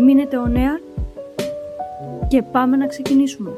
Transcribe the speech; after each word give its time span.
Μείνετε 0.00 0.36
ο 0.36 0.46
νέα 0.46 0.80
και 2.28 2.42
πάμε 2.42 2.76
να 2.76 2.86
ξεκινήσουμε. 2.86 3.50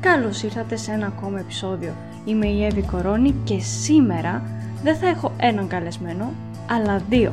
Καλώς 0.00 0.42
ήρθατε 0.42 0.76
σε 0.76 0.92
ένα 0.92 1.06
ακόμα 1.06 1.38
επεισόδιο. 1.38 1.92
Είμαι 2.24 2.46
η 2.46 2.64
Εύη 2.64 2.82
Κορώνη 2.82 3.34
και 3.44 3.58
σήμερα 3.58 4.42
δεν 4.82 4.96
θα 4.96 5.08
έχω 5.08 5.32
έναν 5.36 5.68
καλεσμένο, 5.68 6.32
αλλά 6.70 7.02
δύο. 7.08 7.32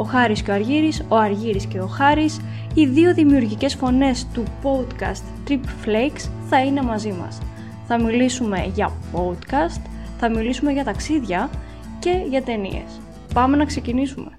Ο 0.00 0.04
Χάρης 0.04 0.42
και 0.42 0.50
ο 0.50 0.54
Αργύρης, 0.54 1.04
ο 1.08 1.16
Αργύρης 1.16 1.66
και 1.66 1.80
ο 1.80 1.86
Χάρης, 1.86 2.40
οι 2.74 2.86
δύο 2.86 3.14
δημιουργικές 3.14 3.74
φωνές 3.74 4.26
του 4.32 4.42
podcast 4.62 5.48
Trip 5.48 5.86
Flakes 5.86 6.28
θα 6.48 6.64
είναι 6.64 6.82
μαζί 6.82 7.12
μας. 7.12 7.38
Θα 7.86 8.02
μιλήσουμε 8.02 8.70
για 8.74 8.92
podcast, 9.12 9.80
θα 10.18 10.30
μιλήσουμε 10.30 10.72
για 10.72 10.84
ταξίδια 10.84 11.50
και 11.98 12.10
για 12.28 12.42
ταινίες. 12.42 13.00
Πάμε 13.34 13.56
να 13.56 13.64
ξεκινήσουμε. 13.64 14.30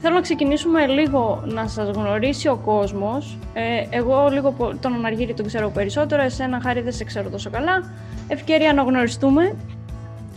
Θέλω 0.00 0.14
να 0.14 0.20
ξεκινήσουμε 0.20 0.86
λίγο 0.86 1.42
να 1.46 1.66
σας 1.66 1.90
γνωρίσει 1.90 2.48
ο 2.48 2.56
κόσμος. 2.64 3.38
Ε, 3.52 3.62
εγώ 3.90 4.28
λίγο 4.32 4.54
τον 4.80 5.04
Αργύρη 5.06 5.34
τον 5.34 5.46
ξέρω 5.46 5.70
περισσότερο, 5.70 6.22
εσένα 6.22 6.60
Χάρη 6.62 6.80
δεν 6.80 6.92
σε 6.92 7.04
ξέρω 7.04 7.28
τόσο 7.28 7.50
καλά. 7.50 7.92
Ευκαιρία 8.28 8.72
να 8.72 8.82
γνωριστούμε. 8.82 9.56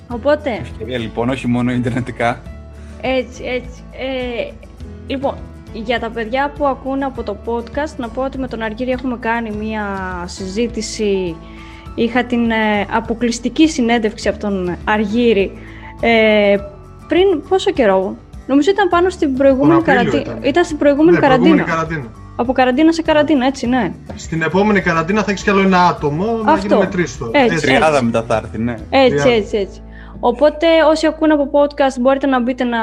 Οπότε... 0.07 0.51
Ευκαιρία 0.51 0.97
λοιπόν, 0.97 1.29
όχι 1.29 1.47
μόνο 1.47 1.71
ιντερνετικά. 1.71 2.41
Έτσι, 3.01 3.43
έτσι. 3.43 3.83
Ε, 3.91 4.51
λοιπόν, 5.07 5.35
για 5.73 5.99
τα 5.99 6.09
παιδιά 6.09 6.51
που 6.57 6.67
ακούνε 6.67 7.05
από 7.05 7.23
το 7.23 7.37
podcast, 7.45 7.95
να 7.97 8.07
πω 8.07 8.21
ότι 8.23 8.37
με 8.37 8.47
τον 8.47 8.61
Αργύρη 8.61 8.91
έχουμε 8.91 9.17
κάνει 9.19 9.51
μία 9.51 9.85
συζήτηση. 10.25 11.35
Είχα 11.95 12.23
την 12.23 12.51
ε, 12.51 12.87
αποκλειστική 12.91 13.69
συνέντευξη 13.69 14.27
από 14.27 14.39
τον 14.39 14.77
Αργύρη 14.83 15.51
ε, 16.01 16.57
πριν 17.07 17.41
πόσο 17.49 17.71
καιρό, 17.71 18.15
Νομίζω 18.51 18.69
ήταν 18.71 18.89
πάνω 18.89 19.09
στην 19.09 19.33
προηγούμενη 19.33 19.81
καραντίνα. 19.81 20.21
Ήταν. 20.21 20.39
ήταν 20.43 20.63
στην 20.63 20.77
προηγούμενη, 20.77 21.11
ναι, 21.11 21.21
καραντίνα. 21.21 21.63
καραντίνα. 21.63 22.05
Από 22.35 22.53
καραντίνα 22.53 22.91
σε 22.91 23.01
καραντίνα, 23.01 23.45
έτσι, 23.45 23.67
ναι. 23.67 23.91
Στην 24.15 24.41
επόμενη 24.41 24.81
καραντίνα 24.81 25.23
θα 25.23 25.31
έχεις 25.31 25.43
κι 25.43 25.49
άλλο 25.49 25.61
ένα 25.61 25.87
άτομο 25.87 26.25
Αυτό. 26.25 26.45
να 26.45 26.57
γίνει 26.57 26.75
με 26.75 26.85
τρει 26.85 27.05
τώρα. 27.19 27.31
Έτσι, 27.33 27.53
έτσι. 27.53 27.65
Τριάδα 27.65 28.03
μετά 28.03 28.23
θα 28.27 28.35
έρθει, 28.35 28.57
ναι. 28.57 28.75
Έτσι, 28.89 29.29
έτσι, 29.29 29.57
έτσι. 29.57 29.81
Οπότε 30.23 30.83
όσοι 30.83 31.07
ακούνε 31.07 31.33
από 31.33 31.49
podcast 31.51 31.99
μπορείτε 31.99 32.27
να 32.27 32.39
μπείτε 32.39 32.63
να 32.63 32.81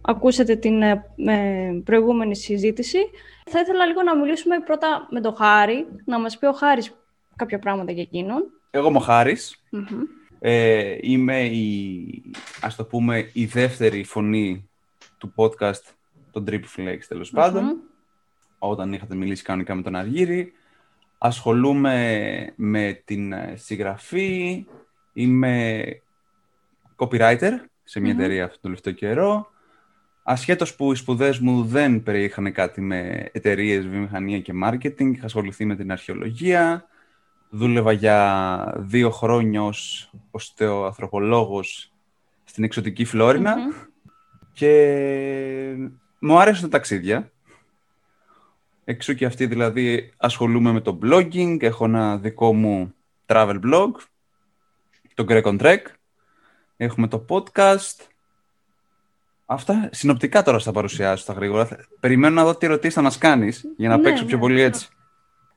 ακούσετε 0.00 0.56
την 0.56 0.82
ε, 0.82 1.04
προηγούμενη 1.84 2.36
συζήτηση. 2.36 2.98
Θα 3.50 3.60
ήθελα 3.60 3.86
λίγο 3.86 4.02
να 4.02 4.16
μιλήσουμε 4.16 4.60
πρώτα 4.60 5.06
με 5.10 5.20
τον 5.20 5.36
Χάρη, 5.36 5.86
να 6.04 6.20
μας 6.20 6.38
πει 6.38 6.46
ο 6.46 6.52
Χάρης 6.52 6.92
κάποια 7.36 7.58
πράγματα 7.58 7.92
για 7.92 8.02
εκείνον. 8.02 8.44
Εγώ 8.70 8.88
είμαι 8.88 8.96
ο 8.96 9.00
χαρης 9.00 9.62
Ε, 10.38 10.98
είμαι 11.00 11.44
η, 11.44 12.22
ας 12.60 12.76
το 12.76 12.84
πούμε, 12.84 13.30
η 13.32 13.44
δεύτερη 13.44 14.04
φωνή 14.04 14.68
του 15.18 15.32
podcast, 15.36 15.82
τον 16.30 16.44
Trip 16.48 16.62
Flex 16.76 16.98
τέλος 17.08 17.30
πάντων, 17.30 17.80
όταν 18.58 18.92
είχατε 18.92 19.14
μιλήσει 19.14 19.42
κανονικά 19.42 19.74
με 19.74 19.82
τον 19.82 19.96
Αργύρη. 19.96 20.52
Ασχολούμαι 21.18 22.52
με 22.56 23.02
την 23.04 23.32
ε, 23.32 23.54
συγγραφή, 23.56 24.66
είμαι 25.12 25.84
copywriter 26.96 27.52
σε 27.84 28.00
μια 28.00 28.12
εταιρεία 28.12 28.44
αυτόν 28.44 28.60
τον 28.60 28.70
τελευταίο 28.70 28.92
καιρό. 28.92 29.50
Ασχέτως 30.22 30.74
που 30.74 30.92
οι 30.92 30.96
σπουδές 30.96 31.38
μου 31.38 31.64
δεν 31.64 32.02
περιείχαν 32.02 32.52
κάτι 32.52 32.80
με 32.80 33.28
εταιρείες, 33.32 33.86
βιομηχανία 33.86 34.40
και 34.40 34.52
marketing, 34.64 35.12
είχα 35.14 35.24
ασχοληθεί 35.24 35.64
με 35.64 35.76
την 35.76 35.92
αρχαιολογία, 35.92 36.86
δούλευα 37.50 37.92
για 37.92 38.74
δύο 38.78 39.10
χρόνια 39.10 39.62
ως 39.62 40.10
οστεοανθρωπολόγος 40.30 41.92
στην 42.44 42.64
εξωτική 42.64 43.06
και 44.52 44.72
μου 46.18 46.38
άρεσαν 46.38 46.62
τα 46.62 46.68
ταξίδια. 46.68 47.30
Εξού 48.84 49.14
και 49.14 49.24
αυτή 49.24 49.46
δηλαδή 49.46 50.12
ασχολούμαι 50.16 50.72
με 50.72 50.80
το 50.80 50.98
blogging, 51.02 51.62
έχω 51.62 51.84
ένα 51.84 52.16
δικό 52.16 52.54
μου 52.54 52.94
travel 53.26 53.60
blog, 53.64 53.90
το 55.14 55.24
Greg 55.28 55.42
on 55.42 55.60
Trek, 55.60 55.78
έχουμε 56.76 57.08
το 57.08 57.24
podcast. 57.28 58.06
Αυτά 59.46 59.88
συνοπτικά 59.92 60.42
τώρα 60.42 60.58
θα 60.58 60.72
παρουσιάσω 60.72 61.22
στα 61.22 61.32
γρήγορα. 61.32 61.68
Περιμένω 62.00 62.34
να 62.34 62.44
δω 62.44 62.56
τι 62.56 62.66
ερωτήσεις 62.66 62.94
θα 62.94 63.02
μας 63.02 63.18
κάνεις 63.18 63.64
για 63.76 63.88
να 63.88 63.96
ναι, 63.96 64.02
παίξω 64.02 64.24
πιο 64.24 64.34
ναι, 64.34 64.42
πολύ 64.42 64.54
ναι. 64.54 64.62
έτσι. 64.62 64.88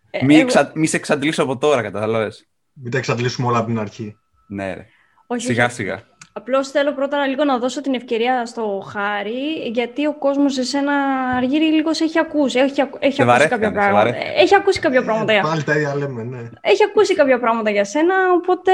Ε, 0.10 0.26
μη, 0.26 0.36
εξα... 0.36 0.72
μη 0.76 0.88
σε 0.88 0.96
εξαντλήσω 0.96 1.44
από 1.44 1.58
τώρα, 1.58 1.82
κατάλαβες. 1.82 2.48
Μην 2.74 2.92
τα 2.92 2.98
εξαντλήσουμε 2.98 3.48
όλα 3.48 3.58
από 3.58 3.68
την 3.68 3.80
αρχή. 3.80 4.18
Ναι, 4.48 4.74
ρε. 4.74 4.88
σιγά 5.36 5.70
σιγά. 5.70 6.04
Απλώς 6.40 6.70
θέλω 6.70 6.94
πρώτα 6.94 7.28
λίγο 7.28 7.44
να 7.44 7.58
δώσω 7.58 7.82
την 7.82 7.94
ευκαιρία 7.94 8.46
στο 8.46 8.84
Χάρη, 8.92 9.70
γιατί 9.74 10.06
ο 10.06 10.14
κόσμος 10.14 10.54
σε 10.54 10.78
ένα 10.78 10.94
αργύρι 11.38 11.66
λίγος 11.66 11.98
σε 11.98 12.04
έχει 12.04 12.20
ακούσει. 12.20 12.60
Έχει, 12.60 12.82
έχει 13.00 13.22
ακούσει 13.22 13.48
κάποια 13.48 13.72
πράγματα. 13.72 14.16
Έχει 14.38 14.56
ακούσει 14.56 14.80
κάποια 14.80 15.04
πράγματα 15.04 15.34
για 15.34 15.42
Πάλι 15.42 15.64
τα 15.64 15.76
ίδια 15.76 15.96
λέμε, 15.96 16.24
ναι. 16.24 16.50
Έχει 16.62 16.84
ακούσει 16.84 17.16
κάποια 17.16 17.40
πράγματα 17.40 17.70
για 17.70 17.84
σένα, 17.84 18.16
οπότε 18.34 18.72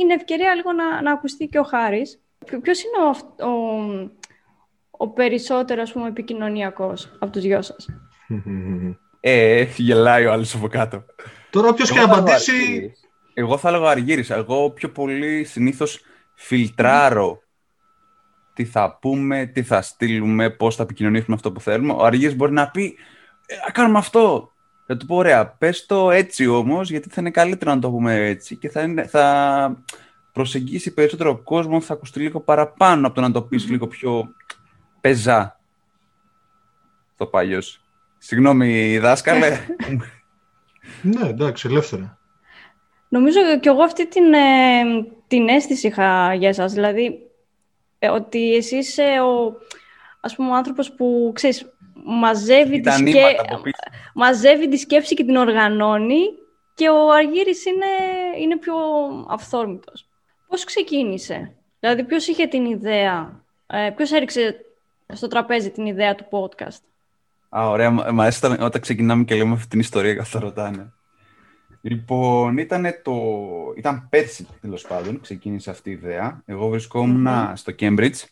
είναι 0.00 0.14
ευκαιρία 0.14 0.54
λίγο 0.54 0.72
να, 0.72 1.02
να 1.02 1.12
ακουστεί 1.12 1.46
και 1.46 1.58
ο 1.58 1.62
Χάρης. 1.62 2.20
Ποιο 2.46 2.72
είναι 2.84 3.00
ο, 3.08 3.46
ο, 3.46 4.10
ο 4.90 5.08
περισσότερο, 5.08 5.82
ας 5.82 5.92
πούμε, 5.92 6.08
επικοινωνιακός 6.08 7.16
από 7.18 7.32
τους 7.32 7.42
δυο 7.42 7.62
σας; 7.62 7.86
ε, 9.20 9.64
γελάει 9.76 10.26
ο 10.26 10.32
άλλος 10.32 10.54
από 10.54 10.68
κάτω. 10.68 11.04
Τώρα 11.50 11.74
ποιος 11.74 11.90
και 11.90 11.98
να 11.98 12.04
απαντήσει... 12.04 12.92
Εγώ 13.34 13.56
θα 13.56 13.68
έλεγα 13.68 13.90
Αργύρης. 13.90 14.30
Εγώ 14.30 14.70
πιο 14.70 14.90
πολύ 14.90 15.44
συνήθως 15.44 16.00
φιλτράρω 16.42 17.42
τι 18.54 18.64
θα 18.64 18.98
πούμε, 19.00 19.46
τι 19.46 19.62
θα 19.62 19.82
στείλουμε, 19.82 20.50
πώς 20.50 20.76
θα 20.76 20.82
επικοινωνήσουμε 20.82 21.36
αυτό 21.36 21.52
που 21.52 21.60
θέλουμε. 21.60 21.92
Ο 21.92 22.04
Αργύρης 22.04 22.36
μπορεί 22.36 22.52
να 22.52 22.70
πει, 22.70 22.96
ε, 23.46 23.70
κάνουμε 23.72 23.98
αυτό. 23.98 24.52
Θα 24.86 24.96
του 24.96 25.06
πω, 25.06 25.16
ωραία, 25.16 25.46
πες 25.46 25.86
το 25.86 26.10
έτσι 26.10 26.46
όμως, 26.46 26.90
γιατί 26.90 27.08
θα 27.08 27.20
είναι 27.20 27.30
καλύτερο 27.30 27.74
να 27.74 27.80
το 27.80 27.90
πούμε 27.90 28.14
έτσι 28.14 28.56
και 28.56 28.68
θα, 28.68 28.82
είναι, 28.82 29.06
θα 29.06 29.84
προσεγγίσει 30.32 30.94
περισσότερο 30.94 31.42
κόσμος, 31.42 31.84
θα 31.84 31.92
ακουστεί 31.92 32.20
λίγο 32.20 32.40
παραπάνω 32.40 33.06
από 33.06 33.14
το 33.14 33.20
να 33.20 33.30
το 33.30 33.42
πεις 33.42 33.68
λίγο 33.68 33.86
πιο 33.86 34.34
πεζά. 35.00 35.60
Το 37.16 37.26
παλιός. 37.26 37.80
Συγγνώμη, 38.18 38.98
δάσκαλε. 38.98 39.58
ναι, 41.02 41.28
εντάξει, 41.28 41.68
ελεύθερα. 41.68 42.19
Νομίζω 43.10 43.58
και 43.60 43.68
εγώ 43.68 43.82
αυτή 43.82 44.08
την, 44.08 44.32
ε, 44.32 44.82
την 45.26 45.48
αίσθηση 45.48 45.86
είχα 45.86 46.34
για 46.34 46.48
εσάς. 46.48 46.72
Δηλαδή, 46.72 47.30
ε, 47.98 48.08
ότι 48.08 48.54
εσύ 48.54 48.76
είσαι 48.76 49.02
ο, 49.02 49.54
ας 50.20 50.34
πούμε, 50.34 50.50
ο 50.50 50.54
άνθρωπος 50.54 50.92
που, 50.92 51.30
ξέρεις, 51.34 51.66
μαζεύει 52.04 52.80
τη, 52.80 52.90
σκέ... 52.90 53.36
μαζεύει 54.14 54.68
τη 54.68 54.76
σκέψη 54.76 55.14
και 55.14 55.24
την 55.24 55.36
οργανώνει 55.36 56.20
και 56.74 56.88
ο 56.88 57.12
Αργύρης 57.12 57.64
είναι, 57.64 57.86
είναι 58.40 58.56
πιο 58.56 58.74
αυθόρμητος. 59.28 60.08
Πώς 60.48 60.64
ξεκίνησε, 60.64 61.54
δηλαδή 61.80 62.04
ποιος 62.04 62.26
είχε 62.26 62.46
την 62.46 62.64
ιδέα, 62.64 63.42
ε, 63.66 63.90
ποιος 63.96 64.12
έριξε 64.12 64.64
στο 65.12 65.26
τραπέζι 65.26 65.70
την 65.70 65.86
ιδέα 65.86 66.14
του 66.14 66.26
podcast; 66.30 66.82
Α, 67.48 67.68
ωραία. 67.68 67.90
Μα 67.90 68.32
όταν 68.60 68.80
ξεκινάμε 68.80 69.24
και 69.24 69.34
λέμε 69.34 69.52
αυτή 69.52 69.68
την 69.68 69.80
ιστορία 69.80 70.14
καθώς 70.14 70.40
ρωτάνε. 70.40 70.92
Λοιπόν, 71.80 72.58
ήταν, 72.58 72.84
το... 73.02 73.14
ήταν 73.76 74.06
πέρσι 74.08 74.46
τέλος 74.60 74.86
πάντων, 74.86 75.20
ξεκίνησε 75.20 75.70
αυτή 75.70 75.90
η 75.90 75.92
ιδέα. 75.92 76.42
Εγώ 76.44 76.68
βρισκόμουν 76.68 77.56
στο 77.56 77.72
Cambridge, 77.78 78.24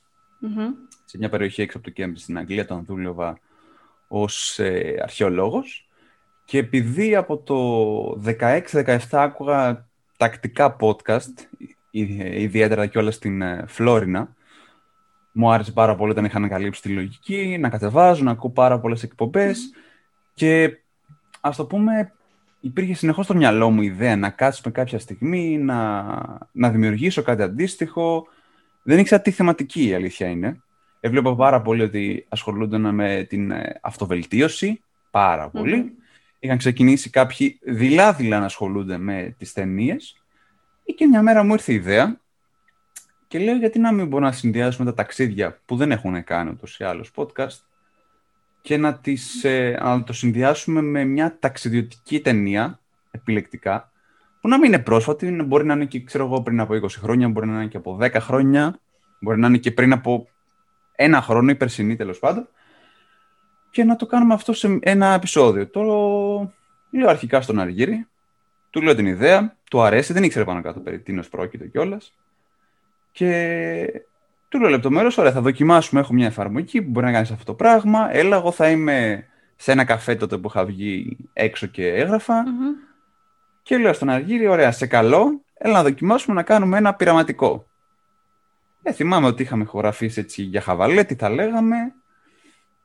σε 1.04 1.18
μια 1.18 1.28
περιοχή 1.28 1.62
έξω 1.62 1.78
από 1.78 1.90
το 1.90 1.92
Cambridge 1.96 2.18
στην 2.18 2.38
Αγγλία, 2.38 2.66
τον 2.66 2.84
δούλευα 2.84 3.38
ως 4.08 4.58
ε, 4.58 4.96
αρχαιολόγος. 5.02 5.88
Και 6.44 6.58
επειδή 6.58 7.16
από 7.16 7.38
το 7.38 8.32
16-17 8.40 8.98
άκουγα 9.10 9.88
τακτικά 10.16 10.76
podcast, 10.80 11.64
ιδιαίτερα 11.90 12.86
και 12.86 12.98
όλα 12.98 13.10
στην 13.10 13.42
ε, 13.42 13.64
Φλόρινα, 13.66 14.36
μου 15.32 15.52
άρεσε 15.52 15.72
πάρα 15.72 15.96
πολύ 15.96 16.10
όταν 16.10 16.24
είχα 16.24 16.36
ανακαλύψει 16.36 16.82
τη 16.82 16.88
λογική, 16.88 17.56
να 17.60 17.68
κατεβάζω, 17.68 18.24
να 18.24 18.30
ακούω 18.30 18.50
πάρα 18.50 18.80
πολλές 18.80 19.02
εκπομπές 19.02 19.70
και 20.34 20.78
ας 21.40 21.56
το 21.56 21.66
πούμε 21.66 22.12
υπήρχε 22.60 22.94
συνεχώς 22.94 23.24
στο 23.24 23.34
μυαλό 23.34 23.70
μου 23.70 23.82
η 23.82 23.86
ιδέα 23.86 24.16
να 24.16 24.30
κάτσουμε 24.30 24.72
κάποια 24.72 24.98
στιγμή, 24.98 25.58
να, 25.58 26.04
να 26.52 26.70
δημιουργήσω 26.70 27.22
κάτι 27.22 27.42
αντίστοιχο. 27.42 28.26
Δεν 28.82 28.98
ήξερα 28.98 29.22
τι 29.22 29.30
θεματική 29.30 29.88
η 29.88 29.94
αλήθεια 29.94 30.28
είναι. 30.28 30.62
Έβλεπα 31.00 31.34
πάρα 31.34 31.62
πολύ 31.62 31.82
ότι 31.82 32.26
ασχολούνται 32.28 32.78
με 32.78 33.26
την 33.28 33.50
ε, 33.50 33.78
αυτοβελτίωση, 33.82 34.80
πάρα 35.10 35.50
Είχαν 36.40 36.58
ξεκινήσει 36.58 37.10
κάποιοι 37.10 37.58
δειλά-δειλά 37.62 38.38
να 38.38 38.44
ασχολούνται 38.44 38.98
με 38.98 39.34
τις 39.38 39.52
ταινίες. 39.52 40.22
Και 40.96 41.06
μια 41.06 41.22
μέρα 41.22 41.42
μου 41.42 41.52
ήρθε 41.52 41.72
η 41.72 41.74
ιδέα 41.74 42.20
και 43.28 43.38
λέω 43.38 43.56
γιατί 43.56 43.78
να 43.78 43.92
μην 43.92 44.06
μπορούμε 44.06 44.28
να 44.28 44.34
συνδυάσουμε 44.34 44.90
τα 44.90 44.96
ταξίδια 44.96 45.60
που 45.64 45.76
δεν 45.76 45.90
έχουν 45.90 46.24
κάνει 46.24 46.50
ούτως 46.50 46.78
ή 46.78 46.84
άλλως 46.84 47.10
podcast 47.14 47.67
και 48.60 48.76
να, 48.76 48.94
τις, 48.94 49.44
ε, 49.44 49.78
να 49.82 50.02
το 50.02 50.12
συνδυάσουμε 50.12 50.82
με 50.82 51.04
μια 51.04 51.36
ταξιδιωτική 51.38 52.20
ταινία, 52.20 52.80
επιλεκτικά, 53.10 53.92
που 54.40 54.48
να 54.48 54.58
μην 54.58 54.72
είναι 54.72 54.82
πρόσφατη, 54.82 55.42
μπορεί 55.46 55.64
να 55.64 55.74
είναι 55.74 55.84
και 55.84 56.00
ξέρω 56.00 56.24
εγώ, 56.24 56.42
πριν 56.42 56.60
από 56.60 56.74
20 56.74 56.88
χρόνια, 56.88 57.28
μπορεί 57.28 57.46
να 57.46 57.54
είναι 57.54 57.66
και 57.66 57.76
από 57.76 57.98
10 58.00 58.20
χρόνια, 58.20 58.78
μπορεί 59.20 59.38
να 59.38 59.46
είναι 59.46 59.58
και 59.58 59.70
πριν 59.70 59.92
από 59.92 60.28
ένα 60.94 61.22
χρόνο, 61.22 61.50
η 61.50 61.54
περσινή 61.54 61.96
τέλος 61.96 62.18
πάντων, 62.18 62.48
και 63.70 63.84
να 63.84 63.96
το 63.96 64.06
κάνουμε 64.06 64.34
αυτό 64.34 64.52
σε 64.52 64.78
ένα 64.80 65.06
επεισόδιο. 65.06 65.68
Το 65.68 65.82
λέω 66.90 67.08
αρχικά 67.08 67.40
στον 67.40 67.58
Αργύρι, 67.58 68.06
του 68.70 68.82
λέω 68.82 68.94
την 68.94 69.06
ιδέα, 69.06 69.56
του 69.70 69.82
αρέσει, 69.82 70.12
δεν 70.12 70.22
ήξερε 70.22 70.44
πάνω 70.44 70.62
κάτω 70.62 70.80
περί 70.80 71.00
τίνος 71.00 71.28
πρόκειται 71.28 71.66
κιόλας. 71.66 72.14
Και 73.12 74.02
του 74.48 74.60
λέω 74.60 74.70
λεπτομέρως, 74.70 75.18
ωραία, 75.18 75.32
θα 75.32 75.40
δοκιμάσουμε. 75.40 76.00
Έχω 76.00 76.12
μια 76.12 76.26
εφαρμογή 76.26 76.82
που 76.82 76.90
μπορεί 76.90 77.06
να 77.06 77.12
κάνεις 77.12 77.30
αυτό 77.30 77.44
το 77.44 77.54
πράγμα. 77.54 78.14
Έλα, 78.14 78.36
εγώ 78.36 78.50
θα 78.50 78.70
είμαι 78.70 79.26
σε 79.56 79.72
ένα 79.72 79.84
καφέ 79.84 80.14
τότε 80.14 80.38
που 80.38 80.48
είχα 80.48 80.64
βγει 80.64 81.16
έξω 81.32 81.66
και 81.66 81.86
έγραφα. 81.88 82.44
Και 83.62 83.78
λέω 83.78 83.92
στον 83.92 84.08
Αργύρι, 84.08 84.46
ωραία, 84.46 84.72
σε 84.72 84.86
καλό, 84.86 85.42
έλα 85.54 85.72
να 85.72 85.82
δοκιμάσουμε 85.82 86.34
να 86.34 86.42
κάνουμε 86.42 86.76
ένα 86.76 86.94
πειραματικό. 86.94 87.66
Ε, 88.82 88.92
θυμάμαι 88.92 89.26
ότι 89.26 89.42
είχαμε 89.42 89.62
ηχογραφήσει 89.62 90.20
έτσι 90.20 90.42
για 90.42 90.60
χαβαλέ, 90.60 91.04
τι 91.04 91.14
θα 91.14 91.30
λέγαμε. 91.30 91.76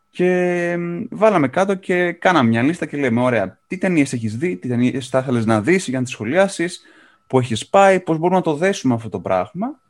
Και 0.09 0.77
βάλαμε 1.09 1.47
κάτω 1.47 1.75
και 1.75 2.11
κάναμε 2.11 2.49
μια 2.49 2.61
λίστα 2.61 2.85
και 2.85 2.97
λέμε: 2.97 3.21
Ωραία, 3.21 3.59
τι 3.67 3.77
ταινίες 3.77 4.13
έχεις 4.13 4.37
δει, 4.37 4.57
τι 4.57 4.67
ταινίες 4.67 5.09
θα 5.09 5.19
ήθελες 5.19 5.45
να 5.45 5.61
δεις 5.61 5.87
για 5.87 5.97
να 5.97 6.03
τις 6.03 6.13
σχολιάσεις, 6.13 6.81
που 7.27 7.39
έχεις 7.39 7.69
πάει, 7.69 7.99
πώς 7.99 8.17
μπορούμε 8.17 8.37
να 8.37 8.43
το 8.43 8.55
δέσουμε 8.55 8.93
αυτό 8.93 9.09
το 9.09 9.19
πράγμα. 9.19 9.81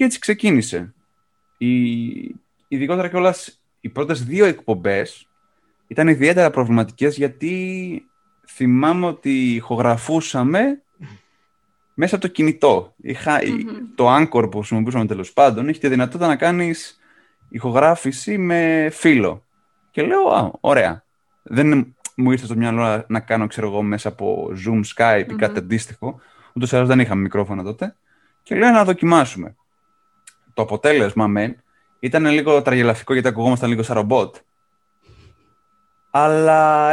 Και 0.00 0.06
έτσι 0.06 0.18
ξεκίνησε. 0.18 0.94
Η... 1.58 1.68
Ειδικότερα 2.68 3.08
κιόλα 3.08 3.34
οι 3.80 3.88
πρώτες 3.88 4.24
δύο 4.24 4.44
εκπομπές 4.44 5.28
ήταν 5.86 6.08
ιδιαίτερα 6.08 6.50
προβληματικές 6.50 7.16
γιατί 7.16 8.04
θυμάμαι 8.48 9.06
ότι 9.06 9.54
ηχογραφούσαμε 9.54 10.82
μέσα 11.94 12.14
από 12.14 12.26
το 12.26 12.32
κινητό. 12.32 12.94
Το 13.94 14.16
Anchor 14.16 14.50
που 14.50 14.58
χρησιμοποιούσαμε 14.58 15.06
τέλος 15.06 15.32
πάντων 15.32 15.68
είχε 15.68 15.80
τη 15.80 15.88
δυνατότητα 15.88 16.26
να 16.26 16.36
κάνεις 16.36 17.00
ηχογράφηση 17.48 18.38
με 18.38 18.88
φίλο. 18.92 19.44
Και 19.90 20.02
λέω, 20.02 20.28
α, 20.28 20.50
ωραία. 20.60 21.04
Δεν 21.42 21.94
μου 22.16 22.30
ήρθε 22.30 22.44
στο 22.44 22.56
μυαλό 22.56 23.04
να 23.08 23.20
κάνω, 23.20 23.46
ξέρω 23.46 23.66
εγώ, 23.66 23.82
μέσα 23.82 24.08
από 24.08 24.52
Zoom, 24.66 24.80
Skype 24.96 25.26
ή 25.30 25.34
κάτι 25.34 25.58
αντίστοιχο. 25.58 26.20
Ούτως 26.52 26.72
ή 26.72 26.76
άλλως 26.76 26.88
δεν 26.88 27.00
είχαμε 27.00 27.22
μικρόφωνο 27.22 27.62
τότε. 27.62 27.96
Και 28.42 28.54
λέω 28.54 28.70
να 28.70 28.84
δοκιμάσουμε 28.84 29.54
το 30.54 30.62
αποτέλεσμα 30.62 31.26
μεν 31.26 31.62
ήταν 32.00 32.26
λίγο 32.26 32.62
τραγελαφικό 32.62 33.12
γιατί 33.12 33.28
ακουγόμασταν 33.28 33.68
λίγο 33.68 33.82
σαν 33.82 33.96
ρομπότ. 33.96 34.36
Αλλά 36.10 36.92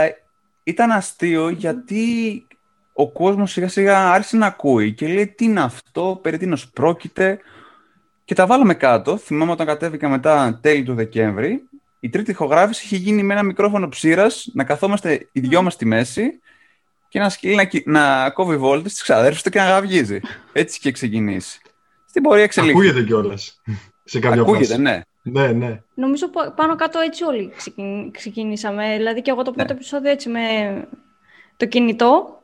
ήταν 0.64 0.92
αστείο 0.92 1.50
γιατί 1.50 2.46
ο 2.94 3.12
κόσμος 3.12 3.52
σιγά 3.52 3.68
σιγά 3.68 4.12
άρχισε 4.12 4.38
να 4.38 4.46
ακούει 4.46 4.94
και 4.94 5.08
λέει 5.08 5.28
τι 5.28 5.46
είναι 5.46 5.62
αυτό, 5.62 6.20
περί 6.22 6.38
τίνος 6.38 6.70
πρόκειται 6.70 7.40
και 8.26 8.36
τα 8.36 8.46
βάλαμε 8.46 8.74
κάτω. 8.74 9.18
Θυμάμαι 9.18 9.52
όταν 9.52 9.66
κατέβηκα 9.66 10.10
μετά 10.10 10.60
τέλη 10.62 10.84
του 10.84 10.94
Δεκέμβρη 10.94 11.68
η 12.00 12.10
τρίτη 12.10 12.32
ηχογράφηση 12.32 12.86
είχε 12.86 12.96
γίνει 12.96 13.24
με 13.24 13.34
ένα 13.34 13.44
μικρόφωνο 13.44 13.90
ψήρας 13.90 14.50
να 14.54 14.64
καθόμαστε 14.64 15.30
οι 15.32 15.40
δυο 15.40 15.62
μας 15.62 15.74
στη 15.74 15.86
μέση 15.86 16.40
και 17.10 17.20
ένας 17.20 17.34
σκύλι 17.34 17.56
να, 17.56 17.70
να 17.86 18.30
κόβει 18.30 18.58
βόλτες 18.58 18.92
στις 18.92 19.04
ξαδέρφους 19.04 19.42
του 19.42 19.50
και 19.50 19.60
να 19.60 19.66
γαυγίζει. 19.66 20.20
Έτσι 20.54 20.80
και 20.80 20.92
ξεκινήσει 20.92 21.62
στην 22.18 22.30
πορεία 22.30 22.44
εξελίχθηκε. 22.44 22.88
Ακούγεται 22.88 23.06
κιόλας. 23.06 23.62
Σε 24.04 24.20
κάποια 24.20 24.42
Ακούγεται, 24.42 24.78
ναι. 24.78 25.02
Ναι, 25.22 25.48
ναι. 25.48 25.82
Νομίζω 25.94 26.30
πάνω 26.56 26.76
κάτω 26.76 27.00
έτσι 27.00 27.24
όλοι 27.24 27.52
ξεκινήσαμε. 28.12 28.96
Δηλαδή 28.98 29.22
και 29.22 29.32
εγώ 29.32 29.44
το 29.44 29.52
πρώτο 29.52 29.74
ναι. 29.74 29.80
επεισόδιο 29.80 30.12
έτσι 30.12 30.30
με 30.30 30.40
το 31.58 31.66
κινητό. 31.66 32.42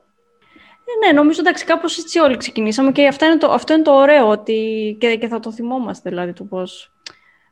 Ναι, 0.85 1.07
ναι, 1.07 1.13
νομίζω 1.13 1.39
εντάξει 1.39 1.65
κάπως 1.65 1.97
έτσι 1.97 2.19
όλοι 2.19 2.37
ξεκινήσαμε 2.37 2.91
και 2.91 3.07
αυτό 3.07 3.25
είναι 3.25 3.37
το, 3.37 3.51
αυτό 3.51 3.73
είναι 3.73 3.81
το 3.81 3.91
ωραίο 3.91 4.29
ότι 4.29 4.97
και, 4.99 5.15
και 5.15 5.27
θα 5.27 5.39
το 5.39 5.51
θυμόμαστε 5.51 6.09
δηλαδή 6.09 6.33
του 6.33 6.47
πώς 6.47 6.91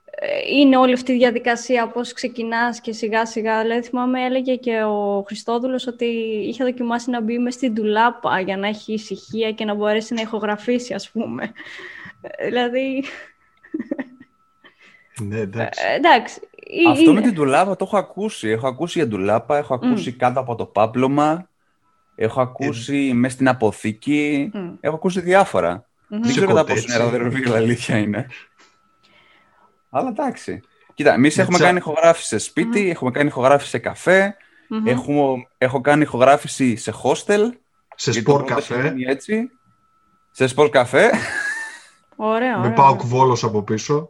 ε, 0.06 0.28
είναι 0.58 0.78
όλη 0.78 0.94
αυτή 0.94 1.12
η 1.12 1.18
διαδικασία, 1.18 1.88
πώς 1.88 2.14
ξεκινάς 2.14 2.82
και 2.82 2.92
σιγά 2.92 3.26
σιγά. 3.26 3.62
Δηλαδή 3.62 3.82
θυμάμαι 3.82 4.26
έλεγε 4.26 4.56
και 4.56 4.84
ο 4.84 5.24
Χριστόδουλος 5.28 5.88
ότι 5.88 6.06
είχε 6.48 6.64
δοκιμάσει 6.64 7.10
να 7.10 7.22
μπει 7.22 7.38
μες 7.38 7.54
στην 7.54 7.74
τουλάπα 7.74 8.40
για 8.40 8.58
να 8.58 8.68
έχει 8.68 8.94
ησυχία 8.94 9.52
και 9.52 9.66
να 9.66 9.74
μπορέσει 9.74 10.14
να 10.14 10.22
ηχογραφήσει 10.22 10.94
ας 10.94 11.10
πούμε. 11.10 11.52
Δηλαδή... 12.44 13.04
Ναι, 15.22 15.40
εντάξει. 15.40 15.84
Ε, 15.88 15.96
εντάξει. 15.96 16.40
Αυτό 16.90 17.14
με 17.14 17.22
την 17.22 17.34
ντουλάπα 17.34 17.76
το 17.76 17.86
έχω 17.86 17.98
ακούσει. 17.98 18.50
Έχω 18.50 18.68
ακούσει 18.68 18.98
για 18.98 19.08
ντουλάπα, 19.08 19.58
έχω 19.58 19.74
ακούσει 19.74 20.12
κάτω 20.12 20.40
από 20.40 20.56
το 20.56 20.66
πάπλωμα, 20.66 21.50
έχω 22.16 22.42
ακούσει 22.42 23.10
mm. 23.14 23.16
μέσα 23.16 23.34
στην 23.34 23.48
αποθήκη, 23.48 24.52
έχω 24.80 24.96
ακούσει 24.96 25.22
διάφορα. 25.22 25.86
Δεν 26.08 26.22
ξέρω 26.22 26.48
κατά 26.48 26.64
πόσο 26.64 26.84
είναι 26.84 27.04
αεροδρομίο, 27.04 27.56
αλήθεια 27.56 27.98
είναι. 27.98 28.28
Αλλά 29.90 30.10
εντάξει. 30.10 30.62
Κοίτα, 30.94 31.14
εμείς 31.14 31.38
έχουμε 31.38 31.58
κάνει 31.58 31.78
ηχογράφηση 31.78 32.28
σε 32.28 32.38
σπίτι, 32.38 32.90
έχουμε 32.90 33.12
κάνει 33.12 33.28
ηχογράφηση 33.28 33.70
σε 33.70 33.78
καφέ, 33.78 34.36
έχουμε, 34.86 35.48
έχω 35.58 35.82
κάνει 35.82 36.02
ηχογράφηση 36.02 36.76
σε 36.76 36.94
hostel. 37.04 37.50
Σε 37.96 38.12
σπορ 38.12 38.44
καφέ. 38.44 38.94
Έτσι. 39.08 39.50
Σε 40.32 40.48
σπορ 40.48 40.70
καφέ. 40.70 41.12
Ωραία, 42.24 42.58
Με 42.58 42.70
πάω 42.72 42.96
κουβόλος 42.96 43.44
από 43.44 43.62
πίσω. 43.62 44.10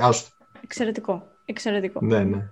Άστο. 0.00 0.30
Εξαιρετικό. 0.62 1.26
Εξαιρετικό. 1.44 2.00
Ναι, 2.02 2.24
ναι. 2.24 2.50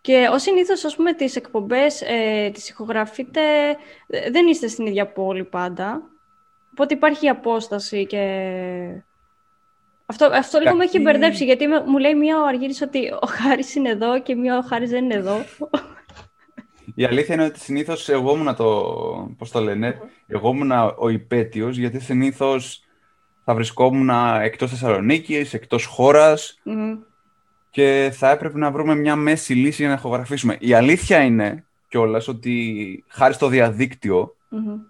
Και 0.00 0.28
ως 0.32 0.42
συνήθως, 0.42 0.84
ας 0.84 0.96
πούμε, 0.96 1.12
τις 1.12 1.36
εκπομπές 1.36 2.02
ε, 2.02 2.50
τις 2.52 2.68
ηχογραφείτε, 2.68 3.40
ε, 4.06 4.30
δεν 4.30 4.46
είστε 4.46 4.68
στην 4.68 4.86
ίδια 4.86 5.06
πόλη 5.06 5.44
πάντα. 5.44 6.02
Οπότε 6.70 6.94
υπάρχει 6.94 7.28
απόσταση 7.28 8.06
και... 8.06 8.22
Αυτό, 10.06 10.24
αυτό 10.32 10.58
λίγο 10.58 10.76
με 10.76 10.84
έχει 10.84 10.98
μπερδέψει, 10.98 11.44
γιατί 11.44 11.66
μου 11.86 11.98
λέει 11.98 12.14
μία 12.14 12.40
ο 12.40 12.46
Αργύρης 12.46 12.82
ότι 12.82 13.10
ο 13.20 13.26
Χάρης 13.26 13.74
είναι 13.74 13.90
εδώ 13.90 14.20
και 14.22 14.34
μία 14.34 14.58
ο 14.58 14.62
Χάρης 14.62 14.90
δεν 14.90 15.04
είναι 15.04 15.14
εδώ. 15.14 15.36
Η 16.94 17.04
αλήθεια 17.04 17.34
είναι 17.34 17.44
ότι 17.44 17.58
συνήθως 17.58 18.08
εγώ 18.08 18.34
ήμουν 18.34 18.56
το, 18.56 18.82
πώς 19.38 19.50
το 19.50 19.60
λένε, 19.60 20.00
εγώ 20.26 20.50
ήμουν 20.50 20.94
ο 20.98 21.08
υπέτειος, 21.08 21.76
γιατί 21.76 22.00
συνήθως 22.00 22.85
θα 23.48 23.54
βρισκόμουν 23.54 24.10
εκτός 24.42 24.70
Θεσσαλονίκης, 24.70 25.54
εκτός 25.54 25.88
και 27.70 28.10
θα 28.12 28.30
έπρεπε 28.30 28.58
να 28.58 28.70
βρούμε 28.70 28.94
μια 28.94 29.16
μέση 29.16 29.54
λύση 29.54 29.82
για 29.82 29.88
να 29.88 29.96
ηχογραφήσουμε. 29.96 30.56
Η 30.60 30.72
αλήθεια 30.74 31.22
είναι 31.22 31.64
κιόλας 31.88 32.28
ότι 32.28 33.04
χάρη 33.08 33.34
στο 33.34 33.48
διαδικτυο 33.48 34.36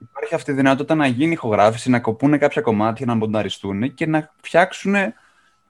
υπάρχει 0.00 0.34
αυτή 0.34 0.50
η 0.50 0.54
δυνατότητα 0.54 0.94
να 0.94 1.06
γίνει 1.06 1.32
ηχογράφηση, 1.32 1.90
να 1.90 2.00
κοπούν 2.00 2.38
κάποια 2.38 2.62
κομμάτια, 2.62 3.06
να 3.06 3.14
μπονταριστούν 3.14 3.94
και 3.94 4.06
να 4.06 4.34
φτιάξουν 4.40 4.94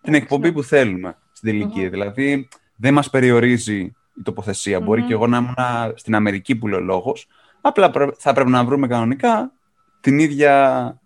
την 0.03 0.15
εκπομπή 0.15 0.53
που 0.53 0.63
θέλουμε 0.63 1.17
στην 1.33 1.51
τελικη 1.51 1.89
Δηλαδή 1.89 2.49
δεν 2.77 2.95
μας 2.95 3.11
περιορίζει 3.11 3.79
η 4.19 4.23
τοποθεσία. 4.23 4.81
Μπορεί 4.81 5.03
και 5.03 5.13
εγώ 5.13 5.27
να 5.27 5.37
ήμουν 5.37 5.55
στην 5.95 6.15
Αμερική 6.15 6.57
που 6.57 6.69
λέω 6.69 6.81
λόγος, 6.81 7.29
απλά 7.61 7.91
θα 8.17 8.33
πρέπει 8.33 8.51
να 8.51 8.65
βρούμε 8.65 8.87
κανονικά 8.87 9.53
την 10.01 10.19
ίδια 10.19 11.01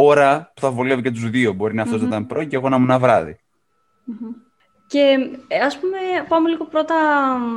ώρα 0.00 0.52
που 0.54 0.60
θα 0.60 0.70
βολεύει 0.70 1.02
και 1.02 1.10
τους 1.10 1.30
δύο. 1.30 1.52
Μπορεί 1.52 1.74
να 1.74 1.82
αυτός 1.82 1.98
mm-hmm. 1.98 2.02
να 2.02 2.08
ήταν 2.08 2.26
πρωί 2.26 2.46
και 2.46 2.56
εγώ 2.56 2.68
να 2.68 2.76
ήμουν 2.76 2.98
βράδυ. 2.98 3.38
Και 4.86 5.18
ε, 5.48 5.58
ας 5.58 5.78
πούμε 5.78 5.98
πάμε 6.28 6.48
λίγο 6.48 6.64
πρώτα 6.64 6.94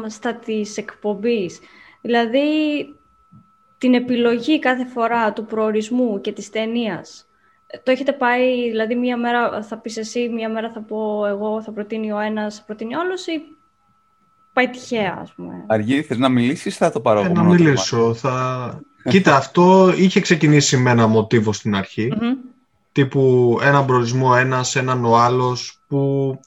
στα 0.08 0.36
της 0.36 0.78
εκπομπής. 0.78 1.60
Δηλαδή 2.02 2.50
την 3.78 3.94
επιλογή 3.94 4.60
κάθε 4.60 4.86
φορά 4.86 5.34
του 5.34 5.46
προορισμού 5.46 6.22
και 6.22 6.32
της 6.32 6.50
ταινίας. 6.50 7.26
Το 7.84 7.92
έχετε 7.92 8.14
πάει, 8.14 8.70
δηλαδή 8.70 8.96
μία 8.96 9.18
μέρα 9.18 9.64
θα 9.64 9.78
πεις 9.78 9.98
εσύ, 9.98 10.30
μία 10.30 10.50
μέρα 10.50 10.72
θα 10.72 10.82
πω 10.82 11.26
εγώ, 11.26 11.62
θα 11.62 11.72
προτείνει 11.72 12.12
ο 12.12 12.20
ένας, 12.20 12.56
θα 12.56 12.64
προτείνει 12.66 12.96
ο 12.96 13.00
άλλος 13.00 13.28
ή 13.28 13.42
πάει 14.54 14.70
τυχαία, 14.70 15.18
ας 15.22 15.34
πούμε; 15.34 15.66
Αργή, 15.68 16.02
θες 16.02 16.18
να 16.18 16.30
μιλήσεις, 16.30 16.78
θα 16.78 16.92
το 16.92 17.02
πάρω 17.02 17.20
ε, 17.20 17.30
Να 17.30 17.44
μιλήσω, 17.44 18.14
θα... 18.14 18.80
Κοίτα, 19.10 19.36
αυτό 19.36 19.94
είχε 19.98 20.20
ξεκινήσει 20.20 20.78
με 20.78 20.90
ένα 20.90 21.08
μοτίβο 21.08 21.54
στην 21.54 21.76
αρχη 21.76 22.14
Τύπου 22.92 23.58
έναν 23.62 23.86
προορισμό 23.86 24.34
ένας, 24.38 24.76
έναν 24.76 25.06
ο 25.06 25.18
άλλος, 25.18 25.80
που 25.88 26.40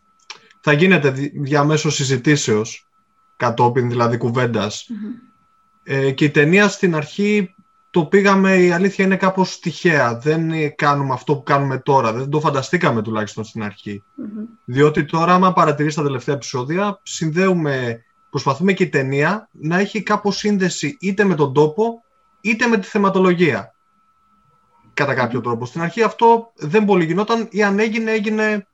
θα 0.60 0.72
γίνεται 0.72 1.10
διαμέσως 1.34 1.94
συζητήσεως, 1.94 2.88
κατόπιν 3.36 3.88
δηλαδή 3.88 4.18
Ε, 5.84 6.10
και 6.10 6.24
η 6.24 6.30
ταινία 6.30 6.68
στην 6.68 6.94
αρχή 6.94 7.54
το 7.90 8.04
πήγαμε, 8.04 8.56
η 8.56 8.70
αλήθεια 8.70 9.04
είναι 9.04 9.16
κάπως 9.16 9.58
τυχαία. 9.58 10.18
Δεν 10.18 10.50
κάνουμε 10.74 11.12
αυτό 11.12 11.34
που 11.34 11.42
κάνουμε 11.42 11.78
τώρα. 11.78 12.12
Δεν 12.12 12.30
το 12.30 12.40
φανταστήκαμε 12.40 13.02
τουλάχιστον 13.02 13.44
στην 13.44 13.62
αρχη 13.62 14.02
Διότι 14.64 15.04
τώρα, 15.04 15.34
άμα 15.34 15.52
παρατηρήσει 15.52 15.96
τα 15.96 16.02
τελευταία 16.02 16.34
επεισόδια, 16.34 17.00
συνδέουμε, 17.02 18.02
προσπαθούμε 18.30 18.72
και 18.72 18.82
η 18.82 18.88
ταινία 18.88 19.48
να 19.52 19.78
έχει 19.78 20.02
κάπως 20.02 20.36
σύνδεση 20.36 20.96
είτε 21.00 21.24
με 21.24 21.34
τον 21.34 21.52
τόπο, 21.52 22.02
είτε 22.44 22.66
με 22.66 22.78
τη 22.78 22.86
θεματολογία. 22.86 23.74
Κατά 24.94 25.14
κάποιο 25.14 25.40
τρόπο. 25.40 25.66
Στην 25.66 25.80
αρχή 25.80 26.02
αυτό 26.02 26.52
δεν 26.54 26.84
πολύ 26.84 27.04
γινόταν 27.04 27.48
ή 27.50 27.62
αν 27.62 27.78
έγινε, 27.78 28.10
έγινε 28.10 28.66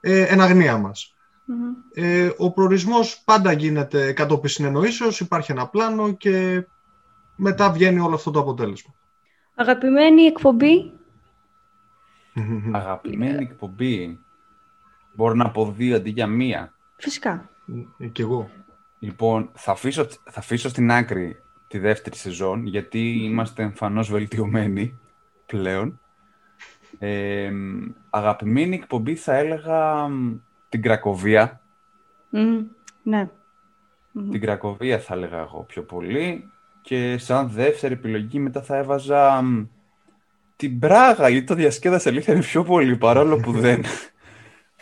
ε, 0.00 0.26
εν 0.26 0.40
αγνία 0.40 0.78
μας. 0.78 1.14
Ε, 1.94 2.30
ο 2.36 2.52
προορισμός 2.52 3.22
πάντα 3.24 3.52
γίνεται 3.52 4.12
κατόπιν 4.12 4.50
συνεννοήσεως, 4.50 5.20
υπάρχει 5.20 5.52
ένα 5.52 5.66
πλάνο 5.66 6.12
και 6.12 6.66
μετά 7.36 7.70
βγαίνει 7.72 8.00
όλο 8.00 8.14
αυτό 8.14 8.30
το 8.30 8.40
αποτέλεσμα. 8.40 8.94
Αγαπημένη 9.54 10.22
εκπομπή; 10.22 10.92
Αγαπημένη 12.72 13.42
εκπομπή. 13.42 14.18
Μπορώ 15.14 15.34
να 15.34 15.50
πω 15.50 15.72
δύο 15.76 15.96
αντί 15.96 16.10
για 16.10 16.26
μία. 16.26 16.74
Φυσικά. 16.96 17.50
Ε, 17.98 18.06
κι 18.06 18.20
εγώ. 18.20 18.50
Λοιπόν, 18.98 19.50
θα 19.54 19.72
αφήσω, 19.72 20.04
θα 20.04 20.38
αφήσω 20.38 20.68
στην 20.68 20.90
άκρη 20.90 21.36
τη 21.70 21.78
δεύτερη 21.78 22.16
σεζόν, 22.16 22.66
γιατί 22.66 23.24
είμαστε 23.24 23.62
εμφανώς 23.62 24.10
βελτιωμένοι 24.10 24.98
πλέον. 25.46 26.00
Ε, 26.98 27.50
αγαπημένη 28.10 28.74
εκπομπή 28.74 29.14
θα 29.14 29.34
έλεγα 29.34 30.08
την 30.68 30.82
Κρακοβία. 30.82 31.60
ναι. 33.02 33.28
Την 34.30 34.40
Κρακοβία 34.40 34.98
θα 34.98 35.14
έλεγα 35.14 35.38
εγώ 35.38 35.64
πιο 35.68 35.82
πολύ. 35.82 36.50
Και 36.82 37.18
σαν 37.18 37.48
δεύτερη 37.50 37.94
επιλογή 37.94 38.38
μετά 38.38 38.62
θα 38.62 38.76
έβαζα 38.76 39.44
την 40.56 40.78
Πράγα, 40.78 41.28
γιατί 41.28 41.46
το 41.46 41.54
διασκέδασε 41.54 42.08
αλήθεια 42.08 42.34
είναι 42.34 42.42
πιο 42.42 42.64
πολύ, 42.64 42.96
παρόλο 42.96 43.36
που 43.36 43.52
δεν, 43.64 43.82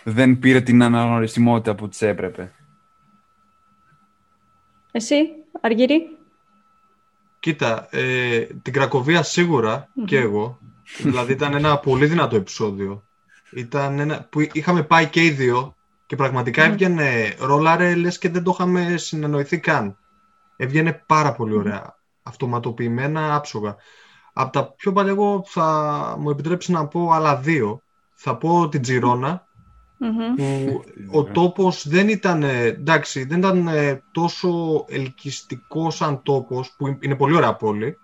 δεν 0.05 0.39
πήρε 0.39 0.61
την 0.61 0.83
αναγνωρισιμότητα 0.83 1.75
που 1.75 1.89
της 1.89 2.03
έπρεπε. 2.03 2.53
Εσύ, 4.93 5.17
Αργύρη. 5.61 6.18
Κοίτα, 7.49 7.89
ε, 7.91 8.41
την 8.41 8.73
Κρακοβία 8.73 9.25
και 10.05 10.19
εγώ. 10.19 10.59
δηλαδή 10.99 11.33
ήταν 11.33 11.55
ένα 11.55 11.79
πολύ 11.79 12.07
δυνατό 12.07 12.37
επεισόδιο. 12.37 13.03
Ήταν 13.51 13.99
ένα 13.99 14.27
που 14.31 14.41
είχαμε 14.53 14.83
πάει 14.83 15.07
και 15.07 15.25
οι 15.25 15.31
δύο 15.31 15.75
και 16.07 16.17
πραγματικά 16.17 16.65
έβγαινε 16.65 17.35
ρόλαρε 17.39 17.95
λες 17.95 18.19
και 18.19 18.29
δεν 18.29 18.43
το 18.43 18.51
είχαμε 18.55 18.97
συνεννοηθεί 18.97 19.59
καν. 19.59 19.97
Έβγαινε 20.57 20.93
πάρα 21.07 21.33
πολύ 21.33 21.55
ωραία. 21.55 21.95
Αυτοματοποιημένα, 22.23 23.35
άψογα. 23.35 23.77
Από 24.33 24.53
τα 24.53 24.73
πιο 24.73 24.93
παλιά 24.93 25.11
εγώ 25.11 25.43
θα 25.47 26.17
μου 26.19 26.31
επιτρέψεις 26.31 26.75
να 26.75 26.87
πω 26.87 27.11
άλλα 27.11 27.37
δύο. 27.37 27.83
Θα 28.15 28.37
πω 28.37 28.69
την 28.69 28.83
τζιρονα 29.99 30.35
που 30.35 30.85
ο 31.19 31.25
τόπος 31.25 31.89
δεν 31.89 32.09
ήταν, 32.09 32.43
εντάξει, 32.43 33.25
δεν 33.25 33.39
ήταν 33.39 33.69
ε, 33.69 34.03
τόσο 34.13 34.85
ελκυστικός 34.89 35.97
σαν 35.97 36.23
τόπος, 36.23 36.75
που 36.77 36.99
είναι 37.01 37.17
πολύ 37.17 37.35
ωραία 37.35 37.55
πόλη, 37.55 37.99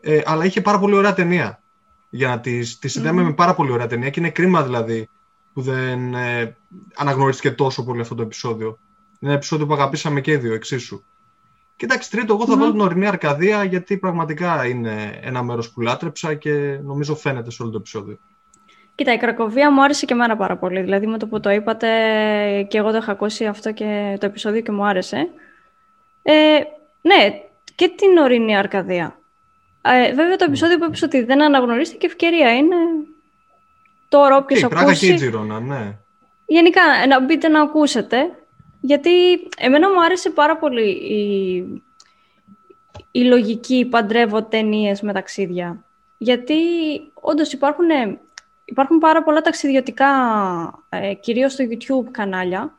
ε, 0.00 0.20
αλλά 0.24 0.44
είχε 0.44 0.60
πάρα 0.60 0.78
πολύ 0.78 0.94
ωραία 0.94 1.12
ταινία. 1.12 1.62
Για 2.10 2.28
να 2.28 2.40
τη, 2.40 2.76
τη 2.76 2.88
συνδέαμε 2.88 3.22
με 3.22 3.32
πάρα 3.32 3.54
πολύ 3.54 3.70
ωραία 3.70 3.86
ταινία 3.86 4.10
και 4.10 4.20
είναι 4.20 4.30
κρίμα 4.30 4.62
δηλαδή 4.62 5.08
που 5.52 5.60
δεν 5.60 6.14
ε, 6.14 6.56
αναγνωρίστηκε 6.96 7.50
τόσο 7.50 7.84
πολύ 7.84 8.00
αυτό 8.00 8.14
το 8.14 8.22
επεισόδιο. 8.22 8.66
Είναι 8.66 9.30
ένα 9.30 9.32
επεισόδιο 9.32 9.66
που 9.66 9.72
αγαπήσαμε 9.72 10.20
και 10.20 10.32
οι 10.32 10.36
δύο 10.36 10.54
εξίσου. 10.54 11.02
Κοιτάξτε, 11.76 12.16
τρίτο, 12.16 12.34
εγώ 12.34 12.46
θα 12.46 12.56
βάλω 12.56 12.70
την 12.70 12.80
ορεινή 12.80 13.06
Αρκαδία 13.06 13.64
γιατί 13.64 13.98
πραγματικά 13.98 14.66
είναι 14.66 15.18
ένα 15.22 15.42
μέρος 15.42 15.70
που 15.70 15.80
λάτρεψα 15.80 16.34
και 16.34 16.80
νομίζω 16.82 17.16
φαίνεται 17.16 17.50
σε 17.50 17.62
όλο 17.62 17.70
το 17.70 17.76
επεισόδιο. 17.76 18.18
Κοίτα, 19.00 19.12
η 19.12 19.16
Κρακοβία 19.16 19.70
μου 19.70 19.82
άρεσε 19.82 20.06
και 20.06 20.12
εμένα 20.12 20.36
πάρα 20.36 20.56
πολύ. 20.56 20.80
Δηλαδή 20.80 21.06
με 21.06 21.18
το 21.18 21.26
που 21.26 21.40
το 21.40 21.50
είπατε 21.50 21.86
και 22.68 22.78
εγώ 22.78 22.90
το 22.90 22.96
είχα 22.96 23.12
ακούσει 23.12 23.46
αυτό 23.46 23.72
και 23.72 24.16
το 24.20 24.26
επεισόδιο 24.26 24.60
και 24.60 24.72
μου 24.72 24.84
άρεσε. 24.84 25.28
Ε, 26.22 26.58
ναι, 27.00 27.40
και 27.74 27.88
την 27.96 28.16
ορεινή 28.16 28.56
Αρκαδία. 28.56 29.18
Ε, 29.82 30.14
βέβαια 30.14 30.36
το 30.36 30.44
επεισόδιο 30.44 30.78
που 30.78 30.84
είπες 30.84 31.02
ότι 31.02 31.24
δεν 31.24 31.42
αναγνωρίστηκε 31.42 32.06
ευκαιρία 32.06 32.54
είναι 32.54 32.76
τώρα 34.08 34.36
όποιος 34.36 34.64
okay, 34.64 34.76
ακούσει... 34.76 35.06
και 35.06 35.12
η 35.12 35.14
Τζιρόνα, 35.14 35.60
ναι. 35.60 35.96
Γενικά, 36.46 36.82
να 37.08 37.20
μπείτε 37.20 37.48
να 37.48 37.62
ακούσετε 37.62 38.30
γιατί 38.80 39.10
εμένα 39.58 39.90
μου 39.90 40.02
άρεσε 40.02 40.30
πάρα 40.30 40.56
πολύ 40.56 40.90
η, 40.90 41.56
η 43.10 43.22
λογική 43.22 43.84
παντρεύω 43.84 44.42
ταινίες 44.42 45.00
με 45.00 45.12
ταξίδια. 45.12 45.84
Γιατί 46.18 46.56
όντως 47.14 47.52
υπάρχουν, 47.52 47.86
υπάρχουν 48.70 48.98
πάρα 48.98 49.22
πολλά 49.22 49.40
ταξιδιωτικά, 49.40 50.08
ε, 50.88 51.14
κυρίως 51.14 51.52
στο 51.52 51.64
YouTube 51.70 52.10
κανάλια, 52.10 52.74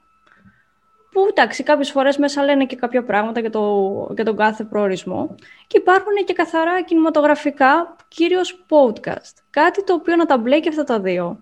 που 1.12 1.28
εντάξει, 1.30 1.64
κάποιες 1.64 1.92
φορές 1.92 2.18
μέσα 2.18 2.44
λένε 2.44 2.66
και 2.66 2.76
κάποια 2.76 3.04
πράγματα 3.04 3.40
για, 3.40 3.50
το, 3.50 4.12
για 4.16 4.26
τον 4.26 4.36
κάθε 4.36 4.64
προορισμό 4.64 5.36
και 5.68 5.78
υπάρχουν 5.78 6.14
και 6.26 6.34
καθαρά 6.34 6.82
κινηματογραφικά, 6.82 7.96
κυρίως 8.08 8.66
podcast. 8.70 9.36
Κάτι 9.50 9.84
το 9.84 9.94
οποίο 9.94 10.16
να 10.16 10.26
τα 10.26 10.38
μπλέκει 10.38 10.70
αυτά 10.70 10.84
τα 10.84 11.00
δύο. 11.00 11.40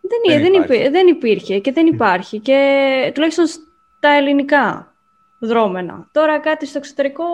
Δεν, 0.00 0.40
δεν, 0.40 0.52
υπήρχε. 0.52 0.90
δεν 0.90 1.06
υπήρχε 1.06 1.58
και 1.58 1.72
δεν 1.72 1.86
υπάρχει. 1.86 2.38
Και 2.38 3.10
τουλάχιστον 3.14 3.46
στα 3.46 4.08
ελληνικά 4.16 4.94
δρόμενα. 5.38 6.08
Τώρα 6.12 6.38
κάτι 6.38 6.66
στο 6.66 6.78
εξωτερικό. 6.78 7.24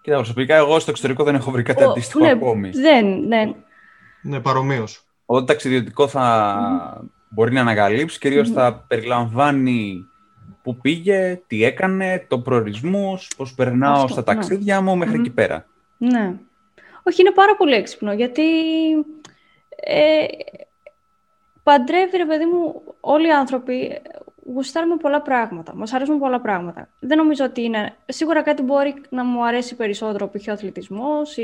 Κοίτα, 0.00 0.16
προσωπικά 0.16 0.56
εγώ 0.56 0.78
στο 0.78 0.90
εξωτερικό 0.90 1.24
δεν 1.24 1.34
έχω 1.34 1.50
βρει 1.50 1.62
κάτι 1.62 1.84
Ο, 1.84 1.90
αντίστοιχο 1.90 2.24
ναι, 2.24 2.30
ακόμη. 2.30 2.70
Δεν, 2.70 3.26
ναι. 3.26 3.52
Ναι, 4.26 4.40
παρομοίως. 4.40 5.04
Όταν 5.26 5.46
ταξιδιωτικό 5.46 6.08
θα 6.08 7.08
μπορεί 7.28 7.52
να 7.52 7.60
ανακαλύψει, 7.60 8.18
κυρίως 8.18 8.50
θα 8.50 8.84
περιλαμβάνει 8.88 10.06
που 10.62 10.76
πήγε, 10.76 11.42
τι 11.46 11.64
έκανε, 11.64 12.26
το 12.28 12.38
προορισμό, 12.38 13.18
πώς 13.36 13.54
περνάω 13.54 14.08
στα 14.08 14.16
ναι. 14.16 14.24
ταξίδια 14.24 14.80
μου 14.80 14.96
μέχρι 14.96 15.18
εκεί 15.18 15.30
πέρα. 15.30 15.66
Ναι. 15.98 16.34
Όχι, 17.02 17.20
είναι 17.20 17.32
πάρα 17.32 17.56
πολύ 17.56 17.74
έξυπνο, 17.74 18.12
γιατί 18.12 18.42
ε, 19.76 20.24
παντρεύει, 21.62 22.16
ρε 22.16 22.26
παιδί 22.26 22.44
μου, 22.44 22.82
όλοι 23.00 23.26
οι 23.26 23.32
άνθρωποι 23.32 24.00
γουστάρουμε 24.54 24.96
πολλά 24.96 25.22
πράγματα. 25.22 25.74
Μας 25.74 25.92
αρέσουν 25.92 26.18
πολλά 26.18 26.40
πράγματα. 26.40 26.88
Δεν 27.00 27.18
νομίζω 27.18 27.44
ότι 27.44 27.62
είναι. 27.62 27.96
Σίγουρα 28.06 28.42
κάτι 28.42 28.62
μπορεί 28.62 28.94
να 29.08 29.24
μου 29.24 29.46
αρέσει 29.46 29.76
περισσότερο, 29.76 30.28
π.χ. 30.28 30.48
ο 30.48 30.52
αθλητισμός 30.52 31.36
ή 31.36 31.42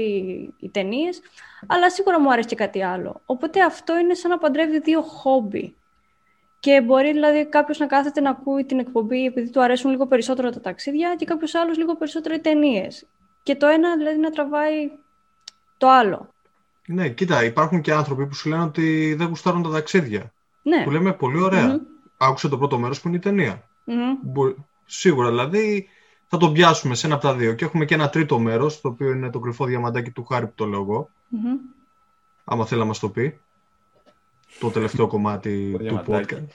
οι 0.59 0.69
ταινίες, 0.69 1.21
αλλά 1.67 1.91
σίγουρα 1.91 2.21
μου 2.21 2.33
αρέσει 2.33 2.49
και 2.49 2.55
κάτι 2.55 2.83
άλλο. 2.83 3.21
Οπότε 3.27 3.63
αυτό 3.63 3.99
είναι 3.99 4.15
σαν 4.15 4.31
να 4.31 4.39
παντρεύει 4.39 4.81
δύο 4.81 5.03
χόμπι. 5.03 5.75
Και 6.61 6.81
μπορεί 6.81 7.13
δηλαδή 7.13 7.47
κάποιος 7.47 7.79
να 7.79 7.87
κάθεται 7.87 8.21
να 8.21 8.31
ακούει 8.31 8.65
την 8.65 8.79
εκπομπή 8.79 9.25
επειδή 9.25 9.51
του 9.51 9.63
αρέσουν 9.63 9.91
λίγο 9.91 10.07
περισσότερο 10.07 10.51
τα 10.51 10.61
ταξίδια 10.61 11.15
και 11.15 11.25
κάποιος 11.25 11.55
άλλος 11.55 11.79
λίγο 11.79 11.97
περισσότερο 11.97 12.35
οι 12.35 12.41
ταινίες. 12.41 13.07
Και 13.43 13.57
το 13.57 13.67
ένα 13.67 13.97
δηλαδή 13.97 14.19
να 14.19 14.31
τραβάει 14.31 14.91
το 15.77 15.89
άλλο. 15.89 16.29
Ναι, 16.87 17.09
κοίτα, 17.09 17.45
υπάρχουν 17.45 17.81
και 17.81 17.93
άνθρωποι 17.93 18.27
που 18.27 18.35
σου 18.35 18.49
λένε 18.49 18.63
ότι 18.63 19.15
δεν 19.15 19.27
γουστάρουν 19.27 19.63
τα 19.63 19.71
ταξίδια. 19.71 20.33
Ναι. 20.63 20.85
Που 20.85 20.91
λέμε 20.91 21.13
πολύ 21.13 21.39
Άκουσε 22.25 22.49
το 22.49 22.59
πρώτο 22.59 22.79
μέρος 22.79 23.01
που 23.01 23.09
είναι 23.09 23.17
η 23.17 23.21
ταινία. 23.21 23.69
Σίγουρα, 24.85 25.29
δηλαδή 25.29 25.89
θα 26.27 26.37
το 26.37 26.53
πιάσουμε 26.53 26.95
σε 26.95 27.07
ένα 27.07 27.15
από 27.15 27.25
τα 27.25 27.35
δύο. 27.35 27.53
Και 27.53 27.65
έχουμε 27.65 27.85
και 27.85 27.95
ένα 27.95 28.09
τρίτο 28.09 28.39
μέρος, 28.39 28.81
το 28.81 28.89
οποίο 28.89 29.11
είναι 29.11 29.31
το 29.31 29.39
κρυφό 29.39 29.65
διαμαντάκι 29.65 30.11
του 30.11 30.25
Χάρη 30.25 30.47
που 30.47 30.53
το 30.55 30.67
λέω 30.67 30.81
εγώ. 30.81 31.09
Άμα 32.45 32.67
θέλει 32.67 32.81
να 32.81 32.87
μας 32.87 32.99
το 32.99 33.09
πει. 33.09 33.41
Το 34.61 34.71
τελευταίο 34.71 35.07
κομμάτι 35.07 35.77
του 35.89 36.03
podcast. 36.07 36.47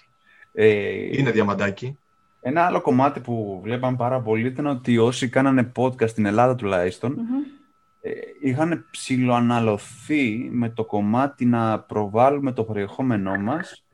Ε, 0.53 1.17
είναι 1.17 1.31
διαμαντάκι. 1.31 1.97
Ένα 2.41 2.65
άλλο 2.65 2.81
κομμάτι 2.81 3.19
που 3.19 3.59
βλέπαμε 3.63 3.97
πάρα 3.97 4.21
πολύ 4.21 4.47
ήταν 4.47 4.65
ότι 4.65 4.97
όσοι 4.97 5.29
κάνανε 5.29 5.71
podcast 5.75 6.09
στην 6.09 6.25
Ελλάδα 6.25 6.55
τουλάχιστον, 6.55 7.17
ε, 8.01 8.11
είχαν 8.41 8.85
ψηλοαναλωθεί 8.91 10.49
με 10.51 10.69
το 10.69 10.85
κομμάτι 10.85 11.45
να 11.45 11.79
προβάλλουμε 11.79 12.51
το 12.51 12.63
περιεχόμενό 12.63 13.37
μας 13.37 13.86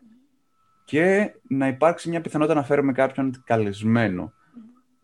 και 0.84 1.34
να 1.48 1.68
υπάρξει 1.68 2.10
μια 2.10 2.22
πιθανότητα 2.22 2.60
να 2.60 2.66
φέρουμε 2.66 2.92
κάποιον 2.92 3.44
καλεσμένο. 3.46 4.34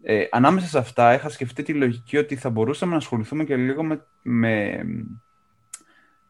Ε, 0.02 0.28
ανάμεσα 0.32 0.68
σε 0.68 0.78
αυτά 0.78 1.14
είχα 1.14 1.30
σκεφτεί 1.30 1.64
τη 1.64 1.74
λογική 1.74 2.18
ότι 2.18 2.36
θα 2.36 2.50
μπορούσαμε 2.50 2.92
να 2.92 2.98
ασχοληθούμε 2.98 3.44
και 3.44 3.56
λίγο 3.56 3.84
με, 3.84 4.06
με 4.22 4.84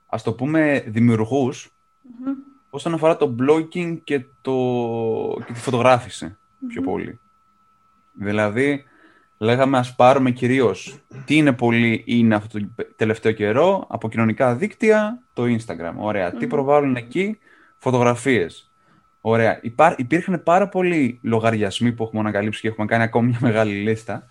ας 0.05 0.23
το 0.23 0.33
πούμε, 0.33 0.83
δημιουργους 0.87 1.73
όσον 2.69 2.93
αφορά 2.93 3.17
το 3.17 3.35
blogging 3.39 3.97
και, 4.03 4.25
το, 4.41 4.55
και 5.45 5.53
τη 5.53 5.59
φωτογραφηση 5.59 6.37
πιο 6.67 6.81
πολύ. 6.81 7.19
Δηλαδή, 8.13 8.83
λέγαμε 9.37 9.77
ας 9.77 9.95
πάρουμε 9.95 10.31
κυρίως 10.31 10.99
τι 11.25 11.35
είναι 11.35 11.53
πολύ 11.53 12.03
είναι 12.05 12.35
αυτό 12.35 12.59
το 12.59 12.67
τελευταίο 12.95 13.31
καιρό 13.31 13.85
από 13.89 14.09
κοινωνικά 14.09 14.55
δίκτυα, 14.55 15.23
το 15.33 15.43
Instagram. 15.43 15.93
Ωραία. 15.95 16.31
Τι 16.31 16.47
προβάλλουν 16.47 16.95
εκεί, 16.95 17.39
φωτογραφίες. 17.77 18.68
Ωραία. 19.21 19.59
Υπά, 19.61 19.95
υπήρχαν 19.97 20.43
πάρα 20.43 20.69
πολλοί 20.69 21.19
λογαριασμοί 21.23 21.91
που 21.91 22.03
έχουμε 22.03 22.19
ανακαλύψει 22.19 22.61
και 22.61 22.67
έχουμε 22.67 22.85
κάνει 22.85 23.03
ακόμη 23.03 23.27
μια 23.27 23.39
μεγάλη 23.41 23.73
λίστα, 23.73 24.27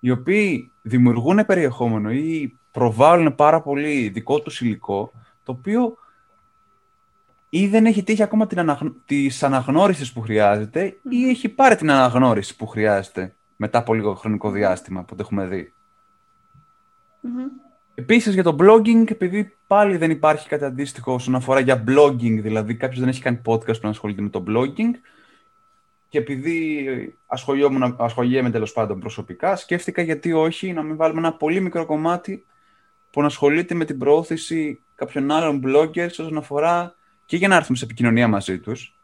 οι 0.00 0.10
οποίοι 0.10 0.70
δημιουργούν 0.82 1.46
περιεχόμενο 1.46 2.10
ή 2.10 2.58
προβάλλουν 2.70 3.34
πάρα 3.34 3.60
πολύ 3.62 4.08
δικό 4.08 4.40
τους 4.40 4.60
υλικό, 4.60 5.12
το 5.42 5.52
οποίο 5.52 5.96
ή 7.48 7.66
δεν 7.66 7.86
έχει 7.86 8.02
τύχει 8.02 8.22
ακόμα 8.22 8.46
την 8.46 8.58
αναγ... 8.58 8.80
της 9.04 9.42
αναγνώρισης 9.42 10.12
που 10.12 10.20
χρειάζεται 10.20 10.96
ή 11.10 11.28
έχει 11.28 11.48
πάρει 11.48 11.76
την 11.76 11.90
αναγνώριση 11.90 12.56
που 12.56 12.66
χρειάζεται 12.66 13.34
μετά 13.56 13.78
από 13.78 13.94
λίγο 13.94 14.14
χρονικό 14.14 14.50
διάστημα 14.50 15.02
που 15.02 15.14
το 15.14 15.22
έχουμε 15.22 15.46
δει. 15.46 15.72
Επίσης 17.98 18.34
για 18.34 18.42
το 18.42 18.56
blogging, 18.60 19.10
επειδή 19.10 19.56
πάλι 19.66 19.96
δεν 19.96 20.10
υπάρχει 20.10 20.48
κάτι 20.48 20.64
αντίστοιχο 20.64 21.12
όσον 21.12 21.34
αφορά 21.34 21.60
για 21.60 21.84
blogging, 21.86 22.38
δηλαδή 22.42 22.74
κάποιος 22.74 23.00
δεν 23.00 23.08
έχει 23.08 23.22
κάνει 23.22 23.40
podcast 23.44 23.74
που 23.74 23.80
να 23.82 23.88
ασχολείται 23.88 24.22
με 24.22 24.28
το 24.28 24.44
blogging 24.48 24.90
και 26.08 26.18
επειδή 26.18 26.86
ασχολιέμαι 27.96 28.50
τέλος 28.50 28.72
πάντων 28.72 29.00
προσωπικά, 29.00 29.56
σκέφτηκα 29.56 30.02
γιατί 30.02 30.32
όχι 30.32 30.72
να 30.72 30.82
μην 30.82 30.96
βάλουμε 30.96 31.18
ένα 31.18 31.32
πολύ 31.32 31.60
μικρό 31.60 31.86
κομμάτι 31.86 32.44
που 33.10 33.20
να 33.20 33.26
ασχολείται 33.26 33.74
με 33.74 33.84
την 33.84 33.98
προώθηση 33.98 34.80
κάποιων 34.94 35.30
άλλων 35.30 35.62
bloggers 35.66 36.10
όσον 36.10 36.36
αφορά 36.36 36.94
και 37.26 37.36
για 37.36 37.48
να 37.48 37.56
έρθουμε 37.56 37.78
σε 37.78 37.84
επικοινωνία 37.84 38.28
μαζί 38.28 38.58
τους. 38.58 38.98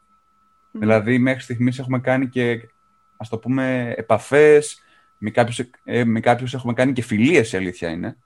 Δηλαδή 0.70 1.18
μέχρι 1.18 1.40
στιγμής 1.40 1.78
έχουμε 1.78 2.00
κάνει 2.00 2.28
και 2.28 2.68
ας 3.16 3.28
το 3.28 3.38
πούμε 3.38 3.94
επαφές, 3.96 4.82
με 5.18 5.30
κάποιους, 5.30 5.60
ε, 5.84 6.04
με 6.04 6.20
κάποιους 6.20 6.54
έχουμε 6.54 6.72
κάνει 6.72 6.92
και 6.92 7.02
φιλίες 7.02 7.52
η 7.52 7.56
αλήθεια 7.56 7.88
είναι 7.90 8.16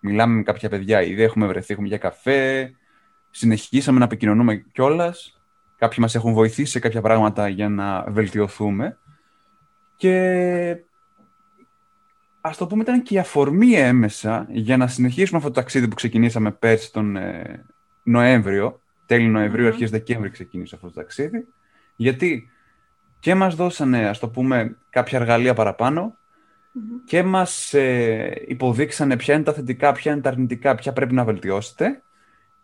μιλάμε 0.00 0.34
με 0.34 0.42
κάποια 0.42 0.68
παιδιά, 0.68 1.02
ήδη 1.02 1.22
έχουμε 1.22 1.46
βρεθεί, 1.46 1.72
έχουμε 1.72 1.88
για 1.88 1.98
καφέ, 1.98 2.72
συνεχίσαμε 3.30 3.98
να 3.98 4.04
επικοινωνούμε 4.04 4.56
κιόλας. 4.56 5.40
Κάποιοι 5.76 5.98
μας 6.00 6.14
έχουν 6.14 6.32
βοηθήσει 6.32 6.70
σε 6.70 6.78
κάποια 6.78 7.00
πράγματα 7.00 7.48
για 7.48 7.68
να 7.68 8.04
βελτιωθούμε. 8.08 8.98
Και 9.96 10.76
ας 12.40 12.56
το 12.56 12.66
πούμε 12.66 12.82
ήταν 12.82 13.02
και 13.02 13.14
η 13.14 13.18
αφορμή 13.18 13.72
έμεσα 13.72 14.46
για 14.50 14.76
να 14.76 14.86
συνεχίσουμε 14.86 15.38
αυτό 15.38 15.50
το 15.50 15.60
ταξίδι 15.60 15.88
που 15.88 15.94
ξεκινήσαμε 15.94 16.50
πέρσι 16.50 16.92
τον 16.92 17.16
ε, 17.16 17.64
Νοέμβριο, 18.02 18.80
τέλη 19.06 19.26
Νοεμβρίου, 19.26 19.64
mm-hmm. 19.64 19.72
αρχές 19.72 19.90
Δεκέμβρη 19.90 20.30
ξεκίνησε 20.30 20.74
αυτό 20.74 20.86
το 20.86 20.94
ταξίδι, 20.94 21.46
γιατί 21.96 22.50
και 23.20 23.34
μας 23.34 23.54
δώσανε, 23.54 24.08
ας 24.08 24.18
το 24.18 24.28
πούμε, 24.28 24.76
κάποια 24.90 25.18
εργαλεία 25.18 25.54
παραπάνω, 25.54 26.16
και 27.04 27.22
μας 27.22 27.74
ε, 27.74 28.44
υποδείξανε 28.46 29.16
ποια 29.16 29.34
είναι 29.34 29.42
τα 29.42 29.52
θετικά, 29.52 29.92
ποια 29.92 30.12
είναι 30.12 30.20
τα 30.20 30.28
αρνητικά, 30.28 30.74
ποια 30.74 30.92
πρέπει 30.92 31.14
να 31.14 31.24
βελτιώσετε 31.24 32.02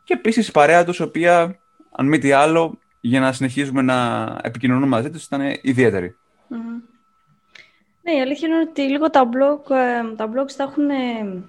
και 0.05 0.15
επίσης 0.15 0.49
η 0.49 0.53
παρέα 0.53 0.85
τους, 0.85 0.99
η 0.99 1.03
οποία, 1.03 1.59
αν 1.91 2.07
μη 2.07 2.19
τι 2.19 2.33
άλλο, 2.33 2.79
για 3.01 3.21
να 3.21 3.33
συνεχίζουμε 3.33 3.83
να 3.83 4.27
επικοινωνούμε 4.43 4.87
μαζί 4.87 5.11
τους, 5.11 5.25
ήταν 5.25 5.41
ιδιαίτερη. 5.63 6.17
Ναι, 8.03 8.13
η 8.13 8.21
αλήθεια 8.21 8.49
είναι 8.49 8.59
ότι 8.59 8.83
λίγο 8.83 9.11
τα 9.11 9.29
blog, 9.29 9.71
ε, 9.71 10.15
τα 10.17 10.31
blogs 10.31 10.53
τα 10.57 10.63
έχουν... 10.63 10.91
Ε, 10.91 11.43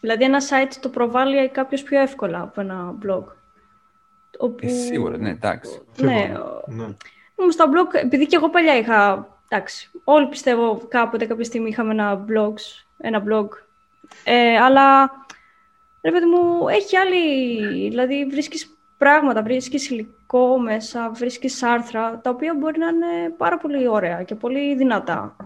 δηλαδή 0.00 0.24
ένα 0.24 0.38
site 0.40 0.72
το 0.80 0.88
προβάλλει 0.88 1.48
κάποιος 1.48 1.82
πιο 1.82 2.00
εύκολα 2.00 2.40
από 2.40 2.60
ένα 2.60 2.94
blog. 3.06 3.24
Όπου... 4.38 4.68
σίγουρα, 4.68 5.16
ναι, 5.16 5.30
εντάξει. 5.30 5.80
Ναι, 5.96 6.32
ναι. 6.66 6.94
Όμως 7.34 7.56
τα 7.56 7.64
blog, 7.66 7.94
επειδή 8.02 8.26
και 8.26 8.36
εγώ 8.36 8.50
παλιά 8.50 8.76
είχα 8.76 9.28
εντάξει, 9.52 9.90
όλοι 10.04 10.28
πιστεύω 10.28 10.86
κάποτε 10.88 11.26
κάποια 11.26 11.44
στιγμή 11.44 11.68
είχαμε 11.68 11.92
ένα 11.92 12.24
blog, 12.28 12.54
ένα 12.98 13.24
blog, 13.28 13.48
ε, 14.24 14.56
αλλά 14.56 15.10
ρε 16.02 16.10
παιδί 16.10 16.26
μου, 16.26 16.68
έχει 16.68 16.96
άλλη, 16.96 17.88
δηλαδή 17.88 18.24
βρίσκεις 18.24 18.76
πράγματα, 18.98 19.42
βρίσκεις 19.42 19.90
υλικό 19.90 20.58
μέσα, 20.58 21.10
βρίσκεις 21.10 21.62
άρθρα, 21.62 22.20
τα 22.20 22.30
οποία 22.30 22.54
μπορεί 22.54 22.78
να 22.78 22.88
είναι 22.88 23.30
πάρα 23.36 23.58
πολύ 23.58 23.88
ωραία 23.88 24.22
και 24.22 24.34
πολύ 24.34 24.74
δυνατά 24.74 25.36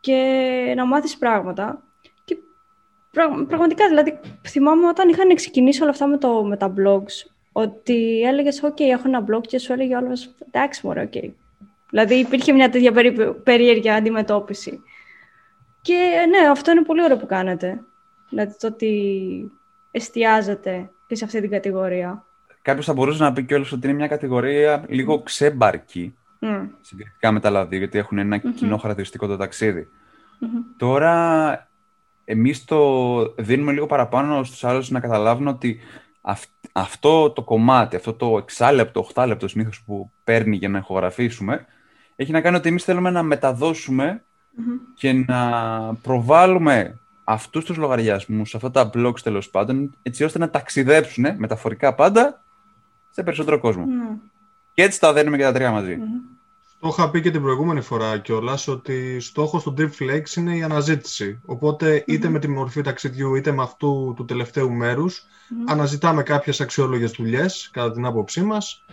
και 0.00 0.72
να 0.76 0.84
μάθεις 0.84 1.16
πράγματα. 1.16 1.82
Και 2.24 2.36
πραγματικά, 3.48 3.88
δηλαδή, 3.88 4.20
θυμάμαι 4.48 4.86
όταν 4.86 5.08
είχαν 5.08 5.34
ξεκινήσει 5.34 5.82
όλα 5.82 5.90
αυτά 5.90 6.06
με, 6.06 6.18
το, 6.18 6.44
με 6.44 6.56
τα 6.56 6.74
blogs, 6.76 7.30
ότι 7.52 8.22
έλεγες, 8.22 8.62
ok, 8.64 8.80
έχω 8.80 9.02
ένα 9.06 9.24
blog 9.28 9.42
και 9.46 9.58
σου 9.58 9.72
έλεγε 9.72 9.96
όλος, 9.96 10.34
εντάξει, 10.46 10.86
μωρέ, 10.86 11.08
ok, 11.12 11.30
Δηλαδή 11.94 12.14
υπήρχε 12.14 12.52
μια 12.52 12.70
τέτοια 12.70 12.92
περί... 12.92 13.34
περίεργη 13.42 13.90
αντιμετώπιση. 13.90 14.82
Και 15.80 16.26
ναι, 16.28 16.48
αυτό 16.50 16.70
είναι 16.70 16.82
πολύ 16.82 17.02
ωραίο 17.02 17.16
που 17.16 17.26
κάνετε. 17.26 17.80
Δηλαδή 18.28 18.54
το 18.58 18.66
ότι 18.66 19.52
εστιάζετε 19.90 20.90
και 21.06 21.14
σε 21.14 21.24
αυτή 21.24 21.40
την 21.40 21.50
κατηγορία. 21.50 22.24
Κάποιος 22.62 22.86
θα 22.86 22.92
μπορούσε 22.92 23.22
να 23.22 23.32
πει 23.32 23.42
κιόλας 23.42 23.72
ότι 23.72 23.86
είναι 23.86 23.96
μια 23.96 24.06
κατηγορία 24.06 24.84
λίγο 24.88 25.22
ξέμπαρκη 25.22 26.14
mm. 26.40 26.68
συγκριτικά 26.80 27.32
με 27.32 27.40
τα 27.40 27.50
λαδί, 27.50 27.76
γιατί 27.76 27.98
έχουν 27.98 28.18
ένα 28.18 28.36
mm-hmm. 28.36 28.54
κοινό 28.54 28.76
χαρακτηριστικό 28.76 29.26
το 29.26 29.36
ταξιδι 29.36 29.88
mm-hmm. 30.40 30.74
Τώρα, 30.76 31.68
εμείς 32.24 32.64
το 32.64 33.34
δίνουμε 33.36 33.72
λίγο 33.72 33.86
παραπάνω 33.86 34.44
στους 34.44 34.64
άλλους 34.64 34.90
να 34.90 35.00
καταλάβουν 35.00 35.46
ότι 35.46 35.80
αυτό 36.72 37.30
το 37.30 37.42
κομμάτι, 37.42 37.96
αυτό 37.96 38.12
το 38.12 38.36
εξάλεπτο, 38.38 39.00
οχτάλεπτο 39.00 39.48
συνήθως 39.48 39.82
που 39.86 40.10
παίρνει 40.24 40.56
για 40.56 40.68
να 40.68 40.78
ηχογραφήσουμε, 40.78 41.66
έχει 42.16 42.32
να 42.32 42.40
κάνει 42.40 42.56
ότι 42.56 42.68
εμείς 42.68 42.84
θέλουμε 42.84 43.10
να 43.10 43.22
μεταδωσουμε 43.22 44.24
και 44.94 45.12
να 45.12 45.40
προβάλλουμε 46.02 46.98
αυτούς 47.24 47.64
τους 47.64 47.76
λογαριασμούς, 47.76 48.54
αυτά 48.54 48.70
τα 48.70 48.90
blogs 48.94 49.20
τέλος 49.22 49.50
πάντων, 49.50 49.94
έτσι 50.02 50.24
ώστε 50.24 50.38
να 50.38 50.50
ταξιδέψουν 50.50 51.24
μεταφορικά 51.36 51.94
πάντα 51.94 52.44
σε 53.10 53.22
περισσότερο 53.22 53.60
Και 54.74 54.82
έτσι 54.82 55.00
τα 55.00 55.12
δένουμε 55.12 55.36
και 55.36 55.42
τα 55.42 55.52
τρία 55.52 55.70
μαζί. 55.70 55.98
Το 56.80 56.88
είχα 56.88 57.10
πει 57.10 57.20
και 57.20 57.30
την 57.30 57.42
προηγούμενη 57.42 57.80
φορά 57.80 58.18
κιόλας 58.18 58.68
ότι 58.68 59.20
στόχος 59.20 59.62
του 59.62 59.74
Drip 59.78 59.90
Flex 59.98 60.36
είναι 60.36 60.56
η 60.56 60.62
αναζήτηση. 60.62 61.40
Οπότε 61.44 62.04
είτε 62.06 62.28
με 62.28 62.38
τη 62.38 62.48
μορφή 62.48 62.80
ταξιδιού 62.80 63.34
είτε 63.34 63.52
με 63.52 63.62
αυτού 63.62 64.12
του 64.16 64.24
τελευταίου 64.24 64.70
μέρους, 64.70 65.24
αναζητάμε 65.66 66.22
κάποιες 66.22 66.60
αξιόλογες 66.60 67.10
δουλειές, 67.10 67.70
κατά 67.72 67.92
την 67.92 68.04
άποψή 68.04 68.42
μας, 68.42 68.84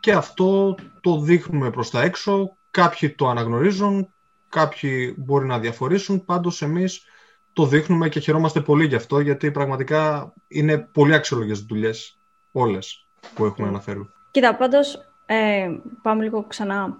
και 0.00 0.12
αυτό 0.12 0.74
το 1.00 1.20
δείχνουμε 1.20 1.70
προς 1.70 1.90
τα 1.90 2.02
έξω. 2.02 2.56
Κάποιοι 2.74 3.10
το 3.10 3.28
αναγνωρίζουν, 3.28 4.08
κάποιοι 4.48 5.14
μπορεί 5.18 5.46
να 5.46 5.58
διαφορήσουν. 5.58 6.24
Πάντως 6.24 6.62
εμείς 6.62 7.04
το 7.52 7.66
δείχνουμε 7.66 8.08
και 8.08 8.20
χαιρόμαστε 8.20 8.60
πολύ 8.60 8.86
γι' 8.86 8.94
αυτό, 8.94 9.20
γιατί 9.20 9.50
πραγματικά 9.50 10.32
είναι 10.48 10.78
πολύ 10.78 11.14
αξιόλογες 11.14 11.60
δουλειές 11.60 12.18
όλες 12.52 13.06
που 13.34 13.44
έχουμε 13.44 13.68
αναφέρει. 13.68 14.08
Κοίτα, 14.30 14.54
πάντως 14.54 15.04
ε, 15.26 15.68
πάμε 16.02 16.22
λίγο 16.22 16.44
ξανά 16.48 16.96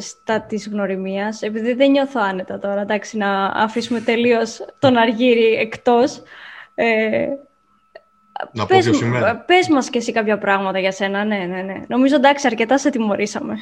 στα 0.00 0.40
της 0.40 0.68
γνωριμίας, 0.68 1.42
επειδή 1.42 1.72
δεν 1.72 1.90
νιώθω 1.90 2.20
άνετα 2.22 2.58
τώρα, 2.58 2.80
εντάξει, 2.80 3.16
να 3.16 3.46
αφήσουμε 3.46 4.00
τελείως 4.00 4.64
τον 4.78 4.96
Αργύρι 4.96 5.54
εκτός. 5.54 6.22
Ε, 6.74 7.26
να 8.52 8.66
πες, 8.66 8.90
πω 8.90 9.42
πες 9.46 9.68
μας 9.68 9.90
και 9.90 9.98
εσύ 9.98 10.12
κάποια 10.12 10.38
πράγματα 10.38 10.78
για 10.78 10.92
σένα, 10.92 11.24
ναι, 11.24 11.36
ναι, 11.36 11.62
ναι. 11.62 11.80
Νομίζω, 11.88 12.14
εντάξει, 12.14 12.46
αρκετά 12.46 12.78
σε 12.78 12.90
τιμωρήσαμε. 12.90 13.56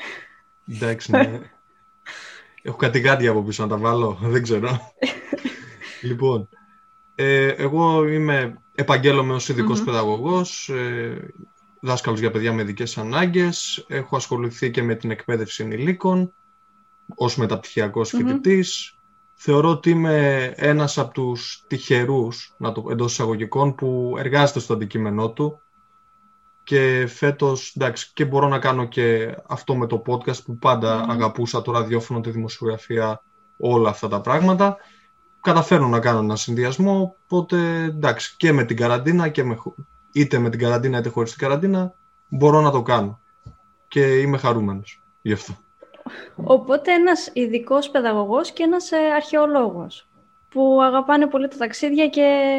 Εντάξει, 0.69 1.11
ναι. 1.11 1.41
Έχω 2.63 2.77
κάτι 2.77 3.01
κάτι 3.01 3.27
από 3.27 3.43
πίσω 3.43 3.63
να 3.63 3.69
τα 3.69 3.77
βάλω, 3.77 4.19
δεν 4.23 4.43
ξέρω. 4.43 4.93
λοιπόν, 6.03 6.49
ε, 7.15 7.47
εγώ 7.47 8.09
είμαι 8.09 8.61
επαγγέλωμαι 8.75 9.35
ως 9.35 9.49
ειδικός 9.49 9.81
mm-hmm. 9.81 9.85
παιδαγωγός, 9.85 10.69
ε, 10.69 11.33
δάσκαλος 11.81 12.21
για 12.21 12.31
παιδιά 12.31 12.53
με 12.53 12.63
ειδικές 12.63 12.99
ανάγκες, 12.99 13.85
έχω 13.89 14.17
ασχοληθεί 14.17 14.71
και 14.71 14.83
με 14.83 14.95
την 14.95 15.11
εκπαίδευση 15.11 15.63
ενηλίκων 15.63 16.33
ως 17.15 17.37
μεταπτυχιακός 17.37 18.11
φοιτητής. 18.11 18.97
Θεωρώ 19.35 19.71
ότι 19.71 19.91
είμαι 19.91 20.45
ένας 20.57 20.99
από 20.99 21.13
τους 21.13 21.65
τυχερούς, 21.67 22.55
να 22.57 22.73
το, 22.73 22.87
εντός 22.91 23.13
εισαγωγικών, 23.13 23.75
που 23.75 24.15
εργάζεται 24.19 24.61
στο 24.61 24.73
αντικείμενό 24.73 25.31
του 25.31 25.61
και 26.73 27.07
φέτος, 27.07 27.75
εντάξει, 27.77 28.11
και 28.15 28.25
μπορώ 28.25 28.49
να 28.49 28.59
κάνω 28.59 28.85
και 28.85 29.35
αυτό 29.47 29.77
με 29.77 29.87
το 29.87 30.03
podcast 30.07 30.45
που 30.45 30.57
πάντα 30.57 31.07
αγαπούσα, 31.09 31.63
το 31.63 31.73
ραδιόφωνο, 31.73 32.21
τη 32.21 32.31
δημοσιογραφία, 32.31 33.23
όλα 33.59 33.89
αυτά 33.89 34.09
τα 34.09 34.21
πράγματα. 34.21 34.77
Καταφέρνω 35.41 35.89
να 35.89 36.01
κάνω 36.01 36.19
ένα 36.19 36.37
συνδυασμό, 36.37 37.17
οπότε 37.25 37.83
εντάξει, 37.83 38.35
και 38.37 38.53
με 38.53 38.65
την 38.65 38.77
καραντίνα 38.77 39.29
και 39.29 39.45
με, 39.45 39.59
είτε 40.13 40.39
με 40.39 40.51
την 40.51 40.59
καραντίνα 40.59 40.99
είτε 40.99 41.09
χωρίς 41.09 41.31
την 41.31 41.41
καραντίνα, 41.41 41.95
μπορώ 42.29 42.61
να 42.61 42.71
το 42.71 42.83
κάνω. 42.83 43.21
Και 43.89 44.19
είμαι 44.19 44.39
χαρούμενος 44.39 45.03
γι' 45.23 45.33
αυτό. 45.33 45.57
Οπότε 46.37 46.93
ένας 46.93 47.31
ειδικός 47.33 47.91
παιδαγωγός 47.91 48.51
και 48.51 48.63
ένας 48.63 48.93
ε, 48.93 48.97
αρχαιολόγος 49.17 50.09
που 50.49 50.79
αγαπάνε 50.83 51.27
πολύ 51.27 51.49
τα 51.49 51.57
ταξίδια 51.57 52.09
και 52.09 52.59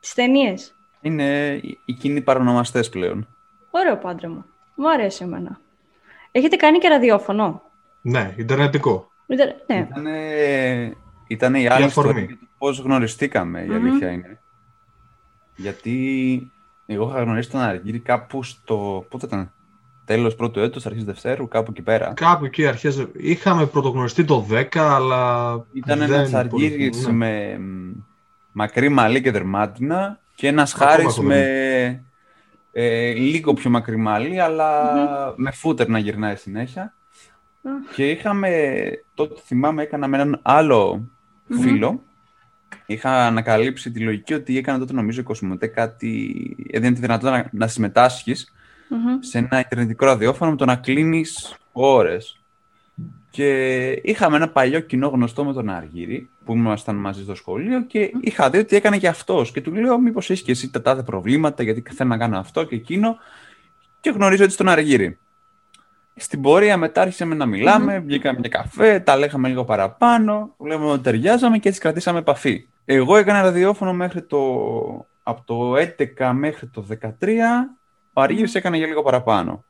τις 0.00 0.14
ταινίες. 0.14 0.76
Είναι 1.02 1.60
οι 1.84 1.92
κοινοί 1.92 2.20
παρονομαστές 2.20 2.88
πλέον. 2.88 3.26
Ωραίο 3.70 3.96
πάντρεμα. 3.96 4.46
Μου 4.74 4.90
αρέσει 4.90 5.24
εμένα. 5.24 5.60
Έχετε 6.32 6.56
κάνει 6.56 6.78
και 6.78 6.88
ραδιόφωνο; 6.88 7.62
Ναι, 8.02 8.34
ιντερνετικό. 8.36 9.10
ναι. 9.66 10.90
Ήτανε, 11.26 11.60
η 11.60 11.66
άλλη 11.66 11.84
ιστορία 11.84 12.38
πώς 12.58 12.78
γνωριστήκαμε, 12.78 13.64
η 13.64 13.74
αλήθεια 13.74 14.10
είναι. 14.10 14.40
Γιατί 15.56 16.52
εγώ 16.86 17.08
είχα 17.08 17.22
γνωρίσει 17.22 17.50
τον 17.50 17.60
Αργύρι 17.60 17.98
κάπου 17.98 18.42
στο. 18.42 19.06
Πότε 19.08 19.26
ήταν. 19.26 19.52
τέλος 20.04 20.34
πρώτου 20.34 20.60
έτους, 20.60 20.86
αρχές 20.86 21.04
Δευτέρου, 21.04 21.48
κάπου 21.48 21.70
εκεί 21.70 21.82
πέρα. 21.82 22.12
Κάπου 22.12 22.44
εκεί 22.44 22.66
αρχές... 22.66 23.06
Είχαμε 23.12 23.66
πρωτογνωριστεί 23.66 24.24
το 24.24 24.46
10, 24.50 24.64
αλλά... 24.78 25.52
Ήταν 25.72 26.00
ένας 26.00 26.34
αργύρης 26.34 27.06
ναι. 27.06 27.12
με 27.12 27.60
μακρύ 28.52 28.88
μαλλί 28.88 29.22
και 29.22 29.30
δερμάτινα 29.30 30.20
και 30.34 30.48
ένας 30.48 30.72
χάρης 30.72 31.18
με 31.18 32.04
ε, 32.72 33.12
λίγο 33.12 33.54
πιο 33.54 33.70
μακρύ 33.70 33.96
μαλλί, 33.96 34.36
με 35.36 35.50
φούτερ 35.50 35.88
να 35.88 35.98
γυρνάει 35.98 36.36
συνέχεια. 36.36 36.94
Και 37.94 38.10
είχαμε, 38.10 38.80
τότε 39.14 39.40
θυμάμαι, 39.44 39.82
έκανα 39.82 40.08
με 40.08 40.16
έναν 40.16 40.40
άλλο 40.42 41.08
φίλο, 41.60 42.02
είχα 42.86 43.26
ανακαλύψει 43.26 43.90
τη 43.90 44.00
λογική 44.00 44.34
ότι 44.34 44.58
έκανε 44.58 44.78
τότε 44.78 44.92
νομίζω 44.92 45.20
η 45.20 45.24
Κοσμοτέ 45.24 45.66
κάτι, 45.66 46.56
έδινε 46.70 46.94
τη 46.94 47.00
δυνατότητα 47.00 47.36
να, 47.36 47.48
να 47.52 47.66
συμμετάσχεις 47.66 48.52
σε 49.20 49.38
ένα 49.38 49.58
ιντερνετικό 49.58 50.04
ραδιόφωνο 50.04 50.50
με 50.50 50.56
το 50.56 50.64
να 50.64 50.76
κλείνεις 50.76 51.56
ώρες. 51.72 52.41
Και 53.32 53.90
είχαμε 54.02 54.36
ένα 54.36 54.48
παλιό 54.48 54.80
κοινό 54.80 55.08
γνωστό 55.08 55.44
με 55.44 55.52
τον 55.52 55.70
Αργύρι, 55.70 56.28
που 56.44 56.52
ήμασταν 56.52 56.96
μαζί 56.96 57.22
στο 57.22 57.34
σχολείο 57.34 57.82
και 57.82 58.12
είχα 58.20 58.50
δει 58.50 58.58
ότι 58.58 58.76
έκανε 58.76 58.98
και 58.98 59.08
αυτός. 59.08 59.52
Και 59.52 59.60
του 59.60 59.74
λέω 59.74 59.98
μήπως 59.98 60.30
έχεις 60.30 60.42
και 60.42 60.50
εσύ 60.50 60.70
τα 60.70 60.82
τάδε 60.82 61.02
προβλήματα, 61.02 61.62
γιατί 61.62 61.82
θέλω 61.94 62.08
να 62.08 62.18
κάνω 62.18 62.38
αυτό 62.38 62.64
και 62.64 62.74
εκείνο. 62.74 63.16
Και 64.00 64.10
γνωρίζω 64.10 64.44
έτσι 64.44 64.56
τον 64.56 64.68
Αργύρι. 64.68 65.18
Στην 66.16 66.40
πορεία 66.40 66.76
μετά 66.76 67.00
άρχισαμε 67.00 67.34
να 67.34 67.46
μιλάμε, 67.46 67.96
mm-hmm. 67.96 68.02
βγήκαμε 68.04 68.38
για 68.40 68.48
καφέ, 68.48 69.00
τα 69.00 69.16
λέγαμε 69.16 69.48
λίγο 69.48 69.64
παραπάνω, 69.64 70.54
βλέπουμε 70.58 70.90
ότι 70.90 71.02
ταιριάζαμε 71.02 71.58
και 71.58 71.68
έτσι 71.68 71.80
κρατήσαμε 71.80 72.18
επαφή. 72.18 72.66
Εγώ 72.84 73.16
έκανα 73.16 73.42
ραδιόφωνο 73.42 73.92
μέχρι 73.92 74.22
το, 74.22 74.38
από 75.22 75.42
το 75.44 75.72
11 76.18 76.30
μέχρι 76.34 76.66
το 76.66 76.86
13, 77.02 77.08
ο 78.12 78.20
Αργύρης 78.20 78.54
έκανε 78.54 78.76
για 78.76 78.86
λίγο 78.86 79.02
παραπάνω, 79.02 79.64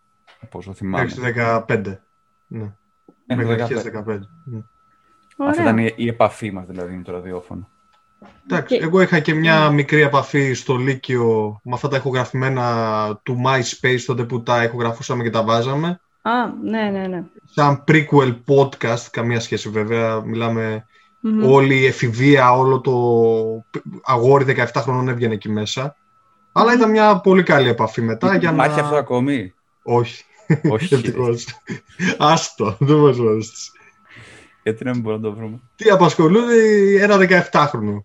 όσο 0.53 0.73
θυμάμαι. 0.73 1.05
Μέχρι 1.05 1.33
το 1.33 1.65
15, 1.69 1.99
ναι. 2.47 2.73
Μέχρι 3.27 3.57
το 3.57 4.03
15. 4.07 4.19
Ναι. 4.45 4.59
Αυτή 5.49 5.63
ήταν 5.63 5.79
η, 5.79 5.93
η 5.97 6.09
επαφή 6.09 6.53
μας 6.53 6.67
δηλαδή 6.67 6.95
με 6.95 7.03
το 7.03 7.13
ραδιόφωνο. 7.13 7.69
Εντάξει, 8.49 8.79
εγώ 8.83 9.01
είχα 9.01 9.21
και 9.21 9.35
μια 9.35 9.71
μικρή 9.71 10.01
επαφή 10.01 10.53
στο 10.53 10.77
Λύκειο 10.77 11.61
με 11.63 11.75
αυτά 11.75 11.89
τα 11.89 11.97
ηχογραφημένα 11.97 13.21
του 13.23 13.43
MySpace 13.47 14.01
τότε 14.07 14.25
που 14.25 14.43
τα 14.43 14.65
ηχογραφούσαμε 14.65 15.23
και 15.23 15.31
τα 15.31 15.43
βάζαμε. 15.43 16.01
Α, 16.23 16.31
ναι, 16.63 16.83
ναι, 16.83 17.07
ναι. 17.07 17.25
Σαν 17.45 17.85
prequel 17.89 18.37
podcast, 18.47 19.07
καμία 19.11 19.41
σχέση 19.41 19.69
βέβαια, 19.69 20.21
μιλάμε 20.21 20.87
mm-hmm. 21.25 21.49
όλη 21.49 21.79
η 21.79 21.87
εφηβεία, 21.87 22.53
όλο 22.53 22.81
το 22.81 22.93
αγόρι 24.05 24.45
17 24.49 24.65
χρονών 24.77 25.09
έβγαινε 25.09 25.35
εκεί 25.35 25.49
μέσα. 25.49 25.97
Αλλά 26.53 26.73
ήταν 26.73 26.91
μια 26.91 27.21
πολύ 27.21 27.43
καλή 27.43 27.69
επαφή 27.69 28.03
μετά. 28.03 28.37
Για 28.37 28.53
Υπάρχει 28.53 28.77
να... 28.77 28.83
αυτό 28.83 28.97
ακόμη; 28.97 29.53
Όχι. 29.83 30.25
Όχι. 30.71 30.97
Άστο, 32.19 32.77
δεν 32.81 32.97
μας 32.97 33.19
αρέσει. 33.19 33.71
Γιατί 34.63 34.85
να 34.85 34.91
μην 34.91 35.01
μπορούμε 35.01 35.23
να 35.23 35.35
το 35.35 35.41
βρούμε. 35.41 35.61
Τι 35.77 35.91
απασχολούνται 35.91 36.55
ένα 37.03 37.17
17χρονο. 37.53 38.03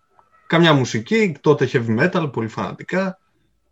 Καμιά 0.48 0.74
μουσική, 0.74 1.38
τότε 1.42 1.70
heavy 1.72 2.00
metal, 2.00 2.30
πολύ 2.32 2.48
φανατικά. 2.48 3.20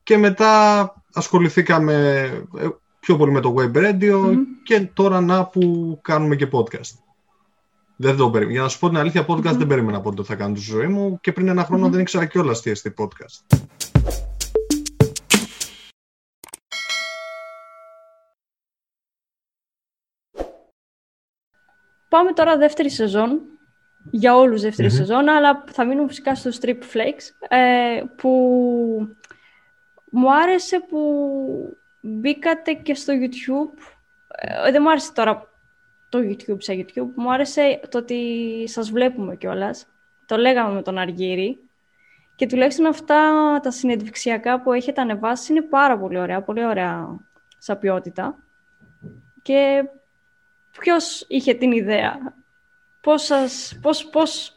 Και 0.03 0.17
μετά 0.17 0.93
ασχοληθήκαμε 1.13 2.23
ε, 2.57 2.67
πιο 2.99 3.17
πολύ 3.17 3.31
με 3.31 3.39
το 3.39 3.55
web 3.57 3.77
radio 3.77 4.33
και 4.63 4.89
τώρα 4.93 5.21
να 5.21 5.45
που 5.45 5.99
κάνουμε 6.01 6.35
και 6.35 6.47
podcast. 6.51 6.99
Δεν 7.95 8.15
το 8.15 8.29
περίμενα. 8.29 8.53
Για 8.53 8.61
να 8.61 8.67
σου 8.67 8.79
πω 8.79 8.87
την 8.87 8.97
αλήθεια, 8.97 9.25
podcast 9.27 9.55
δεν 9.57 9.67
περίμενα 9.67 10.01
πότε 10.01 10.23
θα 10.23 10.35
κάνω 10.35 10.53
τη 10.53 10.59
ζωή 10.59 10.87
μου 10.87 11.19
και 11.21 11.31
πριν 11.31 11.47
ένα 11.47 11.63
χρόνο 11.63 11.89
δεν 11.89 11.99
ήξερα 11.99 12.25
κιόλας 12.25 12.61
τι 12.61 12.69
έστει 12.69 12.93
podcast. 12.97 13.57
Πάμε 22.15 22.31
τώρα 22.31 22.57
δεύτερη 22.57 22.89
σεζόν, 22.89 23.41
για 24.11 24.35
όλους 24.35 24.61
δεύτερη 24.61 24.89
σεζόν, 24.89 25.29
αλλά 25.29 25.63
θα 25.71 25.85
μείνουμε 25.85 26.07
φυσικά 26.07 26.35
στο 26.35 26.49
Strip 26.61 26.79
Flakes, 26.93 27.47
ε, 27.47 28.03
που 28.15 28.29
μου 30.11 30.33
άρεσε 30.33 30.79
που 30.79 30.97
μπήκατε 32.01 32.73
και 32.73 32.95
στο 32.95 33.13
YouTube. 33.13 33.77
Ε, 34.27 34.71
δεν 34.71 34.81
μου 34.81 34.89
άρεσε 34.89 35.13
τώρα 35.13 35.49
το 36.09 36.19
YouTube 36.19 36.57
σε 36.57 36.73
YouTube, 36.73 37.11
μου 37.15 37.33
άρεσε 37.33 37.79
το 37.89 37.97
ότι 37.97 38.63
σας 38.67 38.91
βλέπουμε 38.91 39.35
κιόλας. 39.35 39.87
Το 40.25 40.37
λέγαμε 40.37 40.73
με 40.73 40.81
τον 40.81 40.97
Αργύρι. 40.97 41.57
Και 42.35 42.47
τουλάχιστον 42.47 42.85
αυτά 42.85 43.19
τα 43.63 43.71
συνεντευξιακά 43.71 44.61
που 44.61 44.73
έχετε 44.73 45.01
ανεβάσει 45.01 45.51
είναι 45.51 45.61
πάρα 45.61 45.97
πολύ 45.97 46.19
ωραία, 46.19 46.41
πολύ 46.41 46.65
ωραία 46.65 47.19
σαν 47.57 47.79
ποιότητα. 47.79 48.35
Και 49.41 49.83
ποιος 50.79 51.25
είχε 51.27 51.53
την 51.53 51.71
ιδέα, 51.71 52.17
πώς 53.01 53.23
σας, 53.23 53.77
πώς, 53.81 54.05
πώς... 54.05 54.53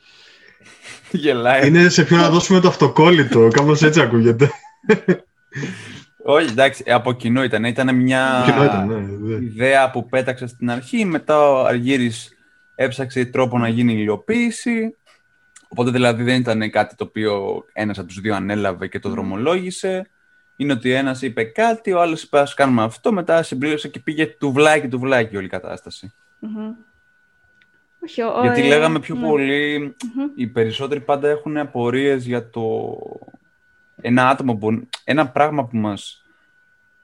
Γελάει. 1.11 1.69
Είναι 1.69 1.89
σε 1.89 2.05
ποιο 2.05 2.17
να 2.17 2.31
δώσουμε 2.31 2.61
το 2.61 2.69
αυτοκόλλητο, 2.69 3.49
κάπως 3.49 3.83
έτσι 3.83 4.01
ακούγεται. 4.01 4.51
Όχι, 6.25 6.51
εντάξει, 6.51 6.85
από 6.87 7.13
κοινό 7.13 7.43
ήταν. 7.43 7.65
Ήταν 7.65 7.97
μια 7.97 8.45
ήταν, 8.49 8.87
ναι, 8.87 9.35
ναι. 9.35 9.45
ιδέα 9.45 9.91
που 9.91 10.09
πέταξε 10.09 10.47
στην 10.47 10.71
αρχή. 10.71 11.05
Μετά 11.05 11.51
ο 11.51 11.65
Αργύρης 11.65 12.29
έψαξε 12.75 13.25
τρόπο 13.25 13.59
να 13.59 13.69
γίνει 13.69 13.93
υλοποίηση. 13.93 14.97
Οπότε 15.69 15.91
δηλαδή 15.91 16.23
δεν 16.23 16.41
ήταν 16.41 16.71
κάτι 16.71 16.95
το 16.95 17.05
οποίο 17.05 17.65
ένας 17.73 17.99
από 17.99 18.07
τους 18.07 18.21
δύο 18.21 18.35
ανέλαβε 18.35 18.87
και 18.87 18.99
το 18.99 19.09
δρομολόγησε 19.09 20.11
είναι 20.61 20.73
ότι 20.73 20.93
ένας 20.93 21.23
είπε 21.23 21.45
κάτι, 21.45 21.93
ο 21.93 22.01
άλλος 22.01 22.23
είπε: 22.23 22.39
Α 22.39 22.49
κάνουμε 22.55 22.83
αυτό, 22.83 23.13
μετά 23.13 23.43
συμπλήρωσε 23.43 23.89
και 23.89 24.01
πήγε 24.01 24.27
τουβλάκι, 24.27 24.89
τουβλάκι 24.89 25.37
όλη 25.37 25.47
η 25.47 25.49
κατάσταση. 25.49 26.13
Mm-hmm. 26.43 26.87
Γιατί 28.43 28.63
λέγαμε 28.63 29.01
πιο 29.01 29.15
ναι. 29.15 29.27
πολυ 29.27 29.95
οι 30.37 30.47
περισσότεροι 30.47 31.01
πάντα 31.01 31.29
έχουν 31.29 31.57
απορίες 31.57 32.27
για 32.27 32.51
το. 32.51 32.97
Ένα 34.01 34.29
άτομο 34.29 34.55
που. 34.55 34.89
Ένα 35.05 35.29
πράγμα 35.29 35.65
που 35.67 35.77
μας. 35.77 36.25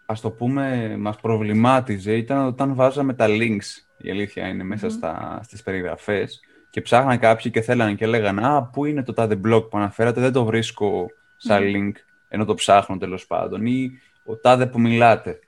ας 0.06 0.20
το 0.20 0.30
πούμε, 0.30 0.96
μας 0.98 1.16
προβλημάτιζε 1.16 2.16
ήταν 2.16 2.46
όταν 2.46 2.74
βάζαμε 2.74 3.14
τα 3.14 3.26
links, 3.28 3.84
η 3.96 4.10
αλήθεια 4.10 4.48
είναι, 4.48 4.64
μέσα 4.64 4.90
στα, 4.90 5.40
στις 5.42 5.62
περιγραφές 5.62 6.40
και 6.70 6.80
ψάχναν 6.80 7.18
κάποιοι 7.18 7.50
και 7.50 7.60
θέλανε 7.60 7.94
και 7.94 8.06
λέγανε 8.06 8.46
«Α, 8.46 8.62
πού 8.62 8.84
είναι 8.84 9.02
το 9.02 9.12
τάδε 9.12 9.40
blog 9.44 9.70
που 9.70 9.78
αναφέρατε, 9.78 10.20
δεν 10.20 10.32
το 10.32 10.44
βρίσκω 10.44 11.06
σαν 11.36 11.62
link» 11.62 11.92
ενώ 12.34 12.44
το 12.44 12.54
ψάχνω 12.54 12.98
τέλος 12.98 13.26
πάντων, 13.26 13.66
ή 13.66 13.90
ο 14.24 14.36
τάδε 14.36 14.66
που 14.66 14.80
μιλάτε. 14.80 15.38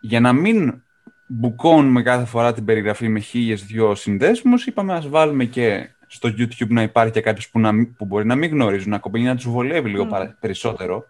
Για 0.00 0.20
να 0.20 0.32
μην 0.32 0.82
μπουκώνουμε 1.26 2.02
κάθε 2.02 2.24
φορά 2.24 2.52
την 2.52 2.64
περιγραφή 2.64 3.08
με 3.08 3.20
χίλιες 3.20 3.64
δυο 3.64 3.94
συνδέσμους, 3.94 4.66
είπαμε 4.66 4.94
ας 4.94 5.08
βάλουμε 5.08 5.44
και 5.44 5.88
στο 6.06 6.28
YouTube 6.28 6.68
να 6.68 6.82
υπάρχει 6.82 7.12
και 7.12 7.20
κάποιος 7.20 7.48
που, 7.48 7.60
που 7.96 8.04
μπορεί 8.04 8.26
να 8.26 8.34
μην 8.34 8.50
γνωρίζουν, 8.50 8.90
να 8.90 8.98
κομπίνει 8.98 9.24
να 9.24 9.34
τους 9.34 9.48
βολεύει 9.48 9.88
λίγο 9.88 10.08
mm. 10.12 10.32
περισσότερο 10.40 11.06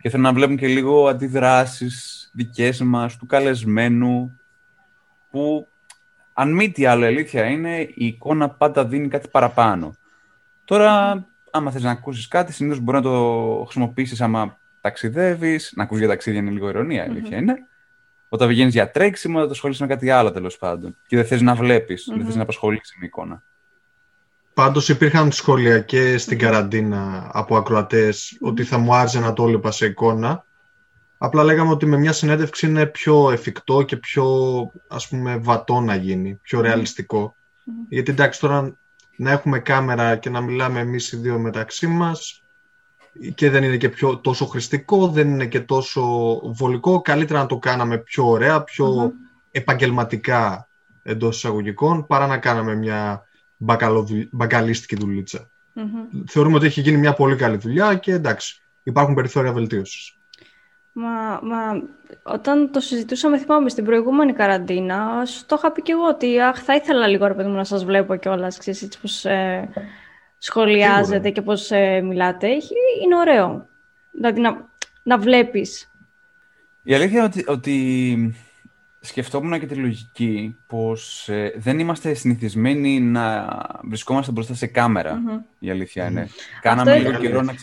και 0.00 0.08
θέλουν 0.08 0.24
να 0.24 0.32
βλέπουν 0.32 0.56
και 0.56 0.66
λίγο 0.66 1.08
αντιδράσεις 1.08 2.30
δικές 2.32 2.80
μας, 2.80 3.16
του 3.16 3.26
καλεσμένου, 3.26 4.40
που 5.30 5.66
αν 6.32 6.52
μη 6.52 6.70
τι 6.70 6.86
άλλο 6.86 7.06
αλήθεια 7.06 7.44
είναι, 7.44 7.80
η 7.80 8.06
εικόνα 8.06 8.48
πάντα 8.48 8.84
δίνει 8.84 9.08
κάτι 9.08 9.28
παραπάνω. 9.28 9.94
Τώρα 10.64 11.24
άμα 11.50 11.70
θες 11.70 11.82
να 11.82 11.90
ακούσεις 11.90 12.28
κάτι, 12.28 12.52
συνήθως 12.52 12.80
μπορεί 12.80 12.96
να 12.96 13.02
το 13.02 13.62
χρησιμοποιήσεις 13.64 14.20
άμα 14.20 14.58
ταξιδεύεις, 14.80 15.72
να 15.76 15.82
ακούσεις 15.82 16.04
για 16.04 16.12
ταξίδια 16.12 16.40
είναι 16.40 16.50
λίγο 16.50 16.68
ηρωνία, 16.68 17.02
αλήθεια 17.02 17.36
είναι. 17.36 17.54
Όταν 18.28 18.48
βγαίνει 18.48 18.70
για 18.70 18.90
τρέξιμο, 18.90 19.38
θα 19.38 19.44
το 19.44 19.50
ασχολείσαι 19.50 19.82
με 19.82 19.88
κάτι 19.88 20.10
άλλο 20.10 20.30
τέλος 20.30 20.56
πάντων. 20.58 20.96
Και 21.06 21.16
δεν 21.16 21.24
θες 21.24 21.40
να 21.40 21.54
βλέπεις, 21.54 22.08
δεν 22.16 22.24
θες 22.24 22.34
να 22.34 22.42
απασχολήσει 22.42 22.96
με 23.00 23.06
εικόνα. 23.06 23.42
Πάντως 24.54 24.88
υπήρχαν 24.88 25.32
σχόλια 25.32 25.80
και 25.80 26.18
στην 26.18 26.38
καραντίνα 26.38 27.30
από 27.32 27.56
ακροατές 27.56 28.38
ότι 28.40 28.64
θα 28.64 28.78
μου 28.78 28.94
άρεσε 28.94 29.20
να 29.20 29.32
το 29.32 29.46
έλεπα 29.46 29.70
σε 29.70 29.86
εικόνα. 29.86 30.44
Απλά 31.18 31.44
λέγαμε 31.44 31.70
ότι 31.70 31.86
με 31.86 31.96
μια 31.96 32.12
συνέντευξη 32.12 32.66
είναι 32.66 32.86
πιο 32.86 33.30
εφικτό 33.30 33.82
και 33.82 33.96
πιο 33.96 34.26
ας 34.88 35.08
πούμε 35.08 35.36
βατό 35.36 35.80
να 35.80 35.94
γίνει, 35.94 36.38
πιο 36.42 36.60
ρεαλιστικό. 36.60 37.34
Γιατί 37.88 38.10
εντάξει 38.10 38.40
τώρα 38.40 38.76
να 39.20 39.30
έχουμε 39.30 39.58
κάμερα 39.58 40.16
και 40.16 40.30
να 40.30 40.40
μιλάμε 40.40 40.80
εμείς 40.80 41.12
οι 41.12 41.16
δύο 41.16 41.38
μεταξύ 41.38 41.86
μας 41.86 42.42
και 43.34 43.50
δεν 43.50 43.62
είναι 43.62 43.76
και 43.76 43.88
πιο, 43.88 44.18
τόσο 44.18 44.46
χρηστικό, 44.46 45.08
δεν 45.08 45.28
είναι 45.28 45.46
και 45.46 45.60
τόσο 45.60 46.02
βολικό. 46.44 47.00
Καλύτερα 47.00 47.40
να 47.40 47.46
το 47.46 47.58
κάναμε 47.58 47.98
πιο 47.98 48.28
ωραία, 48.28 48.62
πιο 48.62 49.12
επαγγελματικά 49.50 50.68
εντός 51.02 51.36
εισαγωγικών, 51.36 52.06
παρά 52.06 52.26
να 52.26 52.38
κάναμε 52.38 52.74
μια 52.74 53.24
μπακαλίστικη 54.30 54.96
δουλίτσα. 54.96 55.50
Θεωρούμε 56.26 56.56
ότι 56.56 56.66
έχει 56.66 56.80
γίνει 56.80 56.96
μια 56.96 57.12
πολύ 57.12 57.36
καλή 57.36 57.56
δουλειά 57.56 57.94
και 57.94 58.12
εντάξει, 58.12 58.62
υπάρχουν 58.82 59.14
περιθώρια 59.14 59.52
βελτίωσης. 59.52 60.16
Μα, 60.92 61.40
μα 61.42 61.82
όταν 62.22 62.70
το 62.72 62.80
συζητούσαμε, 62.80 63.38
θυμάμαι, 63.38 63.68
στην 63.68 63.84
προηγούμενη 63.84 64.32
καραντίνα, 64.32 65.24
σου 65.26 65.46
το 65.46 65.56
είχα 65.58 65.72
πει 65.72 65.82
και 65.82 65.92
εγώ 65.92 66.06
ότι 66.06 66.40
αχ, 66.40 66.62
θα 66.62 66.74
ήθελα 66.74 67.06
λίγο 67.06 67.26
ρε 67.26 67.34
παιδί 67.34 67.48
μου 67.48 67.56
να 67.56 67.64
σας 67.64 67.84
βλέπω 67.84 68.16
κιόλας, 68.16 68.58
ξέρεις 68.58 68.82
έτσι 68.82 69.00
πώς 69.00 69.24
ε, 69.24 69.68
σχολιάζετε 70.38 71.30
και 71.30 71.42
πώς 71.42 71.70
ε, 71.70 72.00
μιλάτε. 72.00 72.48
Είναι 73.04 73.16
ωραίο. 73.16 73.68
Δηλαδή 74.10 74.40
να, 74.40 74.68
να 75.02 75.18
βλέπεις. 75.18 75.90
Η 76.82 76.94
αλήθεια 76.94 77.18
είναι 77.18 77.26
ότι, 77.26 77.44
ότι 77.48 78.34
σκεφτόμουν 79.00 79.60
και 79.60 79.66
τη 79.66 79.74
λογική 79.74 80.56
πως 80.66 81.28
ε, 81.28 81.52
δεν 81.56 81.78
είμαστε 81.78 82.14
συνηθισμένοι 82.14 83.00
να 83.00 83.48
βρισκόμαστε 83.82 84.32
μπροστά 84.32 84.54
σε 84.54 84.66
καμερα 84.66 85.22
η 85.58 85.70
αλήθεια 85.70 86.06
είναι. 86.06 86.28
Κάναμε 86.60 86.98
λίγο 86.98 87.18
καιρό 87.18 87.42
να, 87.42 87.54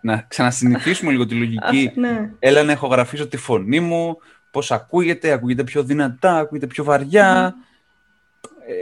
να 0.00 0.24
ξανασυνηθίσουμε 0.28 1.10
λίγο 1.10 1.26
τη 1.26 1.34
λογική. 1.34 1.92
ναι. 1.94 2.30
Έλα 2.38 2.62
να 2.62 2.72
ηχογραφήσω 2.72 3.28
τη 3.28 3.36
φωνή 3.36 3.80
μου, 3.80 4.16
πώς 4.50 4.72
ακούγεται, 4.72 5.32
ακούγεται 5.32 5.64
πιο 5.64 5.82
δυνατά, 5.82 6.38
ακούγεται 6.38 6.66
πιο 6.66 6.84
βαριά. 6.84 7.54
Ε, 8.66 8.74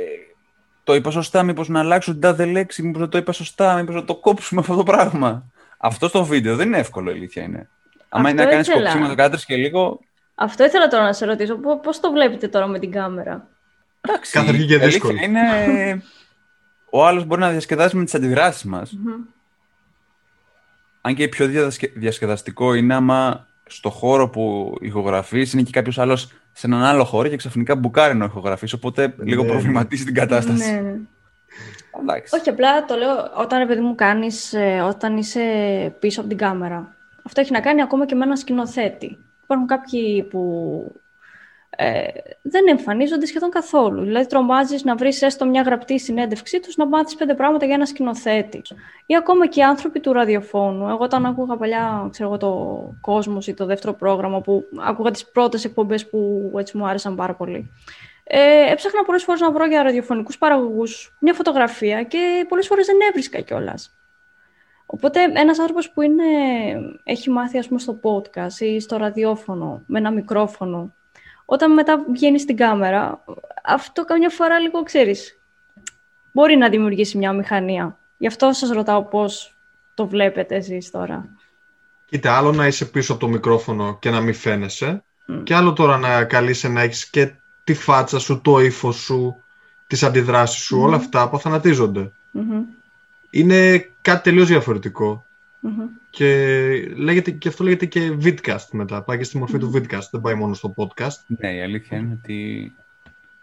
το 0.85 0.95
είπα 0.95 1.11
σωστά, 1.11 1.43
μήπως 1.43 1.69
να 1.69 1.81
αλλάξω 1.81 2.13
την 2.13 2.21
τάδε 2.21 2.45
λέξη, 2.45 2.83
μήπως 2.83 3.01
να 3.01 3.09
το 3.09 3.19
είπα 3.19 3.33
σωστά, 3.33 3.77
μήπως 3.77 3.95
να 3.95 4.05
το 4.05 4.17
κόψουμε 4.17 4.61
αυτό 4.61 4.77
το 4.77 4.83
πράγμα. 4.83 5.51
Αυτό 5.79 6.09
στο 6.09 6.25
βίντεο 6.25 6.57
δεν 6.57 6.67
είναι 6.67 6.79
εύκολο, 6.79 7.11
η 7.11 7.13
αλήθεια 7.13 7.43
είναι. 7.43 7.69
Αν 8.09 8.25
είναι 8.25 8.45
να 8.45 8.51
κάνεις 8.51 8.71
κοψίμα 8.71 9.15
το 9.15 9.37
και 9.47 9.57
λίγο, 9.57 10.01
αυτό 10.43 10.65
ήθελα 10.65 10.89
τώρα 10.89 11.05
να 11.05 11.13
σε 11.13 11.25
ρωτήσω. 11.25 11.57
Πώς 11.83 12.01
το 12.01 12.11
βλέπετε 12.11 12.49
τώρα 12.49 12.67
με 12.67 12.79
την 12.79 12.91
κάμερα; 12.91 13.49
Εντάξει, 14.01 14.33
Καθαρχή 14.33 14.67
και 14.67 14.79
δύσκολο. 14.79 15.19
Είναι... 15.23 15.41
Ο 16.91 17.07
άλλος 17.07 17.25
μπορεί 17.25 17.41
να 17.41 17.51
διασκεδάσει 17.51 17.97
με 17.97 18.05
τις 18.05 18.15
αντιδράσεις 18.15 18.65
μας. 18.65 18.93
Αν 21.01 21.15
και 21.15 21.29
πιο 21.29 21.47
διασκεδαστικό 21.95 22.75
είναι 22.75 22.95
άμα 22.95 23.47
στο 23.67 23.91
χώρο 23.91 24.29
που 24.29 24.75
ηχογραφείς 24.81 25.53
είναι 25.53 25.63
και 25.63 25.71
κάποιος 25.71 25.99
άλλος 25.99 26.33
σε 26.53 26.67
έναν 26.67 26.83
άλλο 26.83 27.05
χώρο 27.05 27.29
και 27.29 27.37
ξαφνικά 27.37 27.77
μπουκάρει 27.77 28.15
να 28.15 28.25
ηχογραφείς, 28.25 28.73
οπότε 28.73 29.15
ναι. 29.17 29.25
λίγο 29.25 29.45
προβληματίζει 29.45 30.05
την 30.05 30.15
κατάσταση. 30.15 30.73
Ναι, 30.73 30.81
ναι. 30.81 30.97
Εντάξει. 32.01 32.37
Όχι, 32.37 32.49
απλά 32.49 32.85
το 32.85 32.97
λέω 32.97 33.33
όταν, 33.37 33.67
παιδί 33.67 33.81
μου, 33.81 33.95
κάνεις, 33.95 34.53
ε, 34.53 34.81
όταν 34.81 35.17
είσαι 35.17 35.43
πίσω 35.99 36.21
από 36.21 36.29
την 36.29 36.39
κάμερα. 36.39 36.97
Αυτό 37.23 37.41
έχει 37.41 37.53
να 37.53 37.61
κάνει 37.61 37.83
ακόμα 37.83 38.07
και 38.07 38.15
με 38.15 38.25
ένα 38.25 38.37
σκηνοθέτη. 38.37 39.19
Υπάρχουν 39.51 39.69
κάποιοι 39.69 40.23
που 40.23 40.85
ε, 41.71 42.03
δεν 42.43 42.69
εμφανίζονται 42.69 43.27
σχεδόν 43.27 43.51
καθόλου. 43.51 44.03
Δηλαδή, 44.03 44.27
τρομάζεις 44.27 44.85
να 44.85 44.97
βρεις 44.97 45.23
έστω 45.23 45.47
μια 45.47 45.63
γραπτή 45.63 45.99
συνέντευξή 45.99 46.61
τους 46.61 46.77
να 46.77 46.87
μάθεις 46.87 47.15
πέντε 47.15 47.35
πράγματα 47.35 47.65
για 47.65 47.75
ένα 47.75 47.87
σκηνοθέτης. 47.87 48.73
Ή 49.07 49.17
ακόμα 49.17 49.47
και 49.47 49.61
οι 49.61 49.63
άνθρωποι 49.63 50.01
του 50.01 50.13
ραδιοφώνου. 50.13 50.89
Εγώ, 50.89 51.05
όταν 51.05 51.27
άκουγα 51.27 51.57
παλιά 51.57 52.09
ξέρω 52.11 52.29
εγώ, 52.29 52.39
το 52.39 52.95
κόσμος 53.01 53.47
ή 53.47 53.55
το 53.55 53.67
δεύτερο 53.67 53.93
πρόγραμμα, 53.93 54.41
που 54.41 54.65
άκουγα 54.81 55.11
τις 55.11 55.31
πρώτες 55.31 55.65
εκπομπές 55.65 56.09
που 56.09 56.51
έτσι 56.57 56.77
μου 56.77 56.87
άρεσαν 56.87 57.15
πάρα 57.17 57.35
πολύ. 57.35 57.71
Ε, 58.25 58.73
έψαχνα 58.73 59.05
πολλές 59.05 59.25
φορές 59.25 59.41
να 59.41 59.53
βρω 59.53 59.67
για 59.67 59.83
ραδιοφωνικούς 59.83 60.39
παραγωγούς 60.39 61.17
μια 61.21 61.35
φωτογραφία 61.35 62.03
και 62.03 62.47
πολλές 62.49 62.67
φορές 62.67 62.87
δεν 62.87 62.97
έβρισκα 63.09 63.41
κιόλας. 63.41 64.00
Οπότε 64.93 65.21
ένας 65.35 65.59
άνθρωπος 65.59 65.91
που 65.91 66.03
είναι, 66.03 66.25
έχει 67.05 67.31
μάθει 67.31 67.59
ας 67.59 67.69
πούμε, 67.69 67.81
στο 67.81 68.01
podcast 68.03 68.61
ή 68.61 68.81
στο 68.81 68.97
ραδιόφωνο 68.97 69.83
με 69.87 69.99
ένα 69.99 70.11
μικρόφωνο, 70.11 70.95
όταν 71.45 71.73
μετά 71.73 72.05
βγαίνει 72.13 72.41
στην 72.41 72.57
κάμερα, 72.57 73.25
αυτό 73.65 74.05
καμιά 74.05 74.29
φορά 74.29 74.59
λίγο 74.59 74.83
ξέρεις, 74.83 75.41
μπορεί 76.33 76.57
να 76.57 76.69
δημιουργήσει 76.69 77.19
μια 77.19 77.33
μηχανία. 77.33 77.99
Γι' 78.19 78.27
αυτό 78.27 78.53
σας 78.53 78.71
ρωτάω 78.71 79.05
πώς 79.05 79.57
το 79.95 80.07
βλέπετε 80.07 80.55
εσείς 80.55 80.91
τώρα. 80.91 81.29
Κοίτα, 82.07 82.37
άλλο 82.37 82.53
να 82.53 82.67
είσαι 82.67 82.85
πίσω 82.85 83.13
από 83.13 83.21
το 83.21 83.29
μικρόφωνο 83.29 83.99
και 83.99 84.11
να 84.11 84.21
μην 84.21 84.35
φαίνεσαι 84.35 85.03
και 85.43 85.55
άλλο 85.55 85.73
τώρα 85.73 85.99
να 85.99 86.25
καλείσαι 86.25 86.69
να 86.69 86.81
έχεις 86.81 87.11
και 87.11 87.33
τη 87.65 87.75
φάτσα 87.75 88.19
σου, 88.19 88.41
το 88.41 88.61
ύφος 88.61 88.97
σου, 88.97 89.37
τις 89.87 90.03
αντιδράσεις 90.03 90.63
σου, 90.63 90.81
όλα 90.81 90.97
αυτά 90.97 91.23
αποθανατίζονται 91.23 92.13
είναι 93.31 93.89
κάτι 94.01 94.23
τελείως 94.23 94.51
Και, 96.11 96.27
λέγεται, 96.97 97.31
και 97.31 97.49
αυτό 97.49 97.65
λέγεται 97.65 97.87
και 97.87 98.13
vidcast 98.23 98.69
μετά. 98.71 99.03
Πάει 99.03 99.19
και 99.19 99.25
στη 99.25 99.39
μορφη 99.39 99.59
του 99.59 99.73
vidcast, 99.75 100.09
δεν 100.11 100.21
πάει 100.21 100.35
μόνο 100.35 100.55
στο 100.55 100.75
podcast. 100.77 101.25
Ναι, 101.27 101.55
η 101.55 101.61
αλήθεια 101.63 101.99
είναι 101.99 102.19
ότι 102.23 102.73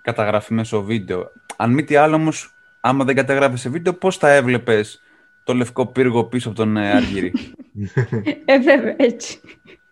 καταγράφει 0.01 0.53
μέσω 0.53 0.83
βίντεο. 0.83 1.31
Αν 1.55 1.73
μη 1.73 1.83
τι 1.83 1.95
άλλο 1.95 2.15
όμως, 2.15 2.53
άμα 2.79 3.03
δεν 3.03 3.15
καταγράφει 3.15 3.57
σε 3.57 3.69
βίντεο, 3.69 3.93
πώς 3.93 4.17
θα 4.17 4.29
έβλεπες 4.29 5.01
το 5.43 5.53
λευκό 5.53 5.85
πύργο 5.85 6.23
πίσω 6.23 6.47
από 6.47 6.57
τον 6.57 6.77
ε, 6.77 6.91
Αργύρι; 6.91 7.33
ε, 8.45 8.59
βέβαια, 8.59 8.95
έτσι. 8.97 9.39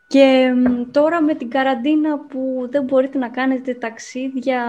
Και 0.08 0.53
τώρα 0.91 1.21
με 1.21 1.36
την 1.36 1.49
καραντίνα 1.49 2.19
που 2.19 2.67
δεν 2.71 2.84
μπορείτε 2.84 3.17
να 3.17 3.29
κάνετε 3.29 3.73
ταξίδια, 3.73 4.63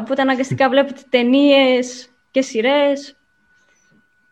οπότε 0.00 0.22
αναγκαστικά 0.22 0.68
βλέπετε 0.68 1.00
ταινίες 1.08 2.08
και 2.30 2.42
σειρές, 2.42 3.16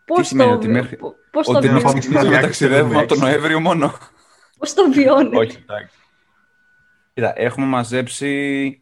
Πώς 0.05 0.17
Τι 0.17 0.25
σημαίνει 0.25 0.49
το... 0.49 0.55
ότι 0.55 0.67
μέχρι... 0.67 0.97
Πώς 1.31 1.47
ότι 1.47 1.67
το 1.67 1.87
ότι 1.87 2.09
να 2.09 2.41
ταξιδεύουμε 2.41 2.99
από 2.99 3.07
τον 3.07 3.19
Νοέμβριο 3.19 3.59
μόνο. 3.59 3.93
Πώς 4.57 4.73
το 4.73 4.91
βιώνεις; 4.91 5.39
Όχι, 5.39 5.57
εντάξει. 5.61 5.97
Κοίτα, 7.13 7.33
έχουμε 7.35 7.65
μαζέψει 7.65 8.79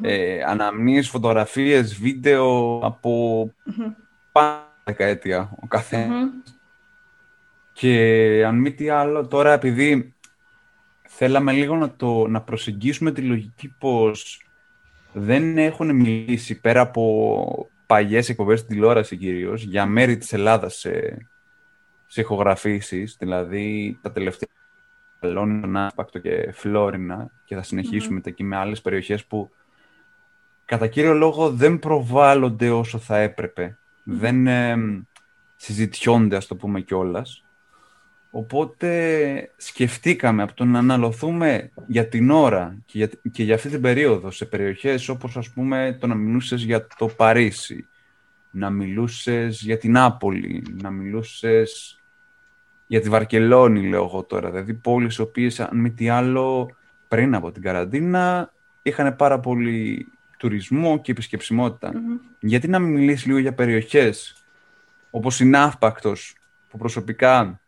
ε, 0.00 0.42
αναμνήσεις, 0.42 1.10
φωτογραφίες, 1.10 1.94
βίντεο 1.94 2.78
από 2.78 3.44
mm-hmm. 3.46 3.94
πάνω 4.32 4.68
δεκαετία 4.84 5.50
ο 5.62 5.66
καθένας. 5.66 6.28
Και 7.72 8.44
αν 8.46 8.58
μη 8.58 8.72
τι 8.72 8.88
άλλο, 8.88 9.26
τώρα 9.26 9.52
επειδή 9.52 10.14
θέλαμε 11.08 11.52
λίγο 11.52 11.76
να, 11.76 11.90
το, 11.90 12.26
να 12.26 12.40
προσεγγίσουμε 12.40 13.12
τη 13.12 13.20
λογική 13.20 13.74
πως 13.78 14.42
δεν 15.12 15.58
έχουν 15.58 15.94
μιλήσει 15.94 16.60
πέρα 16.60 16.80
από 16.80 17.69
παλιές 17.90 18.28
εκπομπές 18.28 18.58
στην 18.58 18.74
τηλεόραση 18.74 19.16
κυρίως 19.16 19.62
για 19.62 19.86
μέρη 19.86 20.16
της 20.16 20.32
Ελλάδας 20.32 20.74
σε, 20.74 21.16
σε 22.06 22.20
ηχογραφήσεις, 22.20 23.16
δηλαδή 23.18 23.98
τα 24.02 24.12
τελευταία 24.12 24.48
Λόνινα, 25.20 25.86
Άσπακτο 25.86 26.18
και 26.18 26.52
Φλόρινα 26.52 27.30
και 27.44 27.54
θα 27.54 27.62
συνεχίσουμε 27.62 28.18
mm-hmm. 28.18 28.26
εκεί 28.26 28.44
με 28.44 28.56
άλλες 28.56 28.80
περιοχές 28.80 29.24
που 29.24 29.50
κατά 30.64 30.86
κύριο 30.86 31.14
λόγο 31.14 31.50
δεν 31.50 31.78
προβάλλονται 31.78 32.70
όσο 32.70 32.98
θα 32.98 33.16
έπρεπε. 33.16 33.78
Δεν 34.04 34.46
ε, 34.46 34.76
συζητιώνται, 35.56 36.36
ας 36.36 36.46
το 36.46 36.56
πούμε 36.56 36.80
κιόλας. 36.80 37.44
Οπότε 38.30 39.50
σκεφτήκαμε 39.56 40.42
από 40.42 40.54
το 40.54 40.64
να 40.64 40.78
αναλωθούμε 40.78 41.70
για 41.86 42.08
την 42.08 42.30
ώρα 42.30 42.76
και 42.84 42.98
για, 42.98 43.10
και 43.32 43.42
για 43.42 43.54
αυτή 43.54 43.68
την 43.68 43.80
περίοδο 43.80 44.30
σε 44.30 44.44
περιοχές 44.44 45.08
όπως 45.08 45.36
ας 45.36 45.50
πούμε 45.50 45.96
το 46.00 46.06
να 46.06 46.14
μιλούσες 46.14 46.62
για 46.62 46.86
το 46.96 47.06
Παρίσι, 47.06 47.86
να 48.50 48.70
μιλούσες 48.70 49.62
για 49.62 49.78
την 49.78 49.96
Άπολη, 49.96 50.64
να 50.82 50.90
μιλούσες 50.90 51.98
για 52.86 53.00
τη 53.00 53.08
Βαρκελόνη 53.08 53.88
λέω 53.88 54.04
εγώ 54.04 54.22
τώρα, 54.22 54.50
δηλαδή 54.50 54.74
πόλεις 54.74 55.16
οι 55.16 55.20
οποίες 55.20 55.60
αν 55.60 55.78
μη 55.78 55.90
τι 55.90 56.08
άλλο 56.08 56.70
πριν 57.08 57.34
από 57.34 57.50
την 57.50 57.62
καραντίνα 57.62 58.52
είχαν 58.82 59.16
πάρα 59.16 59.40
πολύ 59.40 60.06
τουρισμό 60.38 61.00
και 61.00 61.10
επισκεψιμότητα. 61.10 61.92
Γιατί 62.40 62.68
να 62.68 62.78
μην 62.78 62.92
μιλήσεις 62.92 63.26
λίγο 63.26 63.38
για 63.38 63.54
περιοχές 63.54 64.44
όπως 65.10 65.40
η 65.40 65.44
Ναύπακτος 65.44 66.34
που 66.68 66.78
προσωπικά 66.78 67.60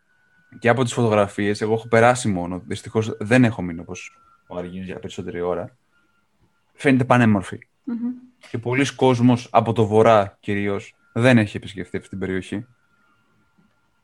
και 0.59 0.69
από 0.69 0.83
τις 0.83 0.93
φωτογραφίες, 0.93 1.61
εγώ 1.61 1.73
έχω 1.73 1.87
περάσει 1.87 2.27
μόνο, 2.27 2.61
δυστυχώς 2.67 3.17
δεν 3.19 3.43
έχω 3.43 3.61
μείνει 3.61 3.79
όπως 3.79 4.19
ο 4.47 4.57
Αργίνος 4.57 4.85
για 4.85 4.99
περισσότερη 4.99 5.41
ώρα, 5.41 5.77
φαίνεται 6.73 7.03
πανέμορφη. 7.03 7.57
Mm-hmm. 7.57 8.45
Και 8.49 8.57
πολλοί 8.57 8.95
κόσμος 8.95 9.47
από 9.51 9.73
το 9.73 9.85
βορρά 9.85 10.37
κυρίως 10.39 10.95
δεν 11.13 11.37
έχει 11.37 11.57
επισκεφτεί 11.57 11.97
αυτή 11.97 12.09
την 12.09 12.19
περιοχή. 12.19 12.65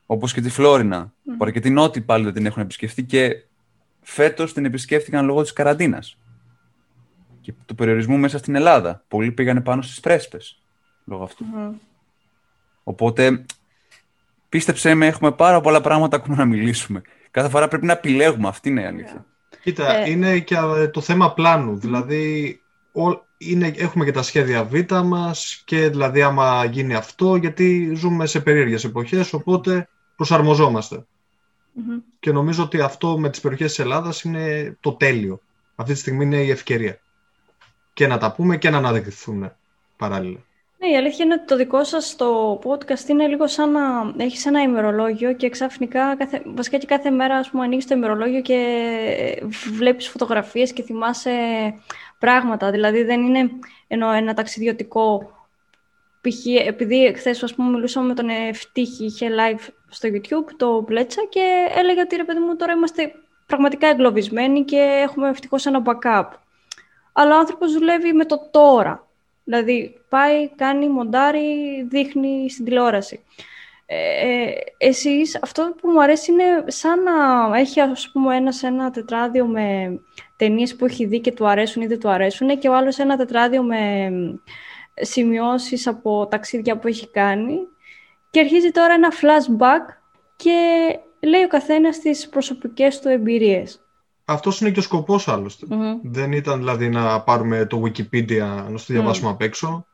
Όπως 0.05 0.33
και 0.33 0.41
τη 0.41 0.49
Φλόρινα, 0.49 1.05
mm-hmm. 1.05 1.33
που 1.37 1.45
αρκετοί 1.45 1.69
νότιοι 1.69 2.01
πάλι 2.01 2.23
δεν 2.23 2.33
την 2.33 2.45
έχουν 2.45 2.61
επισκεφτεί 2.61 3.03
και 3.03 3.43
φέτος 4.01 4.53
την 4.53 4.65
επισκέφτηκαν 4.65 5.25
λόγω 5.25 5.41
της 5.41 5.53
καραντίνας 5.53 6.17
και 7.41 7.53
του 7.65 7.75
περιορισμού 7.75 8.17
μέσα 8.17 8.37
στην 8.37 8.55
Ελλάδα. 8.55 9.03
Πολλοί 9.07 9.31
πήγανε 9.31 9.61
πάνω 9.61 9.81
στις 9.81 9.99
πρέσπες 9.99 10.61
λόγω 11.05 11.23
αυτού. 11.23 11.45
Mm-hmm. 11.45 11.73
Οπότε 12.83 13.45
πίστεψέ 14.49 14.93
με, 14.93 15.07
έχουμε 15.07 15.31
πάρα 15.31 15.61
πολλά 15.61 15.81
πράγματα 15.81 16.15
ακόμα 16.15 16.35
να 16.35 16.45
μιλήσουμε. 16.45 17.01
Κάθε 17.31 17.49
φορά 17.49 17.67
πρέπει 17.67 17.85
να 17.85 17.93
επιλέγουμε. 17.93 18.47
Αυτή 18.47 18.69
είναι 18.69 18.81
η 18.81 18.85
αλήθεια. 18.85 19.25
Κοίτα, 19.61 19.97
ε... 19.97 20.09
είναι 20.09 20.39
και 20.39 20.55
ε, 20.55 20.87
το 20.87 21.01
θέμα 21.01 21.33
πλάνου. 21.33 21.77
Δηλαδή, 21.77 22.59
είναι, 23.37 23.73
έχουμε 23.75 24.05
και 24.05 24.11
τα 24.11 24.21
σχέδια 24.21 24.63
Β 24.63 24.73
μας 25.03 25.61
και 25.65 25.89
δηλαδή 25.89 26.21
άμα 26.21 26.65
γίνει 26.65 26.95
αυτό, 26.95 27.35
γιατί 27.35 27.91
ζούμε 27.95 28.25
σε 28.25 28.39
περίεργες 28.39 28.83
εποχές, 28.83 29.33
οπότε 29.33 29.87
Και 32.19 32.31
νομίζω 32.31 32.63
ότι 32.63 32.81
αυτό 32.81 33.19
με 33.19 33.29
τις 33.29 33.39
περιοχές 33.39 33.67
της 33.67 33.79
Ελλάδας 33.79 34.23
είναι 34.23 34.77
το 34.79 34.93
τέλειο. 34.93 35.41
Αυτή 35.75 35.93
τη 35.93 35.99
στιγμή 35.99 36.23
είναι 36.23 36.41
η 36.41 36.49
ευκαιρία. 36.49 36.99
Και 37.93 38.07
να 38.07 38.17
τα 38.17 38.31
πούμε 38.31 38.57
και 38.57 38.69
να 38.69 38.77
αναδειχθούν 38.77 39.51
παράλληλα. 39.97 40.39
Ναι, 40.81 40.89
η 40.89 40.95
αλήθεια 40.95 41.25
είναι 41.25 41.33
ότι 41.33 41.45
το 41.45 41.55
δικό 41.55 41.83
σας 41.83 42.15
το 42.15 42.59
podcast 42.63 43.07
είναι 43.07 43.27
λίγο 43.27 43.47
σαν 43.47 43.71
να 43.71 44.13
έχεις 44.17 44.45
ένα 44.45 44.61
ημερολόγιο 44.61 45.33
και 45.33 45.49
ξαφνικά, 45.49 46.15
κάθε, 46.15 46.41
βασικά 46.45 46.77
και 46.77 46.85
κάθε 46.85 47.09
μέρα 47.09 47.35
ας 47.35 47.49
πούμε, 47.49 47.63
ανοίγεις 47.63 47.87
το 47.87 47.95
ημερολόγιο 47.95 48.41
και 48.41 49.43
βλέπεις 49.71 50.09
φωτογραφίες 50.09 50.73
και 50.73 50.83
θυμάσαι 50.83 51.31
πράγματα. 52.19 52.71
Δηλαδή 52.71 53.03
δεν 53.03 53.21
είναι 53.21 53.49
ενώ 53.87 54.11
ένα 54.11 54.33
ταξιδιωτικό 54.33 55.31
π.χ. 56.21 56.45
επειδή 56.67 57.13
χθες 57.15 57.43
ας 57.43 57.55
πούμε 57.55 57.69
μιλούσαμε 57.69 58.07
με 58.07 58.13
τον 58.13 58.29
Ευτύχη, 58.29 59.05
είχε 59.05 59.29
live 59.29 59.67
στο 59.89 60.09
YouTube 60.11 60.53
το 60.57 60.83
Πλέτσα 60.85 61.21
και 61.29 61.67
έλεγε 61.75 62.01
ότι 62.01 62.15
ρε 62.15 62.23
παιδί 62.23 62.39
μου 62.39 62.55
τώρα 62.55 62.73
είμαστε 62.73 63.11
πραγματικά 63.45 63.87
εγκλωβισμένοι 63.87 64.63
και 64.63 64.77
έχουμε 64.77 65.29
ευτυχώς 65.29 65.65
ένα 65.65 65.81
backup. 65.85 66.25
αλλά 67.13 67.35
ο 67.35 67.39
άνθρωπος 67.39 67.73
δουλεύει 67.73 68.13
με 68.13 68.25
το 68.25 68.49
τώρα. 68.51 69.08
Δηλαδή, 69.49 70.01
πάει, 70.09 70.49
κάνει, 70.55 70.89
μοντάρει, 70.89 71.81
δείχνει 71.89 72.49
στην 72.49 72.65
τηλεόραση. 72.65 73.23
Ε, 73.85 74.51
εσείς, 74.77 75.39
αυτό 75.41 75.75
που 75.81 75.89
μου 75.89 76.01
αρέσει 76.01 76.31
είναι 76.31 76.63
σαν 76.65 77.03
να 77.03 77.57
έχει, 77.57 77.79
ας 77.79 78.09
πούμε, 78.11 78.35
ένας 78.35 78.63
ένα 78.63 78.91
τετράδιο 78.91 79.45
με 79.45 79.99
ταινίες 80.35 80.75
που 80.75 80.85
έχει 80.85 81.05
δει 81.05 81.19
και 81.19 81.31
του 81.31 81.47
αρέσουν 81.47 81.81
ή 81.81 81.87
δεν 81.87 81.99
του 81.99 82.09
αρέσουν 82.09 82.59
και 82.59 82.69
ο 82.69 82.75
άλλος 82.75 82.99
ένα 82.99 83.17
τετράδιο 83.17 83.63
με 83.63 84.11
σημειώσεις 84.93 85.87
από 85.87 86.27
ταξίδια 86.27 86.77
που 86.77 86.87
έχει 86.87 87.07
κάνει 87.07 87.57
και 88.29 88.39
αρχίζει 88.39 88.71
τώρα 88.71 88.93
ένα 88.93 89.11
flashback 89.11 89.93
και 90.35 90.59
λέει 91.19 91.43
ο 91.43 91.47
καθένας 91.47 91.99
τις 91.99 92.29
προσωπικές 92.29 92.99
του 92.99 93.09
εμπειρίες. 93.09 93.88
Αυτός 94.31 94.61
είναι 94.61 94.71
και 94.71 94.79
ο 94.79 94.81
σκοπός 94.81 95.27
Δεν 96.03 96.31
ήταν 96.31 96.59
δηλαδή 96.59 96.89
να 96.89 97.21
πάρουμε 97.21 97.65
το 97.65 97.81
Wikipedia, 97.85 98.37
να 98.37 98.71
το 98.71 98.83
διαβάσουμε 98.87 99.29
mm. 99.29 99.33
απ' 99.33 99.41
έξω. 99.41 99.85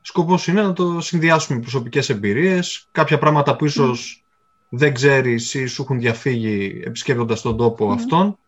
Σκοπός 0.00 0.46
είναι 0.46 0.62
να 0.62 0.72
το 0.72 1.00
συνδυάσουμε 1.00 1.56
με 1.56 1.62
προσωπικές 1.62 2.08
εμπειρίες, 2.08 2.88
κάποια 2.92 3.18
πράγματα 3.18 3.56
που 3.56 3.64
ίσως 3.64 4.24
δεν 4.68 4.94
ξέρεις 4.94 5.54
ή 5.54 5.66
σου 5.66 5.82
έχουν 5.82 5.98
διαφύγει 5.98 6.82
επισκέπτοντας 6.84 7.40
τον 7.40 7.56
τόπο 7.56 7.92
αυτόν 7.92 8.38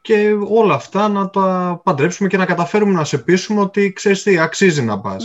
και 0.00 0.36
όλα 0.48 0.74
αυτά 0.74 1.08
να 1.08 1.30
τα 1.30 1.80
παντρέψουμε 1.84 2.28
και 2.28 2.36
να 2.36 2.46
καταφέρουμε 2.46 2.92
να 2.92 3.04
σε 3.04 3.18
πείσουμε 3.18 3.60
ότι 3.60 3.92
ξέρεις 3.92 4.22
τι, 4.22 4.38
αξίζει 4.38 4.82
να 4.82 5.00
πας. 5.00 5.24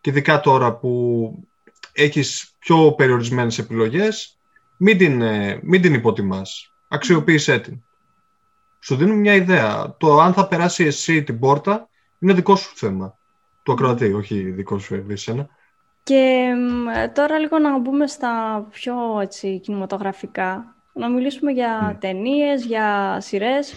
Και 0.00 0.10
ειδικά 0.10 0.40
τώρα 0.40 0.76
που 0.76 1.34
έχεις 1.92 2.54
πιο 2.58 2.92
περιορισμένες 2.92 3.58
επιλογές, 3.58 4.38
μην 4.76 4.98
την, 4.98 5.22
ε, 5.22 5.60
μην 5.62 5.82
την 5.82 5.94
υποτιμάς. 5.94 6.71
Αξιοποίησέ 6.92 7.58
την. 7.58 7.82
Σου 8.80 8.96
δίνω 8.96 9.14
μια 9.14 9.34
ιδέα. 9.34 9.94
Το 9.98 10.20
αν 10.20 10.32
θα 10.32 10.48
περάσει 10.48 10.84
εσύ 10.84 11.22
την 11.22 11.38
πόρτα 11.38 11.88
είναι 12.18 12.32
δικό 12.32 12.56
σου 12.56 12.72
θέμα. 12.76 13.16
Το 13.62 13.72
ακροατή, 13.72 14.12
όχι 14.12 14.40
δικό 14.40 14.78
σου 14.78 15.04
εσένα. 15.08 15.48
Και 16.02 16.52
τώρα 17.14 17.38
λίγο 17.38 17.58
να 17.58 17.78
μπούμε 17.78 18.06
στα 18.06 18.64
πιο 18.70 18.94
έτσι, 19.20 19.58
κινηματογραφικά. 19.58 20.74
Να 20.92 21.08
μιλήσουμε 21.08 21.50
για 21.52 21.92
mm. 21.92 22.00
ταινίες, 22.00 22.64
για 22.64 23.18
σειρές. 23.20 23.74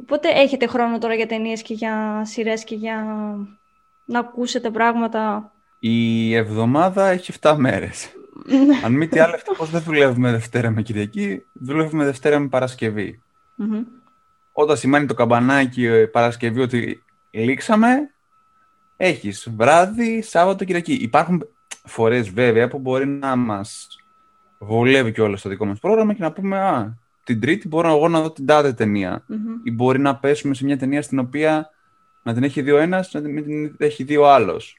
Οπότε 0.00 0.28
έχετε 0.28 0.66
χρόνο 0.66 0.98
τώρα 0.98 1.14
για 1.14 1.26
ταινίες 1.26 1.62
και 1.62 1.74
για 1.74 2.22
σειρές 2.24 2.64
και 2.64 2.74
για 2.74 3.04
να 4.04 4.18
ακούσετε 4.18 4.70
πράγματα; 4.70 5.52
Η 5.78 6.34
εβδομάδα 6.34 7.08
έχει 7.08 7.32
7 7.40 7.54
μέρες. 7.58 8.12
Ναι. 8.46 8.80
Αν 8.84 8.92
μη 8.92 9.08
τι 9.08 9.18
άλλο, 9.18 9.34
ευτυχώς 9.34 9.70
δεν 9.70 9.82
δουλεύουμε 9.82 10.30
Δευτέρα 10.30 10.70
με 10.70 10.82
Κυριακή, 10.82 11.44
δουλεύουμε 11.52 12.04
Δευτέρα 12.04 12.38
με 12.38 12.48
παρασκευη 12.48 13.22
Όταν 14.52 14.76
σημαίνει 14.76 15.06
το 15.06 15.14
καμπανάκι 15.14 15.84
ε, 15.84 16.06
Παρασκευή 16.06 16.60
ότι 16.60 17.02
λήξαμε, 17.30 17.88
έχεις 18.96 19.48
βράδυ, 19.56 20.22
Σάββατο, 20.22 20.64
Κυριακή. 20.64 20.92
Υπάρχουν 20.92 21.48
φορές 21.84 22.30
βέβαια 22.30 22.68
που 22.68 22.78
μπορεί 22.78 23.06
να 23.06 23.36
μας 23.36 23.88
βολεύει 24.58 25.12
και 25.12 25.20
όλο 25.20 25.36
στο 25.36 25.48
δικό 25.48 25.66
μας 25.66 25.78
πρόγραμμα 25.78 26.12
και 26.12 26.22
να 26.22 26.32
πούμε 26.32 26.58
«Α, 26.58 26.98
την 27.24 27.40
Τρίτη 27.40 27.68
μπορώ 27.68 27.88
εγώ 27.88 28.08
να 28.08 28.20
δω 28.22 28.32
την 28.32 28.46
τάδε 28.46 28.74
Ή 29.62 29.70
μπορεί 29.70 29.98
να 29.98 30.16
πέσουμε 30.16 30.54
σε 30.54 30.64
μια 30.64 30.78
ταινία 30.78 31.02
στην 31.02 31.18
οποία 31.18 31.70
να 32.22 32.34
την 32.34 32.42
έχει 32.42 32.62
δει 32.62 32.70
ο 32.70 32.78
ένας, 32.78 33.12
να 33.12 33.22
την 33.22 33.74
έχει 33.78 34.04
δει 34.04 34.16
ο 34.16 34.32
αλλος 34.32 34.78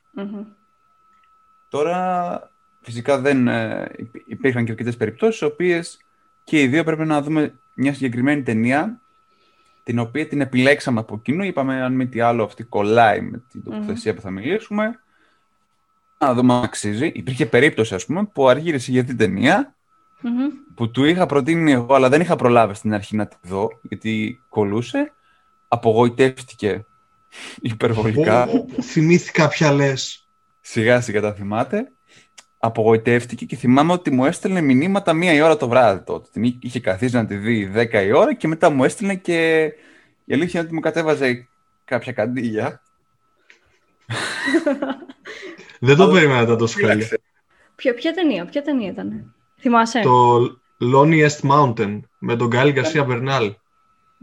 Τώρα 1.69 2.39
Φυσικά 2.85 3.19
δεν 3.19 3.47
ε, 3.47 3.91
υπήρχαν 4.25 4.65
και 4.65 4.71
αρκετές 4.71 4.97
περιπτώσεις, 4.97 5.41
οι 5.41 5.45
οποίες 5.45 5.99
και 6.43 6.61
οι 6.61 6.67
δύο 6.67 6.83
πρέπει 6.83 7.05
να 7.05 7.21
δούμε 7.21 7.59
μια 7.73 7.93
συγκεκριμένη 7.93 8.43
ταινία, 8.43 9.01
την 9.83 9.99
οποία 9.99 10.27
την 10.27 10.41
επιλέξαμε 10.41 10.99
από 10.99 11.19
κοινού. 11.19 11.43
Είπαμε, 11.43 11.83
αν 11.83 11.93
μη 11.93 12.07
τι 12.07 12.19
άλλο, 12.19 12.43
αυτή 12.43 12.63
κολλάει 12.63 13.21
με 13.21 13.43
την 13.51 13.63
τοποθεσία 13.63 14.13
που 14.13 14.21
θα 14.21 14.29
μιλήσουμε. 14.29 14.99
Να 16.19 16.33
δούμε 16.33 16.53
αν 16.53 16.63
αξίζει. 16.63 17.11
Υπήρχε 17.13 17.45
περίπτωση, 17.45 17.95
ας 17.95 18.05
πούμε, 18.05 18.25
που 18.25 18.47
αργύρισε 18.47 18.91
για 18.91 19.03
την 19.03 19.17
ταινια 19.17 19.75
που 20.75 20.91
του 20.91 21.03
είχα 21.03 21.25
προτείνει 21.25 21.71
εγώ, 21.71 21.93
αλλά 21.93 22.09
δεν 22.09 22.21
είχα 22.21 22.35
προλάβει 22.35 22.73
στην 22.73 22.93
αρχή 22.93 23.15
να 23.15 23.27
τη 23.27 23.35
δω, 23.41 23.69
γιατί 23.81 24.41
κολούσε. 24.49 25.13
Απογοητεύτηκε 25.67 26.85
υπερβολικά. 27.71 28.47
Θυμήθηκα 28.81 29.47
πια 29.47 29.71
λες. 29.71 30.27
Σιγά 30.61 31.01
σιγά 31.01 31.21
τα 31.21 31.33
θυμάται 31.33 31.89
απογοητεύτηκε 32.65 33.45
και 33.45 33.55
θυμάμαι 33.55 33.91
ότι 33.91 34.11
μου 34.11 34.25
έστελνε 34.25 34.61
μηνύματα 34.61 35.13
μία 35.13 35.33
η 35.33 35.41
ώρα 35.41 35.57
το 35.57 35.67
βράδυ 35.67 36.03
τότε. 36.03 36.27
Την 36.31 36.57
είχε 36.59 36.79
καθίσει 36.79 37.15
να 37.15 37.25
τη 37.25 37.35
δει 37.35 37.65
δέκα 37.65 38.01
η 38.01 38.11
ώρα 38.11 38.33
και 38.33 38.47
μετά 38.47 38.69
μου 38.69 38.83
έστελνε 38.83 39.15
και 39.15 39.63
η 40.25 40.33
αλήθεια 40.33 40.59
είναι 40.59 40.67
ότι 40.67 40.73
μου 40.73 40.81
κατέβαζε 40.81 41.47
κάποια 41.85 42.11
καντήλια. 42.11 42.81
Δεν 45.79 45.95
το 45.95 46.07
περίμενα 46.07 46.55
τόσο 46.55 46.79
καλή. 46.79 47.07
Ποια, 47.75 47.93
ποια 47.93 48.13
ταινία, 48.13 48.45
ποια 48.45 48.61
ταινία 48.61 48.89
ήταν; 48.89 49.35
Θυμάσαι; 49.59 49.99
Το 49.99 50.39
Loneliest 50.93 51.49
Mountain 51.49 51.99
με 52.19 52.35
τον 52.35 52.47
Γκάλι 52.47 52.71
Γκαρσία 52.71 53.03
Μπερνάλ. 53.03 53.53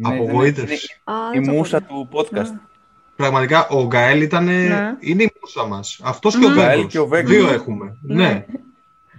Απογοήτευση. 0.03 1.01
Η 1.35 1.39
μουσα 1.39 1.83
του 1.83 2.09
podcast. 2.13 2.72
Πραγματικά 3.17 3.69
ο 3.69 3.87
Γκαέλ 3.87 4.23
ήταν. 4.23 4.45
Ναι. 4.45 4.97
Είναι 5.01 5.23
η 5.23 5.33
μουσα 5.41 5.67
μας. 5.67 6.01
Αυτός 6.03 6.39
και, 6.89 6.99
ο 6.99 7.07
Βέγκος. 7.07 7.33
Δύο 7.33 7.49
έχουμε. 7.51 7.97
Ναι. 8.03 8.27
ναι. 8.27 8.45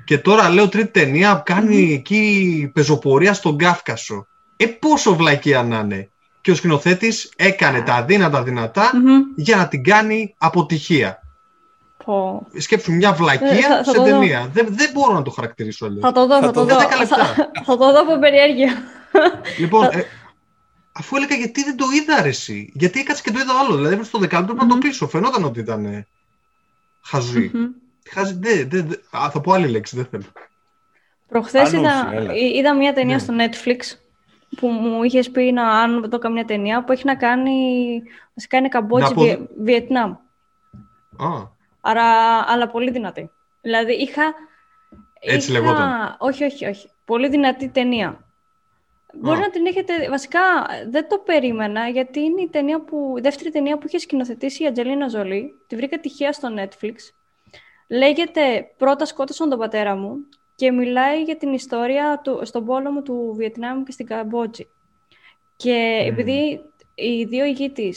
Και 0.06 0.17
τώρα 0.17 0.49
λέω 0.49 0.69
τρίτη 0.69 0.91
ταινία 0.91 1.41
κάνει 1.45 1.93
εκεί 1.93 2.71
πεζοπορία 2.73 3.34
στον 3.34 3.58
Κάφκασο. 3.58 4.27
Ε, 4.58 4.65
πόσο 4.65 5.15
βλακία 5.15 5.63
να 5.63 5.79
είναι. 5.79 6.10
Και 6.41 6.51
ο 6.51 6.56
σκηνοθέτης 6.56 7.32
έκανε 7.36 7.82
τα 7.82 7.93
αδύνατα 7.93 8.43
δυνατά 8.43 8.91
για 9.36 9.56
να 9.56 9.67
την 9.67 9.84
κάνει 9.84 10.36
αποτυχία. 10.38 11.21
Πω. 12.06 12.47
Σκέψου 12.58 12.93
μια 12.93 13.13
βλακεία 13.13 13.79
ε, 13.79 13.84
σε 13.84 14.03
ταινία. 14.03 14.49
Δεν, 14.53 14.67
δεν 14.69 14.89
μπορώ 14.93 15.13
να 15.13 15.21
το 15.21 15.32
χαρακτηρίσω 15.32 15.86
αλλιώ. 15.86 15.99
Θα 16.01 16.12
το 16.12 16.27
δω, 16.27 16.39
θα, 16.41 16.51
το 16.51 16.65
δω. 16.65 16.79
Θα, 17.65 17.77
το 17.77 17.91
δω 17.91 17.99
από 17.99 18.19
περιέργεια. 18.19 18.73
Λοιπόν, 19.60 19.84
ε, 19.84 20.03
Αφού 20.95 21.15
έλεγα 21.15 21.36
γιατί 21.36 21.63
δεν 21.63 21.77
το 21.77 21.86
είδα 21.93 22.21
ρε 22.21 22.27
εσύ. 22.27 22.71
Γιατί 22.73 22.99
έκατσε 22.99 23.21
και 23.21 23.32
το 23.32 23.39
είδα 23.39 23.53
άλλο. 23.60 23.75
Δηλαδή 23.75 24.03
στο 24.03 24.17
δεκάλεπτο 24.17 24.53
mm-hmm. 24.53 24.58
να 24.58 24.67
το 24.67 24.77
πίσω. 24.77 25.08
Φαινόταν 25.08 25.43
ότι 25.43 25.60
ήταν 25.60 26.06
χαζή. 27.01 27.51
Mm-hmm. 27.53 28.10
Χαζή. 28.10 28.34
Δε, 28.34 28.63
δε, 28.65 28.82
δε. 28.82 28.95
Α, 29.17 29.29
θα 29.29 29.41
πω 29.41 29.51
άλλη 29.51 29.67
λέξη, 29.67 29.95
δεν 29.95 30.06
θέλω. 30.06 30.23
Προχθές 31.27 31.71
είδα, 31.71 32.13
είδα 32.53 32.75
μια 32.75 32.93
ταινία 32.93 33.15
ναι. 33.15 33.21
στο 33.21 33.34
Netflix 33.38 33.97
που 34.58 34.67
μου 34.67 35.03
είχες 35.03 35.29
πει 35.32 35.51
να 35.51 35.69
αν 35.69 36.10
δω 36.10 36.17
καμιά 36.17 36.45
ταινία 36.45 36.84
που 36.84 36.91
έχει 36.91 37.06
να 37.06 37.15
κάνει. 37.15 37.51
Βασικά 38.36 38.58
είναι 38.58 38.67
Καμπότζη, 38.67 39.13
πω... 39.13 39.47
Βιετνάμ. 39.58 40.12
Α. 41.17 41.51
Άρα, 41.82 42.06
αλλά 42.47 42.67
πολύ 42.67 42.91
δυνατή. 42.91 43.29
Δηλαδή 43.62 43.93
είχα. 43.93 44.23
Έτσι 45.19 45.51
είχα... 45.51 45.60
λεγόταν. 45.60 46.15
Όχι, 46.19 46.43
όχι, 46.43 46.65
όχι. 46.65 46.89
Πολύ 47.06 47.29
δυνατή 47.29 47.69
ταινία. 47.69 48.23
Μπορεί 49.13 49.39
να 49.39 49.49
την 49.49 49.65
έχετε. 49.65 50.10
Βασικά 50.10 50.39
δεν 50.89 51.08
το 51.08 51.17
περίμενα, 51.17 51.88
γιατί 51.88 52.19
είναι 52.19 52.41
η, 52.41 52.47
ταινία 52.47 52.82
που, 52.82 53.13
η 53.17 53.21
δεύτερη 53.21 53.49
ταινία 53.49 53.78
που 53.78 53.88
είχε 53.88 53.97
σκηνοθετήσει 53.97 54.63
η 54.63 54.67
Ατζελίνα 54.67 55.08
Ζολή. 55.08 55.52
Τη 55.67 55.76
βρήκα 55.76 55.99
τυχαία 55.99 56.34
στο 56.34 56.49
Netflix. 56.58 56.93
Λέγεται 57.89 58.65
Πρώτα 58.78 59.06
σκότωσαν 59.06 59.49
τον 59.49 59.60
πατέρα 59.60 59.95
μου 59.95 60.15
και 60.56 60.71
μιλάει 60.71 61.21
για 61.21 61.38
την 61.38 61.54
ιστορία 61.54 62.21
του, 62.23 62.39
στον 62.43 62.65
πόλεμο 62.65 63.02
του 63.02 63.34
Βιετνάμ 63.38 63.84
και 63.84 63.91
στην 63.91 64.06
Καμπότζη. 64.06 64.67
Και 65.56 65.99
mm. 66.02 66.08
επειδή 66.08 66.62
οι 66.95 67.23
δύο 67.23 67.45
ηγεί 67.45 67.71
τη, 67.71 67.89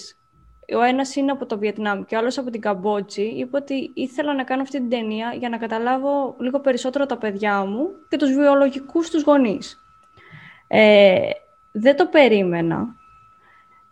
ο 0.76 0.82
ένας 0.82 1.16
είναι 1.16 1.30
από 1.30 1.46
το 1.46 1.58
Βιετνάμ 1.58 2.04
και 2.04 2.14
ο 2.14 2.18
άλλος 2.18 2.38
από 2.38 2.50
την 2.50 2.60
Καμπότζη, 2.60 3.22
είπε 3.22 3.56
ότι 3.56 3.90
ήθελα 3.94 4.34
να 4.34 4.44
κάνω 4.44 4.62
αυτή 4.62 4.78
την 4.78 4.88
ταινία 4.88 5.34
για 5.38 5.48
να 5.48 5.56
καταλάβω 5.56 6.36
λίγο 6.38 6.60
περισσότερο 6.60 7.06
τα 7.06 7.18
παιδιά 7.18 7.64
μου 7.64 7.88
και 8.08 8.16
τους 8.16 8.32
βιολογικούς 8.32 9.10
τους 9.10 9.22
γονείς. 9.22 9.85
Ε, 10.68 11.30
δεν 11.72 11.96
το 11.96 12.06
περίμενα. 12.06 12.94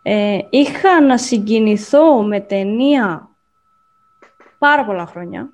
Ε, 0.01 0.39
είχα 0.49 1.01
να 1.01 1.17
συγκινηθώ 1.17 2.23
με 2.23 2.39
ταινία 2.39 3.29
πάρα 4.57 4.85
πολλά 4.85 5.05
χρόνια. 5.05 5.49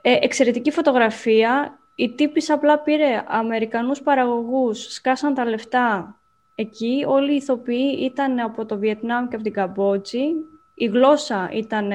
Ε, 0.00 0.18
εξαιρετική 0.20 0.70
φωτογραφία. 0.70 1.78
Η 1.94 2.10
τύπης 2.10 2.50
απλά 2.50 2.78
πήρε 2.78 3.24
Αμερικανούς 3.26 4.02
παραγωγούς, 4.02 4.92
σκάσαν 4.92 5.34
τα 5.34 5.44
λεφτά 5.44 6.16
εκεί. 6.54 7.04
Όλοι 7.08 7.32
οι 7.32 7.36
ηθοποιοί 7.36 7.98
ήταν 8.00 8.38
από 8.38 8.66
το 8.66 8.78
Βιετνάμ 8.78 9.28
και 9.28 9.34
από 9.34 9.44
την 9.44 9.52
Καμπότζη. 9.52 10.24
Η 10.74 10.86
γλώσσα 10.86 11.50
ήταν 11.52 11.90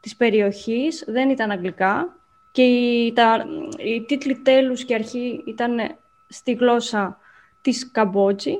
της 0.00 0.16
περιοχής, 0.16 1.04
δεν 1.06 1.30
ήταν 1.30 1.50
αγγλικά. 1.50 2.16
Και 2.52 2.62
οι, 2.62 3.12
τα, 3.12 3.44
οι 3.78 4.02
τίτλοι 4.02 4.36
τέλους 4.36 4.84
και 4.84 4.94
αρχή 4.94 5.42
ήταν 5.46 5.96
στη 6.28 6.52
γλώσσα 6.52 7.18
της 7.62 7.90
Καμπότζη. 7.90 8.58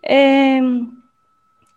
Ε, 0.00 0.60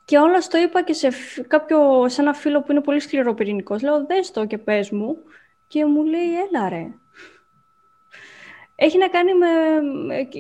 και 0.06 0.18
όλα 0.18 0.38
το 0.38 0.58
είπα 0.58 0.84
και 0.84 0.94
σε, 0.94 1.10
κάποιο, 1.48 2.10
σε 2.10 2.22
ένα 2.22 2.34
φίλο 2.34 2.62
που 2.62 2.72
είναι 2.72 2.82
πολύ 2.82 3.00
σκληροπυρηνικός. 3.00 3.82
Λέω, 3.82 4.06
δες 4.06 4.32
το 4.32 4.46
και 4.46 4.58
πες 4.58 4.90
μου. 4.90 5.18
Και 5.68 5.86
μου 5.86 6.04
λέει, 6.04 6.40
έλα 6.40 6.70
ρε. 6.70 6.88
Έχει 8.76 8.98
να 8.98 9.08
κάνει 9.08 9.34
με... 9.34 9.48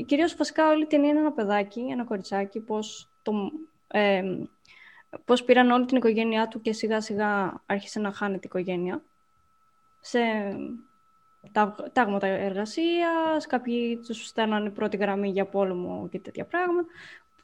Κυρίως 0.06 0.36
βασικά 0.36 0.70
όλη 0.70 0.86
την 0.86 1.04
είναι 1.04 1.20
ένα 1.20 1.32
παιδάκι, 1.32 1.88
ένα 1.92 2.04
κοριτσάκι, 2.04 2.60
πώς 2.60 3.10
το, 3.22 3.52
ε, 3.88 4.24
πώς 5.26 5.44
πήραν 5.44 5.72
όλη 5.72 5.86
την 5.86 5.98
οικογένειά 5.98 6.48
του 6.48 6.62
και 6.62 6.74
σιγά 6.74 7.02
σιγά 7.02 7.62
άρχισε 7.66 8.00
να 8.00 8.12
χάνει 8.12 8.40
την 8.40 8.50
οικογένεια. 8.50 9.02
Σε 10.00 10.20
τάγματα 11.94 12.28
εργασίας, 12.28 13.48
κάποιοι 13.48 14.00
τους 14.06 14.26
στέλνανε 14.26 14.70
πρώτη 14.70 14.98
γραμμή 14.98 15.30
για 15.30 15.46
πόλεμο 15.46 16.08
και 16.12 16.20
τέτοια 16.20 16.46
πράγματα. 16.46 16.88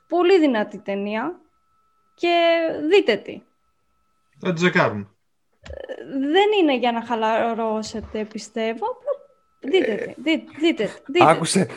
Πολύ 0.08 0.40
δυνατή 0.40 0.80
ταινία 0.80 1.40
και 2.14 2.58
δείτε 2.90 3.16
τι. 3.16 3.42
Θα 4.40 4.54
τη 4.54 4.60
ζεκάρουν. 4.60 5.10
Δεν 6.32 6.48
είναι 6.62 6.78
για 6.78 6.92
να 6.92 7.06
χαλαρώσετε, 7.06 8.26
πιστεύω. 8.26 8.86
Δείτε 9.60 9.96
τι. 9.96 10.22
Δείτε, 10.22 10.52
δείτε, 10.60 10.92
δείτε. 11.06 11.30
Άκουσε, 11.30 11.68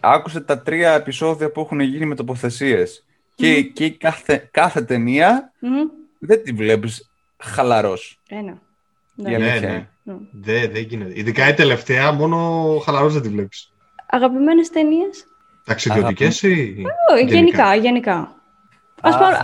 άκουσε 0.00 0.40
τα 0.40 0.62
τρία 0.62 0.92
επεισόδια 0.92 1.50
που 1.50 1.60
έχουν 1.60 1.80
γίνει 1.80 2.06
με 2.06 2.14
τοποθεσίες. 2.14 3.06
Και, 3.34 3.62
και 3.62 3.90
κάθε, 3.90 4.48
κάθε 4.50 4.82
ταινία 4.82 5.52
δεν 6.18 6.42
τη 6.42 6.52
βλέπεις 6.52 7.10
χαλαρός. 7.38 8.20
Ένα. 8.28 8.60
Ναι, 9.14 9.38
ναι. 9.38 9.58
ναι. 9.60 9.86
Δεν 10.32 10.70
δε 10.72 10.78
γίνεται. 10.78 11.12
Ειδικά 11.14 11.48
η 11.48 11.54
τελευταία, 11.54 12.12
μόνο 12.12 12.78
χαλαρός 12.84 13.12
δεν 13.12 13.22
τη 13.22 13.28
βλέπεις. 13.28 13.72
Αγαπημένες 14.06 14.70
ταινίες; 14.70 15.24
Ταξιδιωτικές 15.64 16.42
ή 16.42 16.84
γενικά, 17.26 17.74
γενικά; 17.74 18.42
Ας, 19.04 19.18
πάμε, 19.18 19.36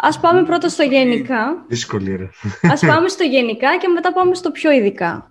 ας 0.00 0.20
πάμε 0.20 0.44
πρώτα 0.44 0.68
στο 0.68 0.82
γενικά. 0.82 1.64
Δύσκολη, 1.68 2.16
ρε. 2.16 2.28
Ας 2.62 2.80
πάμε 2.80 3.08
στο 3.08 3.24
γενικά 3.24 3.76
και 3.78 3.88
μετά 3.88 4.12
πάμε 4.12 4.34
στο 4.34 4.50
πιο 4.50 4.70
ειδικά. 4.70 5.30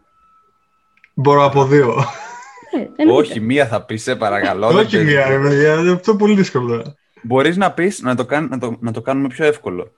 Μπορώ 1.14 1.46
από 1.46 1.66
δύο. 1.66 1.96
Ε, 2.96 3.12
Όχι, 3.12 3.40
μία 3.40 3.68
θα 3.68 3.86
πεις, 3.86 4.04
σε 4.04 4.16
παρακαλώ. 4.16 4.68
Όχι 4.68 4.98
μία, 4.98 5.28
ρε 5.28 5.40
παιδιά. 5.40 5.74
Αυτό 5.74 6.12
είναι 6.12 6.20
πολύ 6.20 6.36
δύσκολο. 6.36 6.96
Μπορείς 7.22 7.58
να 7.58 7.72
πεις, 7.72 8.02
να 8.02 8.16
το, 8.16 8.26
να, 8.50 8.58
το, 8.58 8.78
να 8.80 8.92
το 8.92 9.02
κάνουμε 9.02 9.28
πιο 9.28 9.46
εύκολο. 9.46 9.92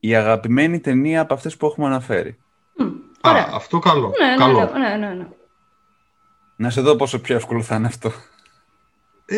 Η 0.00 0.14
αγαπημένη 0.14 0.80
ταινία 0.80 1.20
από 1.20 1.34
αυτές 1.34 1.56
που 1.56 1.66
έχουμε 1.66 1.86
αναφέρει. 1.86 2.38
Α, 3.30 3.48
αυτό 3.52 3.78
καλό. 3.78 4.12
Ναι, 4.20 4.26
ναι, 4.26 4.36
καλό. 4.36 4.70
Ναι, 4.78 5.06
ναι, 5.06 5.14
ναι, 5.14 5.26
Να 6.56 6.70
σε 6.70 6.80
δω 6.80 6.96
πόσο 6.96 7.20
πιο 7.20 7.36
εύκολο 7.36 7.62
θα 7.62 7.76
είναι 7.76 7.86
αυτό. 7.86 8.12
Ε, 9.26 9.36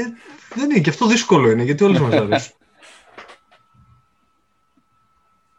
δεν 0.54 0.70
είναι, 0.70 0.80
και 0.80 0.90
αυτό 0.90 1.06
δύσκολο 1.06 1.50
είναι, 1.50 1.62
γιατί 1.62 1.84
όλες 1.84 2.00
μας 2.00 2.14
αρέσουν. 2.14 2.54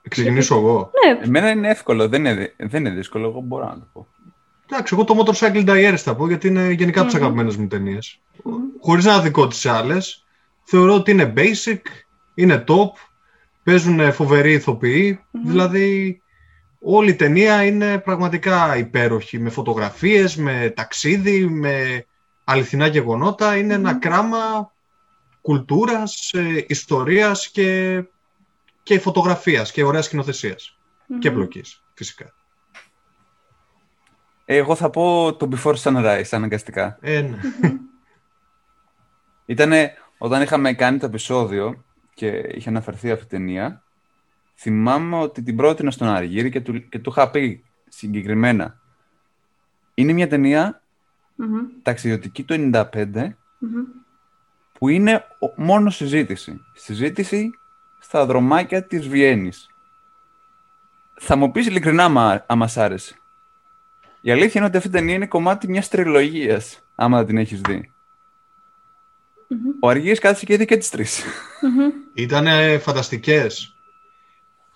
Ξεκινήσω 0.09 0.55
εγώ. 0.55 0.91
Ναι. 1.05 1.25
Εμένα 1.25 1.49
είναι 1.49 1.69
εύκολο, 1.69 2.07
δεν 2.07 2.25
είναι, 2.25 2.55
δεν 2.57 2.86
είναι 2.86 2.95
δύσκολο, 2.95 3.27
εγώ 3.27 3.39
μπορώ 3.41 3.65
να 3.65 3.79
το 3.79 3.88
πω. 3.93 4.07
Εντάξει, 4.71 4.95
εγώ 4.95 5.03
το 5.03 5.15
Motorcycle 5.17 5.69
Diaries 5.69 5.97
θα 5.97 6.15
πω, 6.15 6.27
γιατί 6.27 6.47
είναι 6.47 6.71
γενικά 6.71 7.01
mm-hmm. 7.01 7.05
τις 7.05 7.15
αγαπημένες 7.15 7.55
μου 7.55 7.67
ταινίες. 7.67 8.21
Mm-hmm. 8.38 8.82
Χωρίς 8.82 9.05
να 9.05 9.21
δικό 9.21 9.47
τις 9.47 9.65
άλλες, 9.65 10.25
θεωρώ 10.63 10.93
ότι 10.93 11.11
είναι 11.11 11.34
basic, 11.38 11.82
είναι 12.36 12.63
top, 12.67 12.89
παίζουν 13.63 14.13
φοβεροί 14.13 14.53
ηθοποιοί, 14.53 15.19
δηλαδή 15.45 16.20
όλη 16.84 17.09
η 17.09 17.15
ταινία 17.15 17.63
είναι 17.63 17.99
πραγματικά 17.99 18.77
υπέροχη, 18.77 19.39
με 19.39 19.49
φωτογραφίες, 19.49 20.36
με 20.36 20.73
ταξίδι, 20.75 21.45
με 21.45 22.05
αληθινά 22.43 22.88
γεγονότα, 22.88 23.57
είναι 23.57 23.73
ένα 23.73 23.93
κράμα 23.93 24.71
κουλτούρας, 25.41 26.34
ε, 26.34 26.65
ιστορίας 26.67 27.49
και, 27.49 28.03
και 28.84 28.99
φωτογραφίας 28.99 29.71
και 29.71 29.84
ωραίας 29.84 30.09
και 31.19 31.32
πλοκής 31.32 31.84
φυσικά. 31.93 32.34
Εγώ 34.45 34.75
θα 34.75 34.89
πω 34.89 35.36
το 35.36 35.49
Before 35.51 35.75
Sunrise 35.75 36.23
αναγκαστικά. 36.32 36.97
Ε, 37.01 37.21
ναι. 37.21 37.38
Ήτανε 39.45 39.93
όταν 40.17 40.41
είχαμε 40.41 40.73
κάνει 40.73 40.97
το 40.97 41.05
επεισόδιο 41.05 41.84
και 42.13 42.27
είχε 42.27 42.69
αναφερθεί 42.69 43.11
αυτή 43.11 43.23
η 43.25 43.27
ταινία, 43.27 43.84
θυμάμαι 44.62 45.18
ότι 45.18 45.43
την 45.43 45.55
πρότεινα 45.55 45.91
στον 45.91 46.07
Αργύρι 46.07 46.49
και 46.49 46.62
του, 46.62 46.89
και 46.89 46.99
του 46.99 47.09
είχα 47.09 47.30
πει 47.30 47.64
συγκεκριμένα. 47.88 48.80
Είναι 49.93 50.14
μια 50.14 50.28
ταινία 50.28 50.82
ταξιδιωτική 51.82 52.43
του 52.43 52.72
95 52.74 53.36
που 54.74 54.88
είναι 54.88 55.26
μόνο 55.55 55.89
συζήτηση. 55.89 56.62
Συζήτηση 56.74 57.49
στα 57.99 58.26
δρομάκια 58.26 58.84
της 58.84 59.07
Βιέννης. 59.07 59.70
Θα 61.20 61.36
μου 61.36 61.51
πεις 61.51 61.68
ειλικρινά 61.68 62.43
άμα 62.47 62.68
σ' 62.68 62.78
άρεσε. 62.78 63.16
Η 64.22 64.32
αλήθεια 64.32 64.51
είναι 64.55 64.66
ότι 64.66 64.78
αυτή 64.78 64.89
η 64.89 64.91
ταινία 64.91 65.16
είναι 65.16 65.28
κομμάτι 65.28 65.70
μιας 65.70 65.89
τριλογίας, 65.89 66.84
άμα 66.95 67.18
δεν 67.18 67.26
την 67.26 67.38
έχεις 67.38 67.62
δει. 67.62 67.91
Ο 69.80 69.89
Αργύρης 69.89 70.20
κάθισε 70.20 70.45
και 70.45 70.53
είδε 70.53 70.66
και 70.66 70.78
τις 70.78 70.89
τρεις. 70.89 71.24
Ήτανε 72.14 72.78
φανταστικές. 72.78 73.76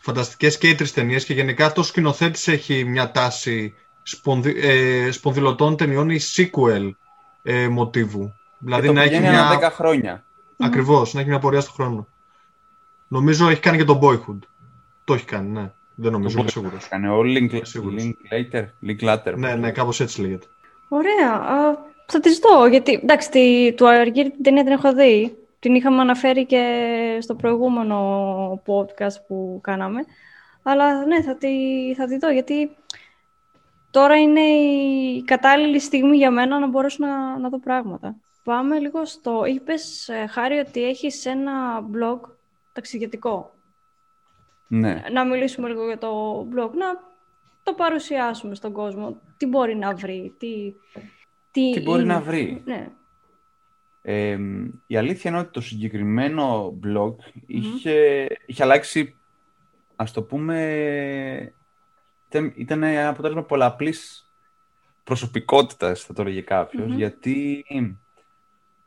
Φανταστικές 0.06 0.58
και 0.58 0.70
οι 0.70 0.76
τρεις 0.76 0.94
ταινίες 0.94 1.26
και 1.26 1.34
γενικά 1.34 1.72
το 1.72 1.84
σκηνοθέτης 1.84 2.48
έχει 2.48 2.84
μια 2.84 3.12
τάση 3.12 3.74
σπονδυ, 4.04 4.56
ε, 4.58 5.12
σπονδυλωτών 5.12 5.78
ταινιών 5.78 6.10
ή 6.10 6.20
sequel 6.36 6.92
ε, 7.44 7.68
μοτίβου. 7.68 8.34
Δηλαδή 8.58 8.92
να 8.92 9.02
έχει 9.02 9.20
μια... 9.20 9.70
10 9.70 9.72
χρόνια. 9.72 10.24
Ακριβώς, 10.58 11.14
να 11.14 11.20
έχει 11.20 11.30
μια 11.30 11.40
πορεία 11.40 11.62
στον 11.62 11.74
χρόνο. 11.74 12.08
Νομίζω 13.08 13.50
έχει 13.50 13.60
κάνει 13.60 13.78
και 13.78 13.84
το 13.84 14.00
Boyhood. 14.04 14.40
Το 15.04 15.14
έχει 15.14 15.26
κάνει, 15.26 15.50
ναι. 15.50 15.72
Δεν 15.96 16.12
νομίζω, 16.12 16.40
είμαι 16.40 16.50
σίγουρος. 16.50 16.88
Κάνει 16.88 17.08
ο 17.08 17.22
Linklater. 17.22 18.66
Linklater. 18.88 19.34
Ναι, 19.36 19.56
ναι, 19.56 19.72
κάπως 19.72 20.00
έτσι 20.00 20.22
λέγεται. 20.22 20.46
Ωραία. 20.88 21.32
Α, 21.32 21.78
θα 22.06 22.20
τη 22.20 22.30
δω, 22.30 22.68
γιατί 22.68 23.00
εντάξει, 23.04 23.30
τη, 23.30 23.74
του 23.74 23.90
Αργύρι 23.90 24.32
την 24.32 24.44
ταινία 24.44 24.64
την 24.64 24.72
έχω 24.72 24.94
δει. 24.94 25.38
Την 25.66 25.76
είχαμε 25.76 26.02
αναφέρει 26.02 26.46
και 26.46 27.18
στο 27.22 27.36
προηγούμενο 27.36 28.62
podcast 28.66 29.26
που 29.28 29.60
κάναμε. 29.64 30.00
Αλλά 30.64 31.06
ναι, 31.06 31.22
θα 31.22 31.36
τη, 31.36 31.50
θα 31.96 32.06
τη 32.06 32.18
δω, 32.18 32.32
γιατί 32.32 32.76
τώρα 33.92 34.16
είναι 34.16 34.40
η 34.40 35.24
κατάλληλη 35.24 35.80
στιγμή 35.80 36.18
για 36.18 36.32
μένα 36.32 36.60
να 36.60 36.68
μπορέσω 36.68 37.06
να, 37.06 37.40
να 37.40 37.50
δω 37.50 37.60
πράγματα. 37.60 38.16
Πάμε 38.44 38.80
λίγο 38.80 39.06
στο... 39.06 39.46
Είπες, 39.46 40.10
ε, 40.10 40.28
Χάρη, 40.28 40.58
ότι 40.58 40.84
έχεις 40.84 41.26
ένα 41.26 41.82
blog 41.94 42.20
ταξιδιωτικό. 42.74 43.52
Ναι. 44.68 45.04
Να 45.12 45.26
μιλήσουμε 45.26 45.68
λίγο 45.68 45.86
για 45.86 45.98
το 45.98 46.40
blog, 46.40 46.72
να 46.72 46.86
το 47.64 47.74
παρουσιάσουμε 47.74 48.56
στον 48.56 48.72
κόσμο. 48.72 49.18
Τι 49.38 49.46
μπορεί 49.46 49.76
να 49.76 49.96
βρει, 49.96 50.36
τι... 50.40 50.74
Τι, 51.52 51.72
τι 51.72 51.82
μπορεί 51.82 52.04
να 52.04 52.22
βρει. 52.22 52.62
Ναι. 52.66 52.88
Ε, 54.08 54.38
η 54.88 54.98
αλήθεια 54.98 55.32
είναι 55.32 55.40
ότι 55.40 55.52
το 55.52 55.62
συγκεκριμένο 55.62 56.80
blog 56.84 57.16
είχε, 57.46 58.28
είχε 58.46 58.64
αλλάξει, 58.64 59.16
ας 59.96 60.12
το 60.12 60.24
πούμε, 60.24 61.54
ήταν, 62.28 62.54
ήταν 62.56 62.84
ένα 62.84 63.10
αποτέλεσμα 63.10 63.44
πολλαπλής 63.44 64.32
προσωπικότητας, 65.04 66.04
θα 66.04 66.14
το 66.14 66.22
έλεγε 66.22 66.42
καποιος 66.42 66.94
γιατί 66.94 67.66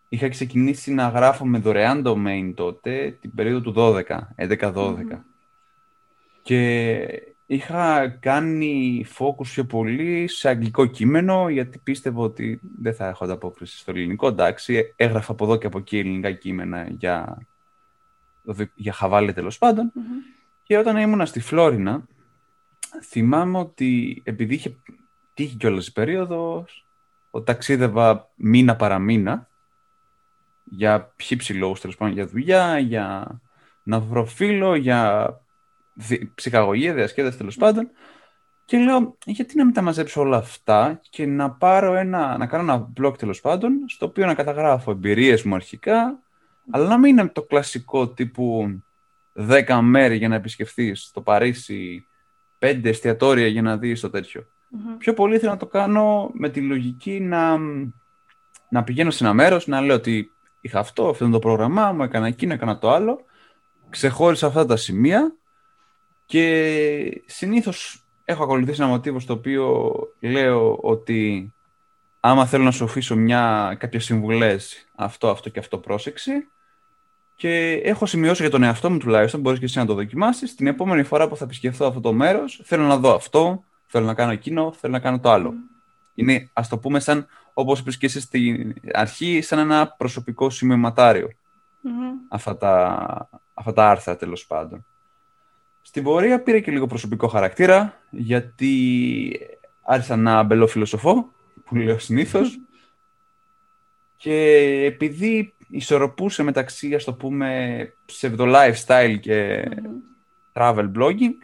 είχα 0.08 0.28
ξεκινήσει 0.28 0.92
να 0.94 1.08
γράφω 1.08 1.46
με 1.46 1.58
δωρεάν 1.58 2.02
domain 2.06 2.52
τότε, 2.54 3.18
την 3.20 3.34
περίοδο 3.34 3.60
του 3.60 3.74
12, 3.76 4.02
11-12. 4.36 4.94
Και 6.42 7.34
είχα 7.50 8.08
κάνει 8.08 9.04
focus 9.18 9.46
πιο 9.46 9.64
πολύ 9.64 10.28
σε 10.28 10.48
αγγλικό 10.48 10.86
κείμενο, 10.86 11.48
γιατί 11.48 11.78
πίστευα 11.78 12.20
ότι 12.20 12.60
δεν 12.80 12.94
θα 12.94 13.08
έχω 13.08 13.24
ανταπόκριση 13.24 13.78
στο 13.78 13.90
ελληνικό. 13.90 14.28
Εντάξει, 14.28 14.92
έγραφα 14.96 15.32
από 15.32 15.44
εδώ 15.44 15.56
και 15.56 15.66
από 15.66 15.78
εκεί 15.78 15.98
ελληνικά 15.98 16.32
κείμενα 16.32 16.86
για, 16.90 17.46
για 18.74 18.92
χαβάλε 18.92 19.32
τέλος 19.32 19.58
Και 20.62 20.76
όταν 20.76 20.96
ήμουνα 20.96 21.26
στη 21.26 21.40
Φλόρινα, 21.40 22.06
θυμάμαι 23.02 23.58
ότι 23.58 24.22
επειδή 24.24 24.54
είχε 24.54 24.76
τύχει 25.34 25.56
κιόλας 25.56 25.86
η 25.86 25.92
περίοδος, 25.92 26.86
ότι 27.30 27.44
ταξίδευα 27.44 28.30
μήνα 28.36 28.76
παραμήνα, 28.76 29.48
για 30.64 31.12
ποιοι 31.16 31.56
λόγους, 31.58 31.80
τέλος 31.80 31.96
πάντων, 31.96 32.14
για 32.14 32.26
δουλειά, 32.26 32.78
για 32.78 33.40
να 33.82 34.00
βρω 34.00 34.24
φίλο, 34.24 34.74
για 34.74 35.32
ψυχαγωγία, 36.34 36.94
διασκέδαση 36.94 37.38
τέλος 37.38 37.56
πάντων. 37.56 37.90
Και 38.64 38.78
λέω, 38.78 39.16
γιατί 39.24 39.56
να 39.56 39.64
μην 39.64 39.74
τα 39.74 39.82
μαζέψω 39.82 40.20
όλα 40.20 40.36
αυτά 40.36 41.00
και 41.10 41.26
να 41.26 41.50
πάρω 41.50 41.94
ένα, 41.94 42.38
να 42.38 42.46
κάνω 42.46 42.62
ένα 42.72 42.92
blog 43.00 43.18
τέλος 43.18 43.40
πάντων, 43.40 43.72
στο 43.86 44.06
οποίο 44.06 44.26
να 44.26 44.34
καταγράφω 44.34 44.90
εμπειρίες 44.90 45.42
μου 45.42 45.54
αρχικά, 45.54 46.22
αλλά 46.70 46.88
να 46.88 46.98
μην 46.98 47.18
είναι 47.18 47.28
το 47.28 47.42
κλασικό 47.42 48.08
τύπου 48.08 48.68
10 49.34 49.78
μέρη 49.82 50.16
για 50.16 50.28
να 50.28 50.34
επισκεφθείς 50.34 51.10
το 51.14 51.20
Παρίσι, 51.20 52.06
5 52.58 52.80
εστιατόρια 52.84 53.46
για 53.46 53.62
να 53.62 53.76
δεις 53.76 54.00
το 54.00 54.10
τέτοιο. 54.10 54.46
Πιο 54.98 55.14
πολύ 55.14 55.38
θέλω 55.38 55.50
να 55.50 55.56
το 55.56 55.66
κάνω 55.66 56.30
με 56.32 56.48
τη 56.48 56.60
λογική 56.60 57.20
να, 57.20 57.58
να 58.68 58.84
πηγαίνω 58.84 59.10
σε 59.10 59.24
ένα 59.24 59.34
μέρος, 59.34 59.66
να 59.66 59.80
λέω 59.80 59.96
ότι 59.96 60.30
είχα 60.60 60.78
αυτό, 60.78 61.08
αυτό 61.08 61.24
είναι 61.24 61.32
το 61.32 61.38
πρόγραμμά 61.38 61.92
μου, 61.92 62.02
έκανα 62.02 62.26
εκείνο, 62.26 62.52
έκανα 62.52 62.78
το 62.78 62.90
άλλο. 62.90 63.24
Ξεχώρισα 63.90 64.46
αυτά 64.46 64.66
τα 64.66 64.76
σημεία 64.76 65.37
και 66.28 67.22
συνήθως 67.26 68.02
έχω 68.24 68.42
ακολουθήσει 68.42 68.82
ένα 68.82 68.90
μοτίβο 68.90 69.20
στο 69.20 69.32
οποίο 69.32 69.92
λέω 70.20 70.78
ότι 70.80 71.52
άμα 72.20 72.46
θέλω 72.46 72.64
να 72.64 72.70
σου 72.70 72.84
αφήσω 72.84 73.16
μια, 73.16 73.76
κάποιες 73.78 74.04
συμβουλές, 74.04 74.88
αυτό, 74.94 75.28
αυτό 75.28 75.48
και 75.48 75.58
αυτό 75.58 75.78
πρόσεξε. 75.78 76.48
και 77.36 77.72
έχω 77.72 78.06
σημειώσει 78.06 78.42
για 78.42 78.50
τον 78.50 78.62
εαυτό 78.62 78.90
μου 78.90 78.98
τουλάχιστον, 78.98 79.40
μπορείς 79.40 79.58
και 79.58 79.64
εσύ 79.64 79.78
να 79.78 79.86
το 79.86 79.94
δοκιμάσεις. 79.94 80.54
Την 80.54 80.66
επόμενη 80.66 81.02
φορά 81.02 81.28
που 81.28 81.36
θα 81.36 81.44
επισκεφθώ 81.44 81.86
αυτό 81.86 82.00
το 82.00 82.12
μέρος, 82.12 82.60
θέλω 82.64 82.84
να 82.84 82.96
δω 82.96 83.14
αυτό, 83.14 83.64
θέλω 83.86 84.06
να 84.06 84.14
κάνω 84.14 84.32
εκείνο, 84.32 84.72
θέλω 84.72 84.92
να 84.92 85.00
κάνω 85.00 85.18
το 85.20 85.30
άλλο. 85.30 85.54
Είναι, 86.14 86.50
ας 86.52 86.68
το 86.68 86.78
πούμε, 86.78 87.00
σαν 87.00 87.26
όπως 87.52 87.78
είπες 87.78 87.96
και 87.96 88.06
εσύ 88.06 88.20
στην 88.20 88.74
αρχή, 88.92 89.40
σαν 89.42 89.58
ένα 89.58 89.94
προσωπικό 89.96 90.50
σημειωματάριο. 90.50 91.28
Αυτά, 92.28 92.56
τα, 92.56 93.30
αυτά 93.54 93.72
τα 93.72 93.90
άρθρα 93.90 94.16
τέλος 94.16 94.46
πάντων. 94.46 94.86
Στην 95.82 96.02
πορεία 96.02 96.42
πήρε 96.42 96.60
και 96.60 96.70
λίγο 96.70 96.86
προσωπικό 96.86 97.28
χαρακτήρα, 97.28 98.00
γιατί 98.10 99.40
άρχισα 99.82 100.16
να 100.16 100.42
μπελοφιλοσοφώ, 100.42 101.28
που 101.64 101.76
λέω 101.76 101.98
συνήθως. 101.98 102.58
και 104.22 104.34
επειδή 104.86 105.54
ισορροπούσε 105.68 106.42
μεταξύ, 106.42 106.94
ας 106.94 107.04
το 107.04 107.14
πούμε, 107.14 107.92
ψευδο 108.04 108.44
lifestyle 108.48 109.16
και 109.20 109.68
travel 110.52 110.90
blogging, 110.96 111.34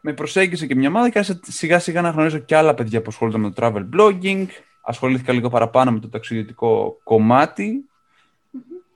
με 0.00 0.12
προσέγγισε 0.12 0.66
και 0.66 0.74
μια 0.74 0.88
ομάδα 0.88 1.08
και 1.10 1.18
άρχισα 1.18 1.40
σιγά 1.42 1.78
σιγά 1.78 2.00
να 2.00 2.10
γνωρίζω 2.10 2.38
και 2.38 2.56
άλλα 2.56 2.74
παιδιά 2.74 3.02
που 3.02 3.08
ασχολούνται 3.08 3.38
με 3.38 3.50
το 3.50 3.66
travel 3.66 3.88
blogging. 3.96 4.46
Ασχολήθηκα 4.82 5.32
λίγο 5.32 5.48
παραπάνω 5.48 5.92
με 5.92 6.00
το 6.00 6.08
ταξιδιωτικό 6.08 6.96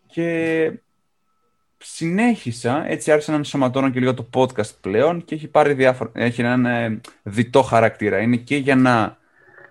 και 0.06 0.72
συνέχισα, 1.82 2.86
έτσι 2.88 3.12
άρχισα 3.12 3.30
να 3.30 3.36
ενσωματώνω 3.36 3.90
και 3.90 3.98
λίγο 3.98 4.14
το 4.14 4.28
podcast 4.34 4.74
πλέον 4.80 5.24
και 5.24 5.34
έχει 5.34 5.48
πάρει 5.48 5.72
διάφορα, 5.72 6.10
έχει 6.14 6.40
έναν 6.40 6.66
ε, 6.66 7.00
διτό 7.22 7.62
χαρακτήρα. 7.62 8.18
Είναι 8.18 8.36
και 8.36 8.56
για 8.56 8.76
να 8.76 9.18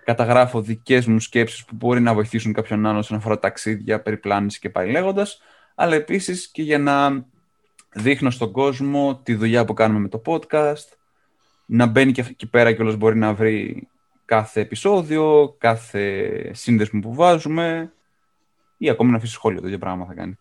καταγράφω 0.04 0.60
δικές 0.60 1.06
μου 1.06 1.20
σκέψεις 1.20 1.64
που 1.64 1.74
μπορεί 1.74 2.00
να 2.00 2.14
βοηθήσουν 2.14 2.52
κάποιον 2.52 2.86
άλλον 2.86 2.98
όσον 2.98 3.16
αφορά 3.16 3.38
ταξίδια, 3.38 4.00
περιπλάνηση 4.00 4.58
και 4.58 4.70
πάει 4.70 4.90
λέγοντας, 4.90 5.42
αλλά 5.74 5.94
επίσης 5.94 6.48
και 6.48 6.62
για 6.62 6.78
να 6.78 7.24
δείχνω 7.92 8.30
στον 8.30 8.52
κόσμο 8.52 9.20
τη 9.22 9.34
δουλειά 9.34 9.64
που 9.64 9.74
κάνουμε 9.74 10.00
με 10.00 10.08
το 10.08 10.22
podcast, 10.26 10.96
να 11.66 11.86
μπαίνει 11.86 12.12
και 12.12 12.24
εκεί 12.28 12.46
πέρα 12.46 12.72
και 12.72 12.82
όλος 12.82 12.96
μπορεί 12.96 13.16
να 13.16 13.34
βρει 13.34 13.88
κάθε 14.24 14.60
επεισόδιο, 14.60 15.54
κάθε 15.58 16.50
σύνδεσμο 16.54 17.00
που 17.00 17.14
βάζουμε 17.14 17.92
ή 18.78 18.90
ακόμα 18.90 19.10
να 19.10 19.16
αφήσει 19.16 19.32
σχόλιο, 19.32 19.60
το 19.60 19.66
ίδιο 19.66 19.78
πράγμα 19.78 20.04
θα 20.04 20.14
κάνει. 20.14 20.38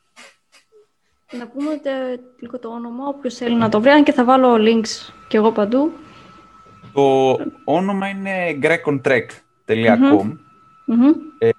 Να 1.32 1.48
πούμε 1.48 1.82
λίγο 2.40 2.60
το 2.60 2.70
όνομα, 2.70 3.08
όποιος 3.08 3.36
θέλει 3.36 3.56
να 3.56 3.70
το 3.70 3.82
βρει, 3.82 3.90
αν 3.90 4.04
και 4.04 4.12
θα 4.12 4.24
βάλω 4.24 4.56
links 4.56 5.14
και 5.28 5.38
εγώ 5.38 5.52
παντού. 5.52 5.92
Το 6.94 7.38
όνομα 7.64 8.08
είναι 8.08 8.60
grecontrek.com 8.62 10.38
ε, 11.38 11.50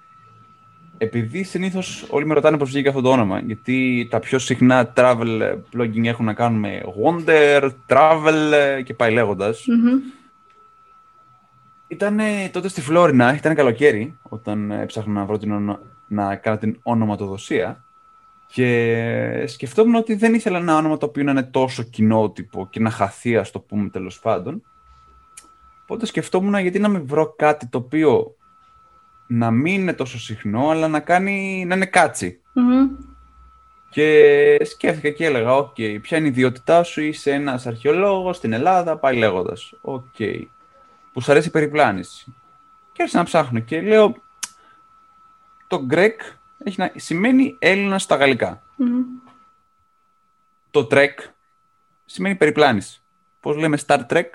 επειδή 0.97 1.43
συνήθως 1.43 2.05
όλοι 2.09 2.25
με 2.25 2.33
ρωτάνε 2.33 2.57
πώς 2.57 2.69
βγήκε 2.69 2.89
αυτό 2.89 3.01
το 3.01 3.09
όνομα, 3.09 3.39
γιατί 3.39 4.07
τα 4.11 4.19
πιο 4.19 4.39
συχνά 4.39 4.93
travel 4.95 5.57
blogging 5.77 6.05
έχουν 6.05 6.25
να 6.25 6.33
κάνουν 6.33 6.59
με 6.59 6.81
wonder, 7.03 7.69
travel 7.87 8.81
και 8.83 8.93
πάει 8.93 9.13
λέγοντας. 9.13 9.65
Ήταν 11.87 12.19
τότε 12.51 12.67
στη 12.67 12.81
Φλόρινα, 12.81 13.35
ήταν 13.35 13.55
καλοκαίρι, 13.55 14.17
όταν 14.21 14.71
έψαχνα 14.71 15.13
να 15.13 15.25
βρω 15.25 15.37
την 15.37 15.77
να 16.07 16.35
κάνω 16.35 16.57
την 16.57 16.79
ονοματοδοσία. 16.83 17.83
Και 18.53 19.43
σκεφτόμουν 19.47 19.95
ότι 19.95 20.15
δεν 20.15 20.33
ήθελα 20.33 20.57
ένα 20.57 20.75
όνομα 20.77 20.97
το 20.97 21.05
οποίο 21.05 21.23
να 21.23 21.31
είναι 21.31 21.43
τόσο 21.43 21.83
κοινότυπο 21.83 22.67
και 22.69 22.79
να 22.79 22.89
χαθεί, 22.89 23.37
ας 23.37 23.51
το 23.51 23.59
πούμε 23.59 23.89
τέλος 23.89 24.19
πάντων. 24.19 24.63
Οπότε 25.81 26.05
σκεφτόμουν 26.05 26.57
γιατί 26.57 26.79
να 26.79 26.87
μην 26.87 27.07
βρω 27.07 27.33
κάτι 27.37 27.67
το 27.67 27.77
οποίο 27.77 28.35
να 29.27 29.51
μην 29.51 29.81
είναι 29.81 29.93
τόσο 29.93 30.19
συχνό, 30.19 30.69
αλλά 30.69 30.87
να, 30.87 30.99
κάνει, 30.99 31.65
να 31.67 31.75
είναι 31.75 31.89
Και 33.89 34.57
σκέφτηκα 34.63 35.09
και 35.09 35.25
έλεγα, 35.25 35.55
OK, 35.55 35.73
okay, 35.77 35.97
ποια 36.01 36.17
είναι 36.17 36.27
η 36.27 36.29
ιδιότητά 36.29 36.83
σου, 36.83 37.01
είσαι 37.01 37.31
ένας 37.31 37.67
αρχαιολόγος 37.67 38.37
στην 38.37 38.53
Ελλάδα, 38.53 38.97
πάει 38.97 39.15
λέγοντας. 39.15 39.73
OK, 39.81 40.05
okay. 40.17 40.41
που 41.13 41.21
σου 41.21 41.31
αρέσει 41.31 41.47
η 41.47 41.51
περιπλάνηση. 41.51 42.35
Και 42.91 43.01
άρχισα 43.01 43.17
να 43.17 43.25
ψάχνω 43.25 43.59
και 43.59 43.81
λέω, 43.81 44.15
το 45.67 45.85
Grec 45.89 46.17
έχει 46.63 46.79
να... 46.79 46.91
σημαίνει 46.95 47.55
Έλληνα 47.59 47.99
στα 47.99 48.15
γαλλικά 48.15 48.63
Το 50.71 50.87
Trek 50.91 51.13
σημαίνει 52.05 52.35
περιπλάνηση. 52.35 53.01
Πώς 53.39 53.57
λέμε 53.57 53.77
Star 53.85 53.99
Trek, 54.09 54.25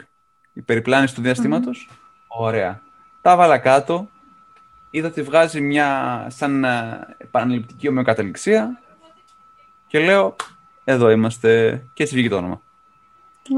η 0.53 0.62
περιπλάνηση 0.62 1.14
του 1.14 1.22
διαστηματος 1.22 1.89
Ωραία. 2.29 2.83
Τα 3.22 3.37
βάλα 3.37 3.59
κάτω, 3.59 4.09
είδα 4.91 5.09
ότι 5.09 5.22
βγάζει 5.22 5.61
μια 5.61 6.27
σαν 6.31 6.64
ε, 6.64 7.07
επαναληπτική 7.18 7.89
ομοιοκαταληξία 7.89 8.81
και 9.87 9.99
λέω, 9.99 10.37
εδώ 10.85 11.11
είμαστε 11.11 11.83
και 11.95 12.03
έτσι 12.03 12.14
βγήκε 12.14 12.29
το 12.29 12.37
όνομα. 12.37 12.61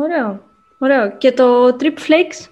Ωραίο. 0.01 0.43
Ωραίο. 0.79 1.17
Και 1.17 1.33
το 1.33 1.77
Trip 1.81 1.99
Flakes; 1.99 2.49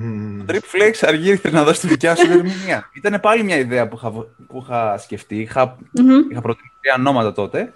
Mm. 0.00 0.50
Trip 0.50 0.54
Flex 0.54 0.92
αργή 1.00 1.28
ήρθε 1.28 1.50
να 1.50 1.64
δώσεις 1.64 1.80
τη 1.80 1.88
δικιά 1.88 2.16
σου 2.16 2.30
ερμηνεία. 2.32 2.90
Ήταν 2.92 3.20
πάλι 3.20 3.42
μια 3.42 3.56
ιδέα 3.56 3.88
που 3.88 3.96
είχα, 3.96 4.10
που 4.46 4.60
είχα 4.62 4.98
σκεφτεί. 4.98 5.40
Είχα, 5.40 5.76
mm-hmm. 5.76 6.30
είχα 6.30 6.40
προτείνει 6.40 6.70
τρία 6.80 6.94
ονόματα 6.98 7.32
τότε. 7.32 7.72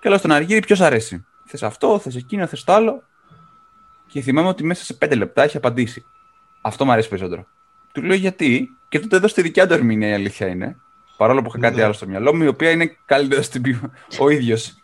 Και 0.00 0.08
λέω 0.08 0.18
στον 0.18 0.32
Αργύρι 0.32 0.60
ποιος 0.60 0.80
αρέσει. 0.80 1.26
Θες 1.44 1.62
αυτό, 1.62 1.98
θες 1.98 2.16
εκείνο, 2.16 2.46
θες 2.46 2.64
το 2.64 2.72
άλλο. 2.72 3.02
Και 4.06 4.20
θυμάμαι 4.20 4.48
ότι 4.48 4.64
μέσα 4.64 4.84
σε 4.84 4.94
πέντε 4.94 5.14
λεπτά 5.14 5.42
έχει 5.42 5.56
απαντήσει. 5.56 6.04
Αυτό 6.60 6.84
μου 6.84 6.92
αρέσει 6.92 7.08
περισσότερο. 7.08 7.46
Του 7.92 8.02
λέω 8.02 8.16
γιατί. 8.16 8.68
Και 8.88 9.00
τότε 9.00 9.16
εδώ 9.16 9.28
στη 9.28 9.42
δικιά 9.42 9.66
του 9.66 9.72
ερμηνεία 9.72 10.08
η 10.08 10.12
αλήθεια 10.12 10.46
είναι. 10.46 10.76
Παρόλο 11.16 11.42
που 11.42 11.48
είχα 11.48 11.58
κάτι 11.58 11.76
ναι. 11.76 11.82
άλλο 11.82 11.92
στο 11.92 12.06
μυαλό 12.06 12.34
μου, 12.34 12.42
η 12.42 12.46
οποία 12.46 12.70
είναι 12.70 12.96
καλύτερα 13.04 13.42
στην 13.42 13.62
πει 13.62 13.80
ο 14.18 14.28
ίδιος. 14.28 14.74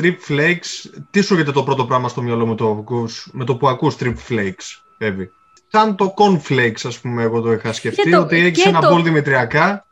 Trip 0.00 0.16
Flakes, 0.28 0.90
τι 1.10 1.20
σου 1.20 1.32
έρχεται 1.32 1.52
το 1.52 1.62
πρώτο 1.62 1.86
πράγμα 1.86 2.08
στο 2.08 2.22
μυαλό 2.22 2.46
μου 2.46 2.54
το 2.54 2.84
με 3.32 3.44
το 3.44 3.56
που 3.56 3.68
ακούς 3.68 3.96
Trip 4.00 4.14
Flakes, 4.28 4.80
Εύη; 4.98 5.32
Σαν 5.68 5.96
το 5.96 6.14
cornflakes, 6.16 6.80
ας 6.84 6.98
πούμε, 6.98 7.22
εγώ 7.22 7.40
το 7.40 7.52
είχα 7.52 7.72
σκεφτεί, 7.72 8.10
το, 8.10 8.20
ότι 8.20 8.36
έχεις 8.36 8.64
ένα 8.64 8.80
το... 8.80 8.88
μπολ 8.88 9.02
δημητριακά 9.02 9.86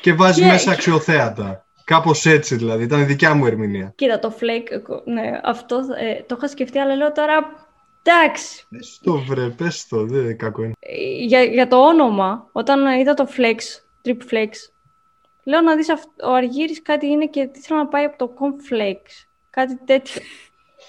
και 0.00 0.12
βάζεις 0.12 0.46
μέσα 0.46 0.70
αξιοθέατα. 0.70 1.64
Κάπως 1.84 2.26
έτσι 2.26 2.56
δηλαδή, 2.56 2.82
ήταν 2.84 3.00
η 3.00 3.04
δικιά 3.04 3.34
μου 3.34 3.46
ερμηνεία. 3.46 3.92
Κοίτα, 3.96 4.18
το 4.18 4.34
flake, 4.40 5.00
ναι, 5.04 5.40
αυτό 5.44 5.76
ε, 5.76 6.22
το 6.22 6.34
είχα 6.38 6.48
σκεφτεί, 6.48 6.78
αλλά 6.78 6.94
λέω 6.94 7.12
τώρα, 7.12 7.66
εντάξει. 8.02 8.66
Πες 8.68 9.00
το 9.02 9.18
βρε, 9.18 9.48
πες 9.48 9.86
το, 9.88 10.06
δεν 10.06 10.38
κακό 10.38 10.62
είναι. 10.62 10.72
Ε, 10.80 11.24
για, 11.24 11.42
για 11.42 11.68
το 11.68 11.76
όνομα, 11.76 12.48
όταν 12.52 12.98
είδα 13.00 13.14
το 13.14 13.28
flex, 13.36 13.58
trip 14.06 14.34
flex, 14.34 14.50
λέω 15.44 15.60
να 15.60 15.76
δεις 15.76 15.88
ο 16.24 16.34
Αργύρης 16.34 16.82
κάτι 16.82 17.06
είναι 17.06 17.26
και 17.26 17.46
τι 17.46 17.60
θέλω 17.60 17.78
να 17.78 17.86
πάει 17.86 18.04
από 18.04 18.18
το 18.18 18.32
cornflakes, 18.38 19.26
κάτι 19.50 19.78
τέτοιο. 19.84 20.22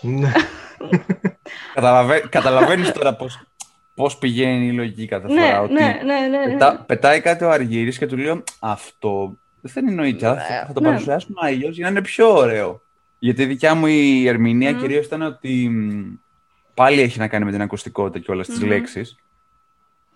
Ναι. 0.01 0.31
Καταλαβαίνεις 2.29 2.91
τώρα 2.91 3.15
πώς 3.15 3.39
πώς 3.95 4.17
πηγαίνει 4.17 4.65
η 4.65 4.71
λογική 4.71 5.05
κάθε 5.05 5.33
ναι, 5.33 5.41
φορά. 5.41 5.61
ότι 5.61 5.73
ναι, 5.73 6.01
ναι, 6.05 6.37
ναι, 6.37 6.51
πετά, 6.51 6.83
πετάει 6.85 7.21
κάτι 7.21 7.43
ο 7.43 7.51
Αργύρης 7.51 7.97
και 7.97 8.07
του 8.07 8.17
λέω 8.17 8.43
αυτό 8.59 9.37
δεν 9.61 9.87
εννοείται. 9.87 10.25
Θα, 10.25 10.65
θα 10.67 10.73
το 10.73 10.79
ναι. 10.79 10.87
παρουσιάσουμε 10.87 11.39
αλλιώς 11.41 11.75
για 11.75 11.83
να 11.85 11.91
είναι 11.91 12.01
πιο 12.01 12.33
ωραίο. 12.33 12.81
Γιατί 13.19 13.41
η 13.41 13.45
δικιά 13.45 13.75
μου 13.75 13.85
η 13.85 14.27
ερμηνεία 14.27 14.75
mm. 14.75 14.79
κυρίως 14.79 15.05
ήταν 15.05 15.21
ότι 15.21 15.71
πάλι 16.73 17.01
έχει 17.01 17.19
να 17.19 17.27
κάνει 17.27 17.45
με 17.45 17.51
την 17.51 17.61
ακουστικότητα 17.61 18.25
και 18.25 18.31
όλες 18.31 18.47
τις 18.47 18.61
λέξεις. 18.61 19.15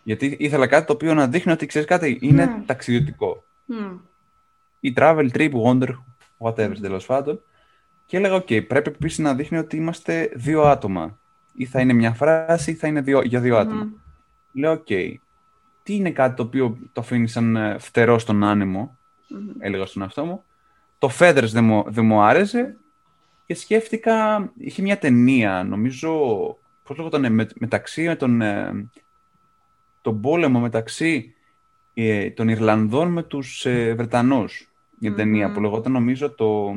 Γιατί 0.03 0.35
ήθελα 0.39 0.67
κάτι 0.67 0.85
το 0.85 0.93
οποίο 0.93 1.13
να 1.13 1.27
δείχνει 1.27 1.51
ότι 1.51 1.65
ξέρεις 1.65 1.87
κάτι, 1.87 2.17
είναι 2.21 2.63
ταξιδιωτικό. 2.65 3.43
Ή 4.79 4.93
travel, 4.97 5.29
trip, 5.33 5.51
wonder, 5.51 5.89
whatever 6.37 6.75
τέλος 6.81 7.05
πάντων. 7.05 7.41
Και 8.05 8.17
έλεγα, 8.17 8.35
OK, 8.35 8.67
πρέπει 8.67 8.89
επίσης 8.89 9.17
να 9.17 9.33
δείχνει 9.33 9.57
ότι 9.57 9.77
είμαστε 9.77 10.31
δύο 10.33 10.61
άτομα 10.61 11.19
ή 11.57 11.65
θα 11.65 11.81
είναι 11.81 11.93
μια 11.93 12.13
φράση 12.13 12.71
ή 12.71 12.73
θα 12.73 12.87
είναι 12.87 13.01
δύο, 13.01 13.21
για 13.21 13.39
δύο 13.39 13.57
άτομα. 13.57 13.89
Λέω, 14.51 14.71
οκ, 14.71 14.85
τι 15.83 15.95
είναι 15.95 16.11
κάτι 16.11 16.35
το 16.35 16.43
οποίο 16.43 16.77
το 16.93 17.01
αφήνει 17.01 17.27
σαν 17.27 17.55
ε, 17.55 17.77
φτερό 17.79 18.19
στον 18.19 18.43
άνεμο, 18.43 18.97
έλεγα 19.59 19.85
στον 19.85 20.01
εαυτό 20.01 20.25
μου. 20.25 20.43
Το 20.97 21.09
Feathers 21.19 21.49
δεν 21.51 21.63
μου, 21.63 21.83
δεν 21.87 22.05
μου 22.05 22.21
άρεσε 22.21 22.77
και 23.45 23.55
σκέφτηκα, 23.55 24.49
είχε 24.57 24.81
μια 24.81 24.97
ταινία, 24.97 25.63
νομίζω, 25.63 26.11
πώς 26.83 26.97
λέγονταν, 26.97 27.33
με, 27.33 27.47
μεταξύ 27.55 28.05
με 28.05 28.15
τον, 28.15 28.41
ε, 28.41 28.89
τον 30.01 30.21
πόλεμο 30.21 30.59
μεταξύ 30.59 31.33
ε, 31.93 32.29
των 32.29 32.47
Ιρλανδών 32.47 33.11
με 33.11 33.23
τους 33.23 33.65
ε, 33.65 33.93
Βρετανούς. 33.93 34.71
Μια 34.99 35.13
ταινία 35.13 35.51
που 35.51 35.61
λεγόταν, 35.61 35.91
νομίζω, 35.91 36.29
το 36.29 36.75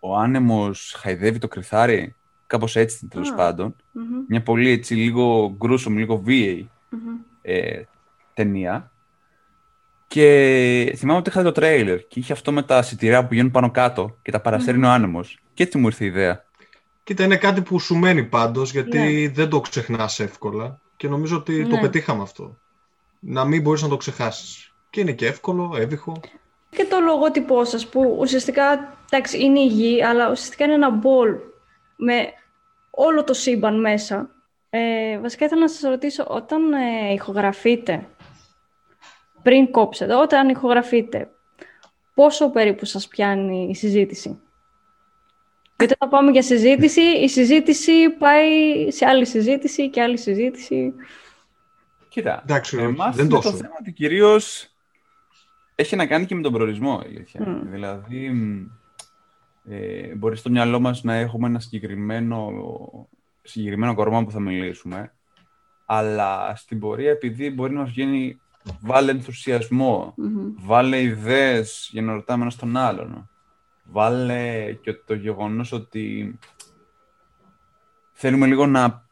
«Ο 0.00 0.16
άνεμος 0.16 0.94
χαϊδεύει 0.98 1.38
το 1.38 1.48
κρυθάρι». 1.48 2.14
Κάπως 2.54 2.76
έτσι 2.76 3.06
τέλος 3.06 3.32
oh. 3.32 3.36
πάντων. 3.36 3.76
Mm-hmm. 3.76 4.24
Μια 4.28 4.42
πολύ 4.42 4.70
έτσι 4.70 4.94
λίγο 4.94 5.56
gruesome, 5.60 5.92
λίγο 5.92 6.22
VA 6.26 6.58
mm-hmm. 6.60 6.96
ε, 7.42 7.82
ταινία. 8.34 8.90
Και 10.06 10.94
θυμάμαι 10.96 11.18
ότι 11.18 11.28
είχα 11.28 11.42
το 11.42 11.52
τρέιλερ 11.52 12.06
και 12.06 12.18
είχε 12.18 12.32
αυτό 12.32 12.52
με 12.52 12.62
τα 12.62 12.82
σιτηρά 12.82 13.22
που 13.22 13.28
πηγαίνουν 13.28 13.50
πάνω 13.50 13.70
κάτω 13.70 14.18
και 14.22 14.30
τα 14.30 14.40
παρασέρνει 14.40 14.80
mm-hmm. 14.84 14.88
ο 14.88 14.90
άνεμος. 14.90 15.38
Και 15.54 15.62
έτσι 15.62 15.78
μου 15.78 15.86
ήρθε 15.86 16.04
η 16.04 16.06
ιδέα. 16.06 16.44
Κοίτα, 17.02 17.24
είναι 17.24 17.36
κάτι 17.36 17.62
που 17.62 17.78
σου 17.78 17.96
μένει 17.96 18.24
πάντως 18.24 18.72
γιατί 18.72 19.28
yeah. 19.28 19.34
δεν 19.34 19.48
το 19.48 19.60
ξεχνάς 19.60 20.20
εύκολα 20.20 20.80
και 20.96 21.08
νομίζω 21.08 21.36
ότι 21.36 21.64
yeah. 21.66 21.70
το 21.70 21.78
πετύχαμε 21.80 22.22
αυτό. 22.22 22.58
Να 23.20 23.44
μην 23.44 23.62
μπορείς 23.62 23.82
να 23.82 23.88
το 23.88 23.96
ξεχάσεις. 23.96 24.74
Και 24.90 25.00
είναι 25.00 25.12
και 25.12 25.26
εύκολο, 25.26 25.74
έβυχο. 25.76 26.20
Και 26.70 26.86
το 26.90 27.00
λογότυπό 27.00 27.64
σας 27.64 27.88
που 27.88 28.16
ουσιαστικά 28.20 28.96
εντάξει, 29.10 29.42
είναι 29.42 29.60
η 29.60 29.66
γη, 29.66 30.04
αλλά 30.04 30.30
ουσιαστικά 30.30 30.64
είναι 30.64 30.74
ένα 30.74 30.90
μπολ 30.90 31.36
με 31.96 32.14
όλο 32.94 33.24
το 33.24 33.34
σύμπαν 33.34 33.80
μέσα. 33.80 34.30
Ε, 34.70 35.18
βασικά 35.18 35.44
ήθελα 35.44 35.60
να 35.60 35.68
σας 35.68 35.90
ρωτήσω, 35.90 36.24
όταν 36.28 36.72
ε, 36.72 37.12
ηχογραφείτε, 37.12 38.08
πριν 39.42 39.70
κόψετε, 39.70 40.14
όταν 40.14 40.48
ηχογραφείτε, 40.48 41.28
πόσο 42.14 42.50
περίπου 42.50 42.84
σας 42.84 43.08
πιάνει 43.08 43.68
η 43.70 43.74
συζήτηση; 43.74 44.40
Γιατί 45.78 45.92
όταν 45.92 46.08
πάμε 46.08 46.30
για 46.30 46.42
συζήτηση, 46.42 47.00
η 47.00 47.28
συζήτηση 47.28 48.10
πάει 48.10 48.50
σε 48.90 49.06
άλλη 49.06 49.26
συζήτηση 49.26 49.90
και 49.90 50.02
άλλη 50.02 50.18
συζήτηση. 50.18 50.94
Κοίτα, 52.08 52.42
Εντάξει, 52.42 52.76
εμάς 52.76 53.16
δεν 53.16 53.24
είναι 53.24 53.34
τόσο. 53.34 53.50
το 53.50 53.56
θέμα 53.56 53.76
ότι 53.80 53.92
κυρίως 53.92 54.68
έχει 55.74 55.96
να 55.96 56.06
κάνει 56.06 56.26
και 56.26 56.34
με 56.34 56.42
τον 56.42 56.52
προορισμό, 56.52 57.00
η 57.04 57.06
αλήθεια. 57.06 57.40
Μμ. 57.46 57.70
Δηλαδή, 57.70 58.30
μ, 58.30 58.66
ε, 59.68 60.14
μπορεί 60.14 60.36
στο 60.36 60.50
μυαλό 60.50 60.80
μας 60.80 61.02
να 61.02 61.14
έχουμε 61.14 61.46
ένα 61.46 61.60
συγκεκριμένο, 61.60 62.52
συγκεκριμένο 63.42 63.94
κορμό 63.94 64.24
που 64.24 64.30
θα 64.30 64.40
μιλήσουμε, 64.40 65.12
αλλά 65.86 66.56
στην 66.56 66.78
πορεία, 66.78 67.10
επειδή 67.10 67.50
μπορεί 67.50 67.72
να 67.72 67.80
μας 67.80 67.90
βγαίνει 67.90 68.40
βάλε 68.80 69.10
ενθουσιασμό, 69.10 70.14
Μμμ. 70.16 70.52
βάλε 70.56 71.00
ιδέες 71.00 71.88
για 71.92 72.02
να 72.02 72.12
ρωτάμε 72.12 72.42
ένας 72.42 72.56
τον 72.56 72.76
άλλον, 72.76 73.30
βάλε 73.84 74.72
και 74.72 74.92
το 74.92 75.14
γεγονός 75.14 75.72
ότι 75.72 76.38
θέλουμε 78.12 78.46
λίγο 78.46 78.66
να 78.66 79.06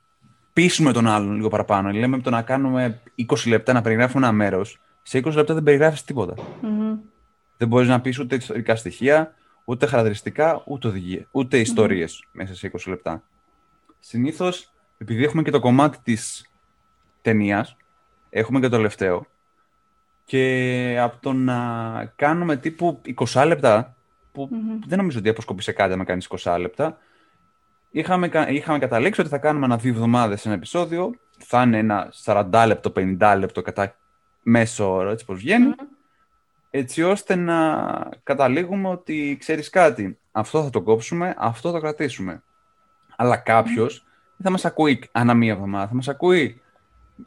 πείσουμε 0.53 0.93
τον 0.93 1.07
άλλον 1.07 1.35
λίγο 1.35 1.49
παραπάνω. 1.49 1.91
Λέμε 1.91 2.19
το 2.19 2.31
να 2.31 2.43
κάνουμε 2.43 3.01
20 3.29 3.49
λεπτά 3.49 3.73
να 3.73 3.83
περιγράφουμε 3.83 4.27
ένα 4.27 4.35
μέρος, 4.37 4.81
σε 5.03 5.19
20 5.19 5.33
λεπτά 5.35 5.55
δεν 5.55 5.63
περιγράφεις 5.63 6.05
τίποτα. 6.05 6.35
Μμμ. 6.63 6.99
Δεν 7.57 7.69
μπορείς 7.69 7.89
να 7.89 8.01
πεις 8.01 8.19
ούτε 8.19 8.35
ιστορικά 8.37 8.77
στοιχεία, 8.77 9.35
ούτε 9.65 9.87
χαρακτηριστικά, 9.87 10.63
ούτε, 10.67 10.89
οδηγίες, 10.89 11.27
ούτε 11.31 11.59
ιστορίες 11.59 12.29
μέσα 12.33 12.55
σε 12.55 12.67
20 12.67 12.79
λεπτά. 12.87 13.23
Συνήθως, 13.99 14.73
επειδή 14.99 15.25
έχουμε 15.25 15.43
και 15.43 15.51
το 15.51 15.61
κομμάτι 15.61 15.99
της 16.03 16.51
ταινίας, 17.23 17.77
έχουμε 18.31 18.61
και 18.61 18.69
το 18.69 18.77
τελευταίο, 18.77 19.27
και 20.25 20.97
από 21.01 21.17
το 21.21 21.33
να 21.33 22.13
κάνουμε 22.17 22.57
τύπου 22.57 23.01
20 23.33 23.45
λεπτά, 23.47 23.97
που 24.33 24.49
Μμμ. 24.51 24.79
δεν 24.87 24.99
νομίζω 24.99 25.19
ότι 25.19 25.29
αποσκοπεί 25.29 25.73
κάτι 25.73 25.97
να 25.97 26.05
κάνεις 26.05 26.29
20 26.45 26.57
λεπτά, 26.59 26.99
είχαμε, 27.91 28.29
κα- 28.29 28.51
είχαμε 28.51 28.79
καταλήξει 28.79 29.21
ότι 29.21 29.31
θα 29.31 29.39
κάνουμε 29.39 29.65
ένα 29.65 29.77
δύο 29.77 29.93
εβδομάδες 29.93 30.47
ένα 30.47 30.55
επεισόδιο, 30.55 31.15
θα 31.39 31.63
είναι 31.63 31.79
ένα 31.79 32.13
40 32.25 32.65
λεπτό, 32.67 32.93
50 32.97 33.37
λεπτό 33.39 33.63
κατά 33.63 33.97
μέσο 34.43 34.93
όρο, 34.93 35.11
έτσι 35.11 35.25
πως 35.25 35.39
βγαίνει, 35.39 35.75
έτσι 36.75 37.03
ώστε 37.03 37.35
να 37.35 37.89
καταλήγουμε 38.23 38.89
ότι 38.89 39.37
ξέρεις 39.41 39.71
κάτι, 39.71 40.19
αυτό 40.33 40.63
θα 40.63 40.71
το 40.71 40.83
κόψουμε, 40.83 41.35
αυτό 41.39 41.69
θα 41.69 41.75
το 41.75 41.81
κρατήσουμε. 41.81 42.43
Αλλά 43.17 43.37
κάποιος 43.37 44.05
δεν 44.37 44.47
θα 44.47 44.51
μας 44.51 44.65
ακούει 44.65 45.09
ανά 45.13 45.35
μία 45.35 45.53
εβδομάδα, 45.53 45.87
θα 45.87 45.95
μας 45.95 46.09
ακούει 46.09 46.61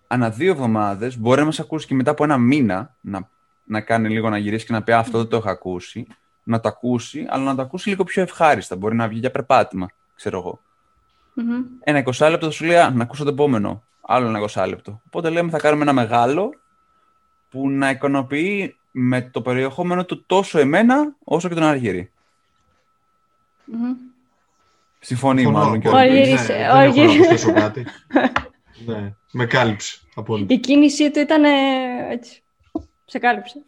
ανά 0.08 0.30
δύο 0.30 0.52
εβδομάδες, 0.52 1.20
μπορεί 1.20 1.39
να 1.39 1.46
μας 1.46 1.60
ακούσει 1.60 1.88
και 1.88 1.93
μετά 1.93 2.12
από 2.12 2.24
ένα 2.24 2.38
μήνα, 2.38 2.96
να, 3.02 3.30
να 3.64 3.82
κάνει 3.82 4.10
λίγο 4.10 4.30
να 4.30 4.38
γυρίσει 4.38 4.66
και 4.66 4.74
να 4.74 4.84
πει 4.84 4.91
«Α, 4.91 5.00
αυτό 5.00 5.18
δεν 5.18 5.28
το 5.28 5.36
έχω 5.38 5.50
ακούσει, 5.50 6.08
να 6.43 6.60
το 6.60 6.68
ακούσει, 6.68 7.26
αλλά 7.30 7.43
να 7.43 7.56
το 7.56 7.62
ακούσει 7.62 7.89
λίγο 7.89 8.04
πιο 8.04 8.22
ευχάριστα, 8.22 8.76
μπορεί 8.76 8.96
να 8.96 9.08
βγει 9.08 9.20
για 9.20 9.32
περπάτημα, 9.32 9.88
ξέρω 10.16 10.38
εγώ. 10.38 10.60
Μμμ. 11.34 11.64
Ένα 11.80 12.04
20 12.04 12.30
λεπτό 12.30 12.46
θα 12.46 12.52
σου 12.52 12.66
λέει 12.66 12.78
«Α, 12.78 12.89
να 12.89 13.04
ακούσω 13.04 13.24
το 13.24 13.30
επόμενο, 13.30 13.84
άλλο 14.02 14.28
ένα 14.28 14.39
20 14.50 14.66
λεπτό. 14.68 15.02
Οπότε 15.06 15.30
λέμε 15.30 15.50
θα 15.50 15.58
κάνουμε 15.58 15.84
ένα 15.84 15.93
μεγάλο 15.93 16.54
που 17.50 17.70
να 17.70 17.89
ικανοποιεί 17.89 18.76
με 18.98 19.22
το 19.22 19.41
περιεχόμενο 19.41 20.06
του 20.06 20.26
τόσο 20.26 20.60
εμένα 20.60 21.16
όσο 21.24 21.48
και 21.48 21.54
τον 21.54 21.64
Αργύρι. 21.64 22.12
Μμμ. 23.66 23.96
Συμφωνεί 25.00 25.41
Συμφωνώ 25.41 25.64
μάλλον 25.64 25.80
και 25.80 25.88
απόλυτα. 25.88 26.12
Ο 26.12 26.14
Ναι, 26.14 26.20
Αργύρης, 26.20 26.46
δεν 26.46 26.56
ο 26.56 26.64
έχω 26.64 26.74
να 26.74 26.80
Αργύρης. 26.80 27.16
προσθέσω 27.16 27.54
κάτι. 27.54 27.86
ναι, 28.86 29.14
με 29.32 29.46
κάλυψε 29.46 30.00
απόλυτα. 30.16 30.54
Η 30.54 30.60
κίνησή 30.60 31.12
του 31.12 31.20
ήταν 31.20 31.43
ε, 31.43 31.50
έτσι. 32.10 32.43
Σε 33.06 33.20
κάλυψε. 33.20 33.62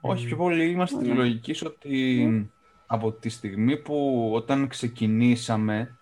Όχι, 0.00 0.26
πιο 0.26 0.36
πολύ 0.36 0.70
είμαστε 0.70 0.98
τη 1.02 1.08
Ναι. 1.08 1.14
λογική 1.14 1.66
ότι 1.66 2.50
από 2.86 3.12
τη 3.12 3.28
στιγμή 3.28 3.76
που 3.76 4.30
όταν 4.34 4.68
ξεκινήσαμε 4.68 5.98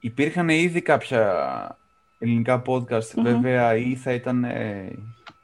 υπήρχαν 0.00 0.48
ήδη 0.48 0.82
κάποια 0.82 1.78
ελληνικά 2.18 2.62
podcast, 2.66 3.10
Μμμ. 3.14 3.22
βέβαια, 3.22 3.76
ή 3.76 3.96
θα 3.96 4.12
ήταν, 4.12 4.44
ε, 4.44 4.92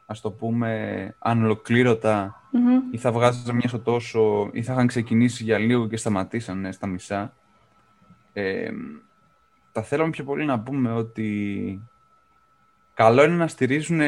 ας 0.06 0.20
το 0.20 0.30
πούμε, 0.30 1.14
ανολοκλήρωτα 1.18 2.42
Μμμ. 2.50 2.82
ή 2.90 2.98
θα 2.98 3.12
βγάζανε 3.12 3.52
μια 3.52 3.68
στο 3.68 3.78
τόσο, 3.78 4.50
ή 4.52 4.62
θα 4.62 4.72
είχαν 4.72 4.86
ξεκινήσει 4.86 5.44
για 5.44 5.58
λίγο 5.58 5.88
και 5.88 5.96
σταματήσανε 5.96 6.72
στα 6.72 6.86
μισά. 6.86 7.32
Ε, 8.32 8.70
τα 9.72 9.82
θέλαμε 9.82 10.10
πιο 10.10 10.24
πολύ 10.24 10.44
να 10.44 10.60
πούμε 10.60 10.92
ότι 10.92 11.80
καλό 12.94 13.24
είναι 13.24 13.34
να 13.34 13.48
στηρίζουν 13.48 14.00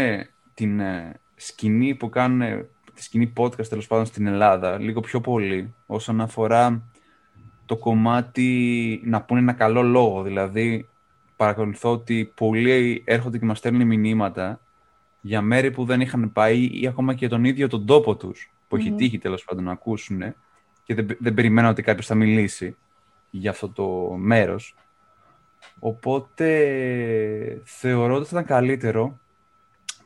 την 0.55 0.81
ε, 0.81 1.21
σκηνή 1.37 1.95
που 1.95 2.09
κάνουν, 2.09 2.67
τη 2.95 3.03
σκηνή 3.03 3.33
podcast 3.37 3.67
τέλος 3.67 3.87
πάντων 3.87 4.07
στην 4.07 4.27
Ελλάδα, 4.27 4.79
λίγο 4.79 5.01
πιο 5.01 5.21
πολύ, 5.21 5.75
όσον 5.87 6.21
αφορά 6.21 6.83
το 7.67 7.77
κομμάτι 7.77 9.01
να 9.05 9.23
πούνε 9.23 9.41
ένα 9.41 9.53
καλό 9.53 9.83
λόγο. 9.83 10.23
Δηλαδή, 10.23 10.89
παρακολουθώ 11.37 11.93
ότι 11.93 12.33
πολλοί 12.37 13.03
έρχονται 13.07 13.39
και 13.39 13.45
μας 13.45 13.59
στέλνουν 13.59 13.87
μηνύματα 13.87 14.61
για 15.21 15.43
μέρη 15.43 15.71
που 15.71 15.85
δεν 15.85 16.01
είχαν 16.01 16.33
πάει 16.33 16.81
ή 16.81 16.87
ακόμα 16.87 17.15
και 17.15 17.29
τον 17.29 17.45
ίδιο 17.45 17.69
τον 17.69 17.87
τόπο 17.87 18.17
τους, 18.17 18.53
που 18.69 18.77
έχει 18.77 18.91
Μμμ. 18.91 18.97
τύχει 18.97 19.19
τέλος 19.19 19.45
πάντων 19.45 19.65
να 19.65 19.73
ακούσουν 19.73 20.35
και 20.83 20.95
δεν, 20.95 21.07
δεν 21.19 21.35
περιμένω 21.35 21.69
ότι 21.69 21.83
κάποιος 21.83 22.07
θα 22.07 22.15
μιλήσει 22.15 22.77
για 23.31 23.51
αυτό 23.51 23.69
το 23.69 24.15
μέρος. 24.17 24.75
Οπότε 25.79 26.47
θεωρώ 27.65 28.15
ότι 28.15 28.25
θα 28.25 28.31
ήταν 28.33 28.45
καλύτερο 28.45 29.19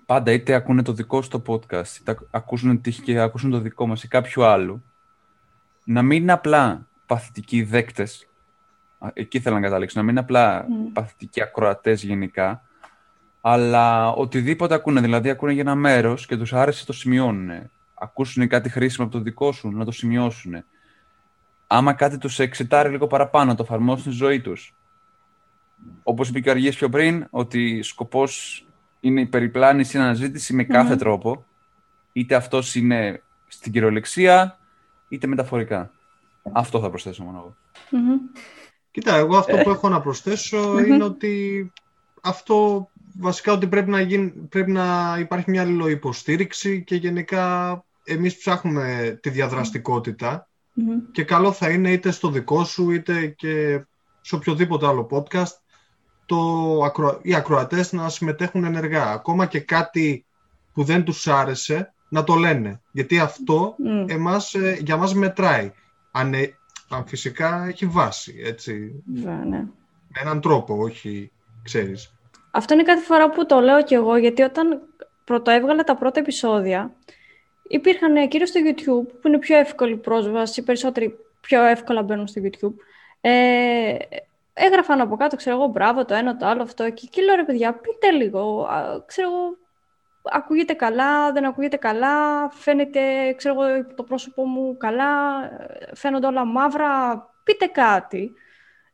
πάντα 0.06 0.32
είτε 0.32 0.54
ακούνε 0.54 0.82
το 0.82 0.92
δικό 0.92 1.22
σου 1.22 1.28
το 1.28 1.42
podcast, 1.46 1.96
είτε 2.00 2.18
ακούσουν 2.30 2.80
τύχη 2.80 3.02
και 3.02 3.20
ακούσουν 3.20 3.50
το 3.50 3.58
δικό 3.58 3.86
μας 3.86 4.02
ή 4.02 4.08
κάποιου 4.08 4.44
άλλου, 4.44 4.84
να 5.84 6.02
μην 6.02 6.22
είναι 6.22 6.32
απλά 6.32 6.86
παθητικοί 7.06 7.62
δέκτες, 7.62 8.26
Α, 8.98 9.10
εκεί 9.12 9.40
θέλω 9.40 9.54
να 9.54 9.60
καταλήξω, 9.60 9.98
να 9.98 10.04
μην 10.04 10.14
είναι 10.14 10.20
απλά 10.20 10.66
Μμ. 10.68 10.92
παθητικοί 10.92 11.42
ακροατές 11.42 12.02
γενικά, 12.02 12.62
αλλά 13.44 14.12
οτιδήποτε 14.12 14.74
ακούνε, 14.74 15.00
δηλαδή 15.00 15.30
ακούνε 15.30 15.52
για 15.52 15.62
ένα 15.62 15.74
μέρος 15.74 16.26
και 16.26 16.36
τους 16.36 16.52
άρεσε 16.52 16.86
το 16.86 16.92
σημειώνουν. 16.92 17.70
Ακούσουν 17.94 18.48
κάτι 18.48 18.68
χρήσιμο 18.68 19.06
από 19.06 19.16
το 19.16 19.22
δικό 19.22 19.52
σου, 19.52 19.70
να 19.70 19.84
το 19.84 19.90
σημειώσουν. 19.90 20.64
Άμα 21.66 21.92
κάτι 21.92 22.18
τους 22.18 22.38
εξετάρει 22.38 22.90
λίγο 22.90 23.06
παραπάνω, 23.06 23.44
να 23.50 23.54
το 23.54 23.62
εφαρμόσουν 23.62 24.00
στη 24.00 24.10
ζωή 24.24 24.40
τους. 24.40 24.74
Όπως 26.02 26.28
είπε 26.28 26.40
και 26.40 26.48
ο 26.48 26.52
Αργίας 26.52 26.76
πιο 26.76 26.88
πριν, 26.88 27.26
ότι 27.30 27.82
σκοπός 27.82 28.66
είναι 29.00 29.20
η 29.20 29.26
περιπλάνηση, 29.26 29.96
η 29.96 30.00
αναζήτηση 30.00 30.54
με 30.54 30.64
κάθε 30.64 30.92
Μμμ. 30.92 30.98
τρόπο. 30.98 31.44
Είτε 32.12 32.34
αυτός 32.34 32.74
είναι 32.74 33.22
στην 33.48 33.72
κυριολεξία, 33.72 34.58
είτε 35.08 35.26
μεταφορικά. 35.26 35.90
Αυτό 36.52 36.80
θα 36.80 36.88
προσθέσω 36.88 37.22
μόνο 37.22 37.38
εγώ. 37.38 37.56
Μμμ. 38.02 38.18
Κοίτα, 38.90 39.16
εγώ 39.16 39.36
αυτό 39.36 39.56
που 39.56 39.70
έχω 39.70 39.88
να 39.88 40.00
προσθέσω 40.00 40.58
Μμμ. 40.58 40.78
είναι 40.78 41.04
ότι 41.04 41.72
αυτό 42.22 42.88
βασικά 43.18 43.52
ότι 43.52 43.66
πρέπει 43.66 43.90
να, 43.90 44.00
γίνει, 44.00 44.30
πρέπει 44.30 44.70
να 44.72 45.16
υπάρχει 45.18 45.50
μια 45.50 45.62
αλληλοϊποστήριξη 45.62 46.84
και 46.84 46.94
γενικά 46.94 47.84
εμείς 48.04 48.36
ψάχνουμε 48.36 49.18
τη 49.22 49.30
διαδραστικότητα 49.30 50.48
Μμμ. 50.72 50.86
και 51.12 51.24
καλό 51.24 51.52
θα 51.52 51.70
είναι 51.70 51.90
είτε 51.92 52.10
στο 52.10 52.30
δικό 52.30 52.64
σου 52.64 52.90
είτε 52.90 53.26
και 53.26 53.84
σε 54.20 54.34
οποιοδήποτε 54.34 54.86
άλλο 54.86 55.08
podcast 55.10 55.52
το, 56.26 56.38
ακρο- 56.84 57.18
οι 57.22 57.34
ακροατές 57.34 57.92
να 57.92 58.08
συμμετέχουν 58.08 58.64
ενεργά. 58.64 59.10
Ακόμα 59.10 59.46
και 59.46 59.60
κάτι 59.60 60.24
που 60.72 60.84
δεν 60.84 61.04
τους 61.04 61.26
άρεσε 61.28 61.94
να 62.08 62.24
το 62.24 62.34
λένε. 62.34 62.80
Γιατί 62.92 63.18
αυτό 63.18 63.74
Μμ. 63.78 64.04
εμάς, 64.08 64.54
ε, 64.54 64.78
για 64.80 64.96
μας 64.96 65.14
μετράει. 65.14 65.72
Αν, 66.10 66.34
ε, 66.34 66.56
αν 66.88 67.06
φυσικά 67.06 67.64
έχει 67.66 67.86
βάση, 67.86 68.34
έτσι. 68.44 69.02
Βέβαια, 69.14 69.44
ναι. 69.44 69.58
Με 70.08 70.20
έναν 70.20 70.40
τρόπο, 70.40 70.76
όχι, 70.78 71.30
ξέρεις. 71.62 72.12
Αυτό 72.54 72.74
είναι 72.74 72.82
κάθε 72.82 73.02
φορά 73.02 73.30
που 73.30 73.46
το 73.46 73.60
λέω 73.60 73.82
κι 73.82 73.94
εγώ, 73.94 74.16
γιατί 74.16 74.42
όταν 74.42 74.82
πρωτοέβγαλα 75.24 75.84
τα 75.84 75.96
πρώτα 75.96 76.20
επεισόδια, 76.20 76.92
υπήρχαν 77.62 78.16
ε, 78.16 78.26
κυρίως 78.26 78.48
στο 78.48 78.60
YouTube, 78.64 79.12
που 79.20 79.28
είναι 79.28 79.38
πιο 79.38 79.56
εύκολη 79.56 79.96
πρόσβαση, 79.96 80.60
οι 80.60 80.62
περισσότεροι 80.62 81.18
πιο 81.40 81.62
εύκολα 81.62 82.02
μπαίνουν 82.02 82.26
στο 82.26 82.40
YouTube. 82.44 82.74
Ε, 83.20 83.96
έγραφαν 84.54 85.00
από 85.00 85.16
κάτω, 85.16 85.36
ξέρω 85.36 85.56
εγώ, 85.56 85.66
μπράβο, 85.66 86.04
το 86.04 86.14
ένα, 86.14 86.36
το 86.36 86.46
άλλο, 86.46 86.62
αυτό. 86.62 86.90
Και 86.90 87.02
εκεί 87.06 87.22
λέω, 87.22 87.34
ρε 87.34 87.44
παιδιά, 87.44 87.72
πείτε 87.72 88.10
λίγο, 88.10 88.64
α, 88.64 89.02
ξέρω 89.06 89.28
εγώ, 89.28 89.56
ακούγεται 90.22 90.72
καλά, 90.72 91.32
δεν 91.32 91.44
ακούγεται 91.44 91.76
καλά, 91.76 92.48
φαίνεται, 92.50 93.32
ξέρω 93.36 93.62
εγώ, 93.62 93.86
το 93.94 94.02
πρόσωπό 94.02 94.44
μου 94.44 94.76
καλά, 94.76 95.44
ε, 95.44 95.94
φαίνονται 95.94 96.26
όλα 96.26 96.44
μαύρα, 96.44 97.16
πείτε 97.44 97.66
κάτι. 97.66 98.32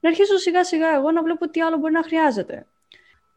Να 0.01 0.09
αρχίσω 0.09 0.37
σιγά 0.37 0.65
σιγά 0.65 0.95
εγώ 0.95 1.11
να 1.11 1.23
βλέπω 1.23 1.49
τι 1.51 1.61
άλλο 1.61 1.77
μπορεί 1.77 1.93
να 1.93 2.03
χρειάζεται. 2.03 2.67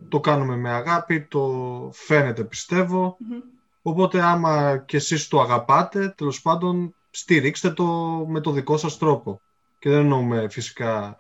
Το 0.10 0.20
κάνουμε 0.20 0.56
με 0.56 0.70
αγάπη, 0.70 1.22
το 1.22 1.49
φαίνεται 1.93 2.43
πιστεύω. 2.43 3.18
Μμμ. 3.20 3.39
Οπότε 3.82 4.22
άμα 4.22 4.78
και 4.78 4.97
εσείς 4.97 5.28
το 5.28 5.41
αγαπάτε, 5.41 6.14
τέλος 6.18 6.41
πάντων 6.41 6.95
στηρίξτε 7.10 7.70
το 7.70 7.86
με 8.28 8.39
το 8.39 8.52
δικό 8.52 8.78
σας 8.78 8.97
τρόπο. 8.97 9.41
Και 9.80 9.89
δεν 9.89 9.99
εννοούμε 9.99 10.49
φυσικά 10.49 11.20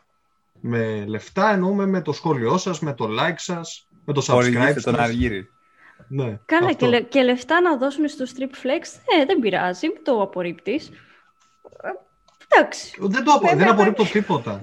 με 0.59 1.05
λεφτά, 1.05 1.51
εννοούμε 1.51 1.85
με 1.85 2.01
το 2.01 2.11
σχόλιο 2.11 2.57
σας, 2.57 2.79
με 2.79 2.93
το 2.93 3.07
like 3.19 3.37
σας, 3.37 3.87
με 4.05 4.13
το 4.13 4.25
subscribe 4.27 4.81
τον 4.83 4.99
Αργύρι. 4.99 5.49
Ναι, 6.07 6.39
Καλά 6.45 6.73
και, 6.73 6.87
λε, 6.87 7.01
και, 7.01 7.21
λεφτά 7.21 7.61
να 7.61 7.77
δώσουν 7.77 8.07
στο 8.07 8.25
Strip 8.27 8.65
Flex, 8.65 8.99
ε, 9.19 9.25
δεν 9.25 9.39
πειράζει, 9.39 9.87
μην 9.87 10.03
το 10.03 10.21
απορρίπτεις. 10.21 10.87
Ε, 10.87 11.89
εντάξει. 12.47 12.97
Δεν, 12.99 13.23
το, 13.23 13.31
απο, 13.31 13.47
δεν 13.55 13.69
απορρίπτω 13.69 14.03
τίποτα. 14.03 14.59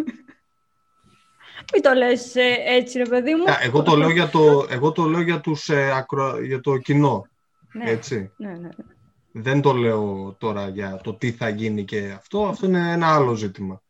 Μην 1.73 1.83
το 1.83 1.93
λες 1.93 2.35
ε, 2.37 2.55
έτσι 2.67 2.99
ρε 2.99 3.05
παιδί 3.05 3.35
μου. 3.35 3.45
εγώ, 3.63 3.83
το 3.83 3.97
λέω 3.97 4.11
για 4.11 4.29
το, 4.29 4.67
εγώ 4.71 4.93
το 4.93 5.03
λέω 5.05 5.21
για, 5.21 5.41
τους, 5.41 5.69
ε, 5.69 5.91
ακρο, 5.97 6.43
για 6.45 6.61
το 6.61 6.77
κοινό. 6.77 7.27
Ναι. 7.73 7.91
Έτσι. 7.91 8.33
Ναι, 8.37 8.49
ναι, 8.49 8.57
ναι. 8.59 8.85
Δεν 9.33 9.61
το 9.61 9.73
λέω 9.73 10.35
τώρα 10.39 10.69
για 10.69 11.01
το 11.03 11.15
τι 11.15 11.33
θα 11.33 11.49
γίνει 11.49 11.85
και 11.85 12.13
αυτό. 12.17 12.47
Αυτό 12.47 12.67
είναι 12.67 12.93
ένα 12.93 13.15
άλλο 13.15 13.35
ζήτημα. 13.35 13.83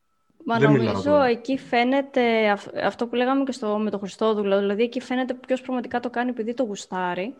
Μα 0.45 0.59
Δεν 0.59 0.71
μιλάω 0.71 0.87
νομίζω 0.87 1.11
τώρα. 1.11 1.25
εκεί 1.27 1.59
φαίνεται 1.59 2.49
αυ- 2.51 2.77
αυτό 2.85 3.07
που 3.07 3.15
λέγαμε 3.15 3.45
και 3.45 3.53
στο, 3.53 3.79
με 3.79 3.91
τον 3.91 4.01
Χριστόδουλο, 4.01 4.59
δηλαδή 4.59 4.83
εκεί 4.83 5.01
φαίνεται 5.01 5.35
ποιος 5.47 5.61
πραγματικά 5.61 6.01
το 6.01 6.11
κάνει 6.11 6.31
επειδή 6.31 6.55
το 6.55 6.63
γουστάρει. 6.63 7.35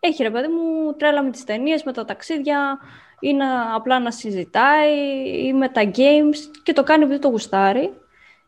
Έχει 0.00 0.22
ρε 0.22 0.30
παιδί 0.30 0.48
μου 0.48 0.92
τρέλα 0.96 1.22
με 1.22 1.30
τις 1.30 1.44
ταινίες, 1.44 1.82
με 1.84 1.92
τα 1.92 2.04
ταξίδια 2.04 2.78
ή 3.20 3.32
να, 3.32 3.74
απλά 3.74 3.98
να 4.00 4.10
συζητάει 4.10 4.94
ή 5.46 5.52
με 5.52 5.68
τα 5.68 5.82
games 5.94 6.36
και 6.62 6.72
το 6.72 6.82
κάνει 6.82 7.04
επειδή 7.04 7.18
το 7.18 7.28
γουστάρει. 7.28 7.92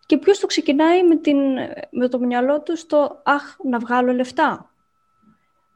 Και 0.07 0.19
ποιος 0.19 0.39
το 0.39 0.47
ξεκινάει 0.47 1.07
με, 1.09 1.17
την, 1.17 1.37
με 1.91 2.09
το 2.09 2.19
μυαλό 2.19 2.63
του 2.63 2.77
στο 2.77 3.21
«Αχ, 3.25 3.43
να 3.65 3.79
βγάλω 3.79 4.13
λεφτά». 4.13 4.71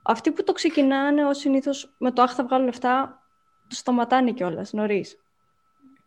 Αυτοί 0.03 0.31
που 0.33 0.45
το 0.45 0.53
ξεκινάνε 0.53 1.24
ως 1.24 1.39
συνήθως 1.39 1.95
με 1.99 2.11
το 2.12 2.22
«Αχ, 2.22 2.35
θα 2.35 2.45
βγάλω 2.45 2.64
λεφτά» 2.64 3.22
το 3.68 3.74
σταματάνε 3.74 4.33
κιόλας 4.33 4.72
νωρίς. 4.72 5.16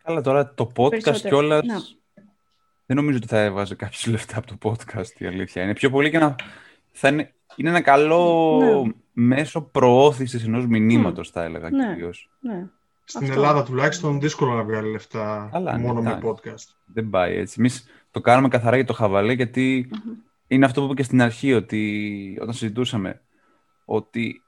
Καλά, 0.03 0.22
τώρα 0.22 0.53
το 0.53 0.72
podcast 0.78 0.89
Περισσότερο. 0.89 1.36
κιόλας. 1.36 1.65
Ναι. 1.65 1.76
Δεν 2.86 2.97
νομίζω 2.97 3.17
ότι 3.17 3.28
θα 3.28 3.39
έβαζε 3.39 3.76
κάποιος 3.76 4.05
λεφτά 4.07 4.38
από 4.38 4.47
το 4.47 4.57
podcast 4.69 5.07
η 5.19 5.26
αλήθεια. 5.26 5.63
Είναι 5.63 5.74
πιο 5.74 5.89
πολύ 5.89 6.09
και 6.09 6.19
να. 6.19 6.36
Θα 6.91 7.07
είναι, 7.07 7.34
είναι 7.55 7.69
ένα 7.69 7.82
καλό 7.82 8.57
Ναι. 8.86 8.91
μέσο 9.13 9.61
προώθησης 9.61 10.45
ενός 10.45 10.65
μηνύματος, 10.67 11.30
θα 11.30 11.43
έλεγα 11.43 11.69
Ναι. 11.69 11.88
κυρίως. 11.88 12.30
Ναι. 12.39 12.67
Στην 13.03 13.22
Αυτό. 13.24 13.34
Ελλάδα 13.34 13.63
τουλάχιστον 13.63 14.19
δύσκολο 14.19 14.53
να 14.53 14.63
βγάλει 14.63 14.91
λεφτά 14.91 15.49
Καλά, 15.51 15.78
ναι, 15.78 15.86
μόνο 15.88 16.01
με 16.01 16.11
εντάξει. 16.11 16.28
podcast. 16.28 16.76
Δεν 16.86 17.09
πάει 17.09 17.36
έτσι. 17.38 17.55
Εμείς 17.59 17.86
το 18.12 18.22
κάνουμε 18.22 18.47
καθαρά 18.47 18.76
για 18.76 18.86
το 18.86 18.93
χαβαλέ, 18.93 19.34
γιατί 19.34 19.89
είναι 20.47 20.66
αυτό 20.66 20.80
που 20.80 20.86
είπα 20.86 20.95
και 20.95 21.03
στην 21.03 21.22
αρχή, 21.22 21.53
ότι 21.53 22.38
όταν 22.41 22.53
συζητούσαμε, 22.53 23.22
ότι 23.86 24.41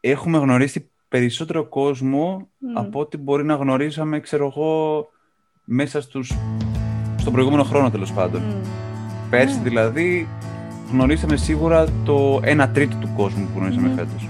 έχουμε 0.00 0.38
γνωρίσει 0.38 0.90
περισσότερο 1.08 1.64
κόσμο 1.68 2.48
Μμ. 2.58 2.78
από 2.78 3.00
ό,τι 3.00 3.16
μπορεί 3.16 3.44
να 3.44 3.54
γνωρίσαμε, 3.54 4.20
ξέρω 4.20 4.46
εγώ, 4.46 5.06
μέσα 5.64 6.00
στους, 6.00 6.32
στον 7.16 7.32
προηγούμενο 7.32 7.62
χρόνο 7.64 7.90
τέλος 7.90 8.12
πάντων. 8.12 8.42
Μμ. 8.42 8.62
Πέρσι 9.30 9.56
Ναι. 9.56 9.62
δηλαδή 9.62 10.28
γνωρίσαμε 10.92 11.36
σίγουρα 11.36 11.86
το 12.04 12.40
1 12.44 12.68
τρίτο 12.72 12.96
του 12.96 13.08
κόσμου 13.16 13.44
που 13.52 13.58
γνωρίσαμε 13.58 13.88
Μμμ. 13.88 13.94
φέτος. 13.96 14.28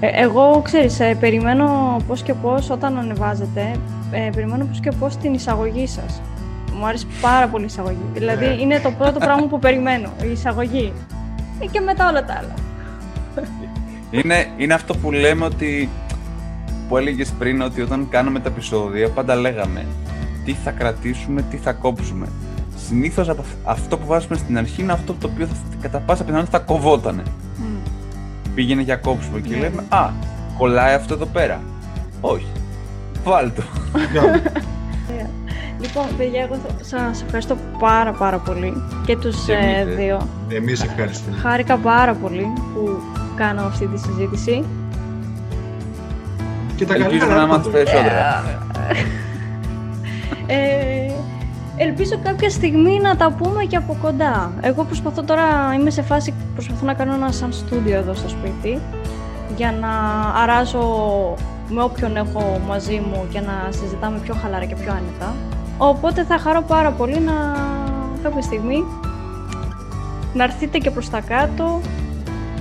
Ε, 0.00 0.22
εγώ, 0.22 0.60
ξέρεις, 0.64 1.00
ε, 1.00 1.16
περιμένω 1.20 1.96
πώς 2.06 2.22
και 2.22 2.34
πώς 2.34 2.70
όταν 2.70 2.98
ανεβάζετε, 2.98 3.76
ε, 4.10 4.30
περιμένω 4.34 4.64
πώς 4.64 4.80
και 4.80 4.90
πώς 4.98 5.16
την 5.16 5.34
εισαγωγή 5.34 5.86
σας. 5.86 6.22
Μου 6.78 6.86
άρεσε 6.86 7.06
πάρα 7.20 7.46
πολύ 7.48 7.62
η 7.62 7.66
εισαγωγή. 7.66 8.04
Δηλαδή, 8.12 8.46
Ναι. 8.46 8.52
είναι 8.52 8.78
το 8.80 8.90
πρώτο 8.90 9.18
πράγμα 9.18 9.46
που 9.46 9.58
περιμένω, 9.58 10.08
η 10.22 10.30
εισαγωγή. 10.30 10.92
Ε, 11.60 11.66
και 11.66 11.80
μετά 11.80 12.08
όλα 12.08 12.24
τα 12.24 12.34
άλλα. 12.34 12.54
Είναι, 14.10 14.46
είναι 14.56 14.74
αυτό 14.74 14.94
που 14.96 15.12
λέμε 15.12 15.44
ότι, 15.44 15.88
που 16.88 16.96
έλεγες 16.96 17.30
πριν, 17.38 17.60
ότι 17.62 17.80
όταν 17.80 18.08
κάναμε 18.08 18.40
τα 18.40 18.48
επεισόδια 18.48 19.08
πάντα 19.08 19.34
λέγαμε 19.34 19.86
τι 20.44 20.52
θα 20.52 20.70
κρατήσουμε, 20.70 21.42
τι 21.50 21.56
θα 21.56 21.72
κόψουμε. 21.72 22.26
Συνήθως 22.88 23.28
από 23.28 23.40
αυ- 23.40 23.68
αυτό 23.68 23.98
που 23.98 24.06
βάζουμε 24.06 24.36
στην 24.36 24.58
αρχή 24.58 24.82
είναι 24.82 24.92
αυτό 24.92 25.14
το 25.20 25.28
οποίο 25.32 25.46
θα, 25.46 25.54
κατά 25.82 25.98
πάσα 25.98 26.24
πιθανότητα 26.24 26.58
θα 26.58 26.64
κοβότανε. 26.64 27.22
Μμ. 27.56 27.64
Πήγαινε 28.54 28.82
για 28.82 28.96
κόψιμο 28.96 29.38
και 29.38 29.54
Ναι. 29.54 29.60
λέμε 29.60 29.84
«Α, 29.88 30.08
κολλάει 30.58 30.94
αυτό 30.94 31.14
εδώ 31.14 31.26
πέρα». 31.26 31.60
Όχι. 32.20 32.46
Βάλ 33.24 33.52
το. 33.52 33.62
Για- 34.12 34.42
Λοιπόν, 35.86 36.04
παιδιά, 36.16 36.40
εγώ 36.42 36.54
θα- 36.54 36.84
σας 36.98 37.22
ευχαριστώ 37.22 37.56
πάρα 37.78 38.12
πάρα 38.12 38.38
πολύ 38.38 38.82
και 39.06 39.16
τους 39.16 39.44
Και 39.44 39.52
ε, 39.52 39.56
εμείς, 39.80 39.92
ε. 39.92 39.96
δύο. 39.96 40.28
Εμείς 40.48 40.82
ευχαριστούμε. 40.82 41.36
Χάρηκα 41.36 41.76
πάρα 41.76 42.14
πολύ 42.14 42.52
που 42.74 43.00
κάνω 43.36 43.62
αυτή 43.62 43.86
τη 43.86 43.98
συζήτηση. 43.98 44.64
Και 46.76 46.86
τα 46.86 46.94
Ελπίζουμε 46.94 47.18
καλύτερα 47.18 47.40
να 47.40 47.46
μάθεις 47.46 47.66
έρχονται. 47.66 47.84
περισσότερα. 47.84 48.44
Ε, 50.46 51.12
ελπίζω 51.76 52.18
κάποια 52.22 52.50
στιγμή 52.50 53.00
να 53.00 53.16
τα 53.16 53.30
πούμε 53.32 53.64
και 53.64 53.76
από 53.76 53.96
κοντά. 54.02 54.52
Εγώ 54.60 54.84
προσπαθώ 54.84 55.22
τώρα, 55.22 55.42
είμαι 55.78 55.90
σε 55.90 56.02
φάση, 56.02 56.34
προσπαθώ 56.54 56.86
να 56.86 56.94
κάνω 56.94 57.14
ένα 57.14 57.32
σαν 57.32 57.52
στούντιο 57.52 57.96
εδώ 57.96 58.14
στο 58.14 58.28
σπίτι 58.28 58.78
για 59.56 59.72
να 59.80 59.88
αράζω 60.42 60.80
με 61.68 61.82
όποιον 61.82 62.16
έχω 62.16 62.60
μαζί 62.68 63.02
μου 63.10 63.26
και 63.32 63.40
να 63.40 63.68
συζητάμε 63.70 64.18
πιο 64.18 64.34
χαλαρά 64.42 64.64
και 64.64 64.74
πιο 64.74 64.90
άνετα. 64.90 65.34
Οπότε 65.78 66.24
θα 66.24 66.38
χαρώ 66.38 66.62
πάρα 66.62 66.90
πολύ 66.90 67.20
να 67.20 67.32
κάποια 68.22 68.42
στιγμή 68.42 68.84
να 70.34 70.44
έρθετε 70.44 70.78
και 70.78 70.90
προς 70.90 71.10
τα 71.10 71.20
κάτω, 71.20 71.80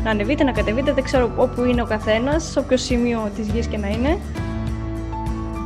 να 0.03 0.09
ανεβείτε, 0.09 0.43
να 0.43 0.51
κατεβείτε, 0.51 0.93
δεν 0.93 1.03
ξέρω 1.03 1.32
όπου 1.36 1.64
είναι 1.64 1.82
ο 1.82 1.86
καθένας, 1.86 2.43
σε 2.43 2.59
όποιο 2.59 2.78
σημείο 2.78 3.32
της 3.36 3.47
γης 3.47 3.68
και 3.68 3.78
να 3.78 3.88
είναι. 3.88 4.18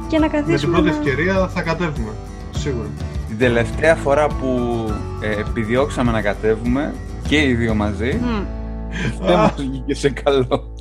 Και 0.08 0.20
να 0.20 0.26
Με 0.26 0.32
την 0.32 0.40
καθίσουμε 0.40 0.74
πρώτη 0.74 0.90
να... 0.90 0.96
ευκαιρία 0.96 1.48
θα 1.48 1.62
κατέβουμε. 1.62 2.12
Σίγουρα. 2.52 2.88
Την 3.28 3.38
τελευταία 3.38 3.96
φορά 3.96 4.28
που 4.28 4.84
ε, 5.22 5.40
επιδιώξαμε 5.40 6.12
να 6.12 6.22
κατέβουμε 6.22 6.94
και 7.28 7.42
οι 7.42 7.54
δύο 7.54 7.74
μαζί, 7.74 8.20
Μμ. 8.22 8.46
δεν 9.26 9.38
μας 9.38 9.54
βγήκε 9.58 9.96
σε 9.96 10.10
καλό. 10.10 10.74